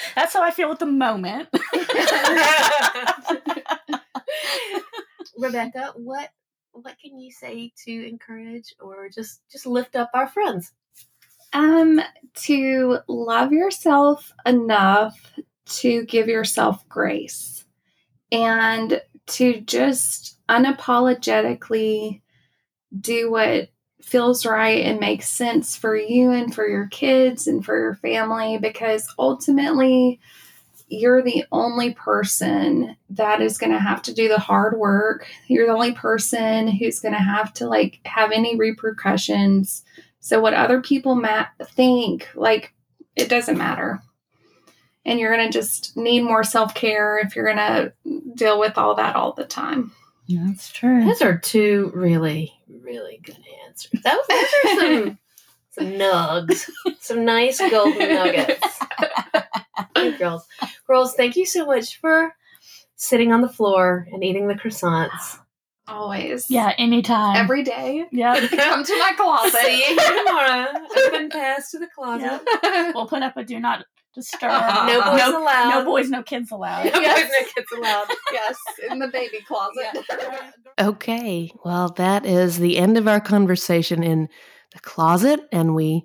That's 0.16 0.34
how 0.34 0.42
I 0.42 0.50
feel 0.50 0.70
at 0.72 0.78
the 0.80 0.86
moment. 0.86 1.48
Rebecca, 5.38 5.92
what 5.96 6.30
what 6.72 6.96
can 7.02 7.18
you 7.18 7.30
say 7.32 7.72
to 7.84 8.08
encourage 8.08 8.74
or 8.80 9.08
just 9.08 9.40
just 9.50 9.66
lift 9.66 9.96
up 9.96 10.10
our 10.14 10.26
friends? 10.28 10.72
Um, 11.52 12.00
to 12.34 12.98
love 13.08 13.52
yourself 13.52 14.32
enough 14.46 15.34
to 15.66 16.04
give 16.04 16.28
yourself 16.28 16.88
grace 16.88 17.64
and 18.32 19.00
to 19.26 19.60
just 19.60 20.38
unapologetically 20.48 22.22
do 22.98 23.30
what 23.30 23.68
feels 24.02 24.46
right 24.46 24.84
and 24.84 24.98
makes 24.98 25.28
sense 25.28 25.76
for 25.76 25.94
you 25.96 26.30
and 26.30 26.54
for 26.54 26.66
your 26.66 26.86
kids 26.88 27.46
and 27.46 27.64
for 27.64 27.78
your 27.78 27.94
family 27.94 28.58
because 28.58 29.12
ultimately 29.18 30.20
you're 30.88 31.22
the 31.22 31.44
only 31.52 31.94
person 31.94 32.96
that 33.10 33.40
is 33.40 33.58
going 33.58 33.70
to 33.70 33.78
have 33.78 34.02
to 34.02 34.12
do 34.12 34.26
the 34.28 34.40
hard 34.40 34.76
work. 34.76 35.28
You're 35.46 35.66
the 35.66 35.72
only 35.72 35.92
person 35.92 36.66
who's 36.66 36.98
going 36.98 37.14
to 37.14 37.20
have 37.20 37.52
to 37.54 37.68
like 37.68 38.00
have 38.04 38.32
any 38.32 38.56
repercussions. 38.56 39.84
So 40.20 40.40
what 40.40 40.54
other 40.54 40.80
people 40.80 41.14
ma- 41.14 41.46
think, 41.62 42.28
like 42.34 42.72
it 43.16 43.28
doesn't 43.28 43.58
matter. 43.58 44.00
And 45.04 45.18
you're 45.18 45.34
going 45.34 45.50
to 45.50 45.58
just 45.58 45.96
need 45.96 46.20
more 46.20 46.44
self-care 46.44 47.18
if 47.18 47.34
you're 47.34 47.46
going 47.46 47.56
to 47.56 47.92
deal 48.34 48.60
with 48.60 48.76
all 48.76 48.94
that 48.96 49.16
all 49.16 49.32
the 49.32 49.46
time. 49.46 49.92
That's 50.28 50.70
true. 50.70 51.04
Those 51.04 51.22
are 51.22 51.38
two 51.38 51.90
really, 51.94 52.52
really 52.68 53.18
good 53.22 53.38
answers. 53.66 53.90
Those, 53.92 54.26
those 54.28 54.46
are 54.64 54.80
some 54.80 55.18
some 55.70 55.86
nugs, 55.92 56.70
some 57.00 57.24
nice 57.24 57.58
golden 57.70 57.98
nuggets. 58.14 58.60
Hey, 59.96 60.16
girls, 60.16 60.46
girls, 60.86 61.14
thank 61.14 61.36
you 61.36 61.44
so 61.44 61.66
much 61.66 61.98
for 62.00 62.34
sitting 62.96 63.32
on 63.32 63.40
the 63.42 63.48
floor 63.48 64.06
and 64.12 64.22
eating 64.24 64.46
the 64.46 64.54
croissants. 64.54 65.38
Always. 65.90 66.50
Yeah, 66.50 66.72
anytime. 66.78 67.36
Every 67.36 67.62
day. 67.62 68.06
yeah. 68.12 68.34
Come 68.48 68.84
to 68.84 68.98
my 68.98 69.12
closet. 69.16 69.60
See 69.64 69.78
you 69.78 69.98
here 69.98 70.24
tomorrow. 70.24 70.66
Open 71.06 71.28
pass 71.30 71.70
to 71.72 71.78
the 71.78 71.88
closet. 71.94 72.40
We'll 72.94 73.06
put 73.06 73.22
up 73.22 73.36
a 73.36 73.44
do 73.44 73.58
not 73.60 73.84
disturb. 74.14 74.50
Uh-huh. 74.52 74.86
No 74.86 75.02
boys 75.12 75.20
no, 75.20 75.42
allowed. 75.42 75.70
no 75.70 75.84
boys, 75.84 76.10
no 76.10 76.22
kids 76.22 76.50
allowed. 76.50 76.84
No 76.92 77.00
Yes. 77.00 77.20
boys, 77.22 77.30
no 77.40 77.52
kids 77.54 77.72
allowed. 77.76 78.06
yes, 78.32 78.56
in 78.90 78.98
the 78.98 79.08
baby 79.08 79.38
closet. 79.46 80.04
Okay, 80.80 81.50
well, 81.64 81.90
that 81.96 82.24
is 82.26 82.58
the 82.58 82.78
end 82.78 82.96
of 82.96 83.06
our 83.06 83.20
conversation 83.20 84.02
in 84.02 84.28
the 84.72 84.80
closet, 84.80 85.40
and 85.52 85.74
we 85.74 86.04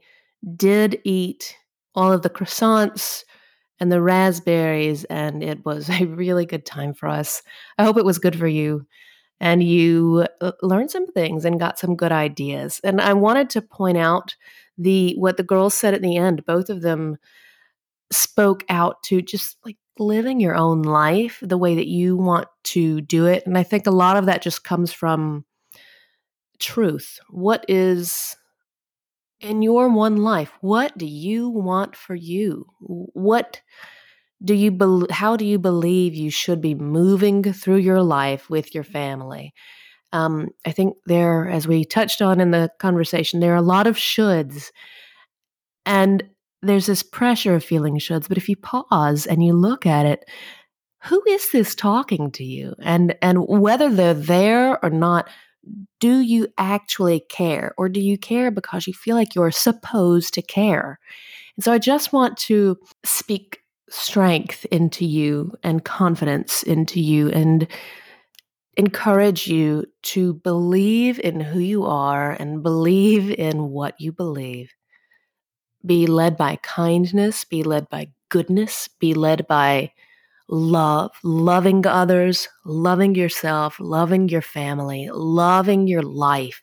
did 0.56 1.00
eat 1.04 1.56
all 1.96 2.12
of 2.12 2.22
the 2.24 2.30
croissants 2.30 3.24
and 3.80 3.92
the 3.92 4.02
raspberries, 4.02 5.04
and 5.06 5.44
it 5.44 5.66
was 5.66 5.90
a 5.90 6.06
really 6.06 6.46
good 6.46 6.66
time 6.66 6.94
for 6.94 7.08
us. 7.08 7.42
I 7.78 7.84
hope 7.84 7.98
it 7.98 8.06
was 8.06 8.20
good 8.20 8.38
for 8.38 8.48
you, 8.48 8.86
and 9.40 9.64
you 9.64 10.28
uh, 10.42 10.52
learned 10.62 10.92
some 10.92 11.08
things 11.08 11.46
and 11.46 11.60
got 11.60 11.80
some 11.80 11.96
good 11.96 12.12
ideas. 12.12 12.80
And 12.84 13.02
I 13.02 13.14
wanted 13.14 13.50
to 13.52 13.62
point 13.62 13.98
out 13.98 14.36
the 14.78 15.14
what 15.18 15.38
the 15.38 15.44
girls 15.44 15.74
said 15.74 15.94
at 15.94 16.02
the 16.02 16.18
end. 16.18 16.46
Both 16.46 16.70
of 16.70 16.82
them 16.82 17.18
spoke 18.12 18.64
out 18.70 19.02
to 19.04 19.22
just 19.22 19.58
like 19.66 19.78
living 19.98 20.40
your 20.40 20.56
own 20.56 20.82
life 20.82 21.40
the 21.42 21.58
way 21.58 21.76
that 21.76 21.88
you 21.88 22.18
want 22.18 22.48
to 22.64 23.02
do 23.02 23.26
it. 23.26 23.46
And 23.46 23.58
I 23.58 23.64
think 23.64 23.88
a 23.88 23.92
lot 23.92 24.18
of 24.18 24.26
that 24.26 24.42
just 24.42 24.64
comes 24.64 24.92
from 24.92 25.46
truth. 26.60 27.20
What 27.30 27.66
is 27.68 28.36
in 29.40 29.62
your 29.62 29.90
one 29.90 30.18
life? 30.18 30.52
What 30.62 30.98
do 30.98 31.06
you 31.06 31.50
want 31.50 31.96
for 31.96 32.16
you? 32.16 32.68
What 32.80 33.62
do 34.44 34.54
you 34.54 34.72
be- 34.72 35.08
how 35.12 35.38
do 35.38 35.46
you 35.46 35.60
believe 35.60 36.14
you 36.14 36.30
should 36.30 36.62
be 36.62 36.76
moving 36.76 37.44
through 37.44 37.78
your 37.78 38.02
life 38.02 38.50
with 38.50 38.74
your 38.76 38.84
family? 38.84 39.54
Um, 40.14 40.50
I 40.66 40.72
think 40.72 40.96
there, 41.06 41.50
as 41.50 41.68
we 41.68 41.84
touched 41.86 42.22
on 42.22 42.40
in 42.40 42.52
the 42.52 42.70
conversation, 42.80 43.40
there 43.40 43.54
are 43.54 43.58
a 43.58 43.62
lot 43.62 43.88
of 43.88 43.98
shoulds, 43.98 44.72
and 45.86 46.24
there's 46.62 46.86
this 46.86 47.04
pressure 47.04 47.56
of 47.56 47.64
feeling 47.64 47.98
shoulds. 47.98 48.28
But 48.28 48.38
if 48.38 48.50
you 48.50 48.56
pause 48.56 49.26
and 49.26 49.44
you 49.44 49.54
look 49.54 49.86
at 49.86 50.06
it, 50.06 50.26
who 51.04 51.22
is 51.28 51.52
this 51.52 51.76
talking 51.76 52.32
to 52.32 52.44
you? 52.44 52.76
And 52.82 53.16
and 53.22 53.46
whether 53.48 53.90
they're 53.90 54.14
there 54.14 54.84
or 54.84 54.90
not, 54.90 55.30
do 56.00 56.20
you 56.20 56.48
actually 56.58 57.22
care, 57.30 57.74
or 57.78 57.90
do 57.90 58.00
you 58.00 58.18
care 58.18 58.52
because 58.52 58.88
you 58.88 58.94
feel 58.94 59.16
like 59.16 59.36
you're 59.36 59.52
supposed 59.52 60.34
to 60.36 60.42
care? 60.42 61.00
And 61.58 61.64
so 61.64 61.72
I 61.72 61.78
just 61.78 62.14
want 62.14 62.38
to 62.40 62.78
speak 63.04 63.60
strength 63.90 64.66
into 64.66 65.06
you 65.06 65.56
and 65.64 65.86
confidence 65.86 66.64
into 66.64 67.00
you 67.00 67.30
and 67.30 67.68
encourage 68.78 69.48
you 69.48 69.86
to 70.02 70.34
believe 70.34 71.20
in 71.20 71.40
who 71.40 71.60
you 71.60 71.86
are 71.86 72.32
and 72.32 72.64
believe 72.64 73.32
in 73.32 73.70
what 73.70 74.00
you 74.00 74.12
believe. 74.12 74.74
Be 75.86 76.08
led 76.08 76.36
by 76.36 76.58
kindness, 76.58 77.46
be 77.46 77.64
led 77.64 77.90
by 77.90 78.10
goodness, 78.30 78.90
be 79.00 79.14
led 79.14 79.48
by 79.48 79.92
love, 80.50 81.12
loving 81.24 81.86
others, 81.88 82.50
loving 82.66 83.16
yourself, 83.16 83.78
loving 83.80 84.28
your 84.28 84.42
family, 84.42 85.10
loving 85.12 85.88
your 85.88 86.02
life. 86.02 86.62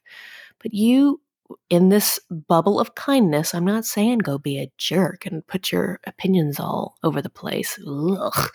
But 0.63 0.75
you 0.75 1.22
in 1.71 1.89
this 1.89 2.21
bubble 2.49 2.81
of 2.81 2.95
kindness, 2.95 3.55
I'm 3.55 3.65
not 3.65 3.85
saying 3.85 4.19
go 4.19 4.39
be 4.39 4.59
a 4.59 4.71
jerk 4.79 5.27
and 5.27 5.47
put 5.47 5.73
your 5.73 6.01
opinions 6.07 6.61
all 6.61 6.97
over 7.03 7.21
the 7.23 7.31
place. 7.31 7.79
Ugh. 7.87 8.51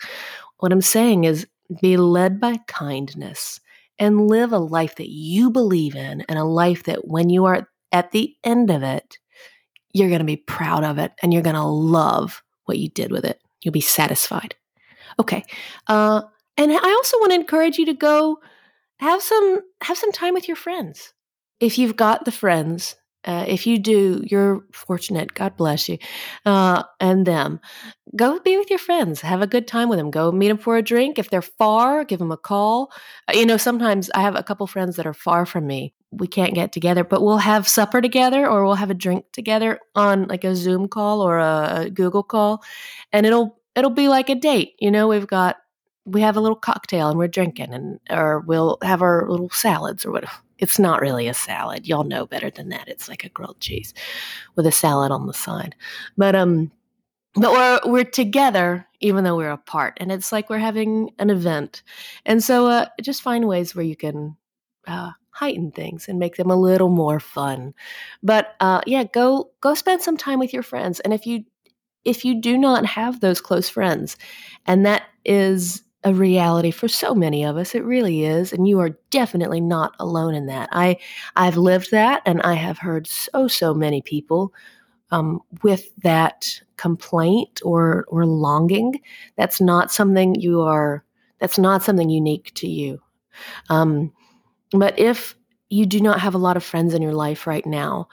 What 0.58 0.72
I'm 0.72 0.82
saying 0.82 1.24
is 1.24 1.46
be 1.80 1.96
led 1.96 2.40
by 2.40 2.58
kindness 2.66 3.60
and 3.98 4.28
live 4.28 4.52
a 4.52 4.58
life 4.58 4.96
that 4.96 5.10
you 5.10 5.50
believe 5.50 5.94
in 5.94 6.22
and 6.28 6.38
a 6.38 6.44
life 6.44 6.84
that 6.84 7.06
when 7.06 7.30
you 7.30 7.44
are 7.44 7.68
at 7.92 8.12
the 8.12 8.34
end 8.44 8.70
of 8.70 8.82
it, 8.82 9.18
you're 9.92 10.08
going 10.08 10.20
to 10.20 10.24
be 10.24 10.36
proud 10.36 10.84
of 10.84 10.98
it 10.98 11.12
and 11.22 11.32
you're 11.32 11.42
going 11.42 11.54
to 11.56 11.62
love 11.62 12.42
what 12.64 12.78
you 12.78 12.88
did 12.88 13.10
with 13.10 13.24
it. 13.24 13.40
You'll 13.62 13.72
be 13.72 13.80
satisfied. 13.80 14.54
Okay. 15.18 15.44
Uh, 15.86 16.22
and 16.56 16.72
I 16.72 16.76
also 16.76 17.18
want 17.18 17.30
to 17.30 17.36
encourage 17.36 17.78
you 17.78 17.86
to 17.86 17.94
go 17.94 18.38
have 18.98 19.22
some 19.22 19.60
have 19.82 19.96
some 19.96 20.12
time 20.12 20.34
with 20.34 20.48
your 20.48 20.56
friends 20.56 21.12
if 21.60 21.78
you've 21.78 21.96
got 21.96 22.24
the 22.24 22.32
friends, 22.32 22.96
uh, 23.24 23.44
if 23.48 23.66
you 23.66 23.78
do, 23.78 24.22
you're 24.24 24.64
fortunate. 24.72 25.34
God 25.34 25.56
bless 25.56 25.88
you, 25.88 25.98
uh, 26.46 26.84
and 27.00 27.26
them. 27.26 27.60
Go 28.16 28.38
be 28.40 28.56
with 28.56 28.70
your 28.70 28.78
friends. 28.78 29.20
Have 29.20 29.42
a 29.42 29.46
good 29.46 29.66
time 29.66 29.88
with 29.88 29.98
them. 29.98 30.10
Go 30.10 30.32
meet 30.32 30.48
them 30.48 30.58
for 30.58 30.76
a 30.76 30.82
drink. 30.82 31.18
If 31.18 31.28
they're 31.28 31.42
far, 31.42 32.04
give 32.04 32.20
them 32.20 32.30
a 32.30 32.36
call. 32.36 32.92
Uh, 33.28 33.32
you 33.36 33.44
know, 33.44 33.56
sometimes 33.56 34.08
I 34.14 34.20
have 34.20 34.36
a 34.36 34.42
couple 34.42 34.66
friends 34.66 34.96
that 34.96 35.06
are 35.06 35.14
far 35.14 35.44
from 35.46 35.66
me. 35.66 35.94
We 36.10 36.26
can't 36.26 36.54
get 36.54 36.72
together, 36.72 37.04
but 37.04 37.22
we'll 37.22 37.38
have 37.38 37.68
supper 37.68 38.00
together, 38.00 38.48
or 38.48 38.64
we'll 38.64 38.76
have 38.76 38.90
a 38.90 38.94
drink 38.94 39.26
together 39.32 39.78
on 39.94 40.26
like 40.28 40.44
a 40.44 40.56
Zoom 40.56 40.88
call 40.88 41.20
or 41.20 41.38
a, 41.38 41.82
a 41.82 41.90
Google 41.90 42.22
call, 42.22 42.62
and 43.12 43.26
it'll 43.26 43.60
it'll 43.74 43.90
be 43.90 44.08
like 44.08 44.30
a 44.30 44.34
date. 44.36 44.74
You 44.78 44.90
know, 44.90 45.08
we've 45.08 45.26
got 45.26 45.56
we 46.06 46.22
have 46.22 46.36
a 46.36 46.40
little 46.40 46.56
cocktail 46.56 47.10
and 47.10 47.18
we're 47.18 47.28
drinking, 47.28 47.74
and 47.74 48.00
or 48.10 48.40
we'll 48.40 48.78
have 48.82 49.02
our 49.02 49.28
little 49.28 49.50
salads 49.50 50.06
or 50.06 50.12
whatever 50.12 50.32
it's 50.58 50.78
not 50.78 51.00
really 51.00 51.28
a 51.28 51.34
salad. 51.34 51.86
Y'all 51.86 52.04
know 52.04 52.26
better 52.26 52.50
than 52.50 52.68
that. 52.70 52.88
It's 52.88 53.08
like 53.08 53.24
a 53.24 53.28
grilled 53.28 53.60
cheese 53.60 53.94
with 54.56 54.66
a 54.66 54.72
salad 54.72 55.12
on 55.12 55.26
the 55.26 55.34
side. 55.34 55.74
But 56.16 56.34
um 56.34 56.70
but 57.34 57.52
we're 57.52 57.80
we're 57.86 58.04
together 58.04 58.86
even 59.00 59.22
though 59.22 59.36
we're 59.36 59.50
apart 59.50 59.94
and 59.98 60.10
it's 60.10 60.32
like 60.32 60.50
we're 60.50 60.58
having 60.58 61.10
an 61.18 61.30
event. 61.30 61.82
And 62.26 62.42
so 62.42 62.66
uh 62.66 62.86
just 63.00 63.22
find 63.22 63.46
ways 63.46 63.74
where 63.74 63.84
you 63.84 63.96
can 63.96 64.36
uh 64.86 65.12
heighten 65.30 65.70
things 65.70 66.08
and 66.08 66.18
make 66.18 66.36
them 66.36 66.50
a 66.50 66.56
little 66.56 66.88
more 66.88 67.20
fun. 67.20 67.74
But 68.22 68.54
uh 68.60 68.80
yeah, 68.86 69.04
go 69.04 69.50
go 69.60 69.74
spend 69.74 70.02
some 70.02 70.16
time 70.16 70.38
with 70.38 70.52
your 70.52 70.64
friends 70.64 71.00
and 71.00 71.14
if 71.14 71.26
you 71.26 71.44
if 72.04 72.24
you 72.24 72.40
do 72.40 72.56
not 72.56 72.86
have 72.86 73.20
those 73.20 73.40
close 73.40 73.68
friends 73.68 74.16
and 74.66 74.86
that 74.86 75.02
is 75.24 75.82
a 76.04 76.14
reality 76.14 76.70
for 76.70 76.88
so 76.88 77.14
many 77.14 77.44
of 77.44 77.56
us. 77.56 77.74
It 77.74 77.84
really 77.84 78.24
is, 78.24 78.52
and 78.52 78.68
you 78.68 78.78
are 78.80 78.98
definitely 79.10 79.60
not 79.60 79.94
alone 79.98 80.34
in 80.34 80.46
that. 80.46 80.68
I 80.72 80.98
I've 81.36 81.56
lived 81.56 81.90
that, 81.90 82.22
and 82.26 82.40
I 82.42 82.54
have 82.54 82.78
heard 82.78 83.06
so 83.06 83.48
so 83.48 83.74
many 83.74 84.02
people 84.02 84.52
um, 85.10 85.40
with 85.62 85.90
that 86.02 86.46
complaint 86.76 87.60
or 87.64 88.06
or 88.08 88.26
longing. 88.26 89.00
That's 89.36 89.60
not 89.60 89.92
something 89.92 90.36
you 90.36 90.62
are. 90.62 91.04
That's 91.40 91.58
not 91.58 91.82
something 91.82 92.10
unique 92.10 92.52
to 92.56 92.68
you. 92.68 93.00
Um, 93.70 94.12
but 94.72 94.98
if 94.98 95.36
you 95.70 95.86
do 95.86 96.00
not 96.00 96.20
have 96.20 96.34
a 96.34 96.38
lot 96.38 96.56
of 96.56 96.64
friends 96.64 96.94
in 96.94 97.02
your 97.02 97.14
life 97.14 97.46
right 97.46 97.66
now, 97.66 98.08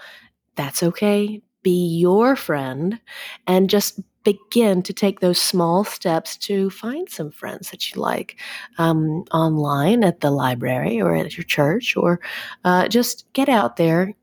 that's 0.55 0.83
okay. 0.83 1.41
Be 1.65 1.87
your 1.87 2.35
friend 2.35 2.99
and 3.47 3.71
just 3.71 3.99
begin 4.23 4.83
to 4.83 4.93
take 4.93 5.19
those 5.19 5.41
small 5.41 5.83
steps 5.83 6.37
to 6.37 6.69
find 6.69 7.09
some 7.09 7.31
friends 7.31 7.71
that 7.71 7.89
you 7.89 7.99
like 7.99 8.39
um, 8.77 9.23
online 9.31 10.03
at 10.03 10.19
the 10.19 10.29
library 10.29 11.01
or 11.01 11.15
at 11.15 11.35
your 11.35 11.43
church, 11.43 11.97
or 11.97 12.21
uh, 12.65 12.87
just 12.87 13.25
get 13.33 13.49
out 13.49 13.77
there, 13.77 14.13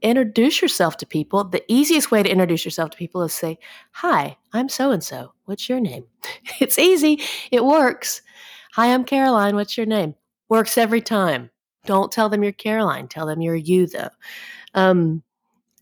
introduce 0.00 0.62
yourself 0.62 0.96
to 0.96 1.06
people. 1.06 1.44
The 1.44 1.62
easiest 1.68 2.10
way 2.10 2.22
to 2.22 2.30
introduce 2.30 2.64
yourself 2.64 2.88
to 2.92 2.96
people 2.96 3.22
is 3.22 3.34
say, 3.34 3.58
Hi, 3.90 4.38
I'm 4.54 4.70
so 4.70 4.90
and 4.90 5.04
so. 5.04 5.34
What's 5.44 5.68
your 5.68 5.80
name? 5.80 6.04
it's 6.60 6.78
easy, 6.78 7.20
it 7.52 7.62
works. 7.62 8.22
Hi, 8.72 8.94
I'm 8.94 9.04
Caroline. 9.04 9.54
What's 9.54 9.76
your 9.76 9.86
name? 9.86 10.14
Works 10.48 10.78
every 10.78 11.02
time. 11.02 11.50
Don't 11.84 12.10
tell 12.10 12.30
them 12.30 12.42
you're 12.42 12.52
Caroline. 12.52 13.06
Tell 13.06 13.26
them 13.26 13.42
you're 13.42 13.54
you, 13.54 13.86
though. 13.86 14.08
Um, 14.72 15.22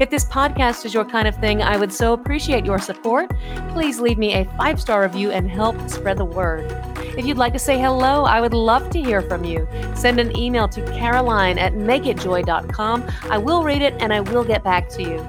If 0.00 0.10
this 0.10 0.24
podcast 0.24 0.84
is 0.84 0.92
your 0.92 1.04
kind 1.04 1.26
of 1.26 1.36
thing, 1.36 1.62
I 1.62 1.76
would 1.76 1.92
so 1.92 2.12
appreciate 2.12 2.64
your 2.64 2.78
support. 2.78 3.30
Please 3.70 4.00
leave 4.00 4.18
me 4.18 4.34
a 4.34 4.44
five 4.56 4.80
star 4.80 5.02
review 5.02 5.30
and 5.30 5.50
help 5.50 5.88
spread 5.88 6.18
the 6.18 6.24
word. 6.24 6.95
If 7.16 7.24
you'd 7.24 7.38
like 7.38 7.52
to 7.54 7.58
say 7.58 7.78
hello, 7.78 8.24
I 8.24 8.40
would 8.40 8.52
love 8.52 8.90
to 8.90 9.00
hear 9.00 9.22
from 9.22 9.44
you. 9.44 9.66
Send 9.94 10.20
an 10.20 10.36
email 10.36 10.68
to 10.68 10.82
caroline 10.92 11.58
at 11.58 11.72
makeitjoy.com. 11.72 13.04
I 13.30 13.38
will 13.38 13.64
read 13.64 13.82
it 13.82 13.94
and 14.00 14.12
I 14.12 14.20
will 14.20 14.44
get 14.44 14.62
back 14.62 14.88
to 14.90 15.02
you. 15.02 15.26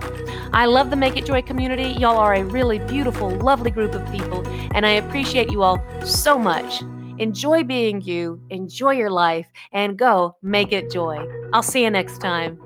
I 0.54 0.66
love 0.66 0.90
the 0.90 0.96
Make 0.96 1.18
It 1.18 1.26
Joy 1.26 1.42
community. 1.42 1.90
Y'all 2.00 2.18
are 2.18 2.34
a 2.34 2.44
really 2.44 2.80
beautiful, 2.80 3.30
lovely 3.30 3.72
group 3.72 3.94
of 3.94 4.10
people, 4.12 4.48
and 4.74 4.86
I 4.86 4.92
appreciate 4.92 5.52
you 5.52 5.64
all 5.64 5.84
so 6.04 6.38
much. 6.40 6.82
Enjoy 7.20 7.64
being 7.64 8.02
you, 8.02 8.42
enjoy 8.50 8.92
your 8.92 9.10
life, 9.10 9.48
and 9.72 9.98
go 9.98 10.36
make 10.42 10.72
it 10.72 10.92
joy. 10.92 11.26
I'll 11.54 11.64
see 11.64 11.84
you 11.84 11.90
next 11.90 12.20
time. 12.20 12.60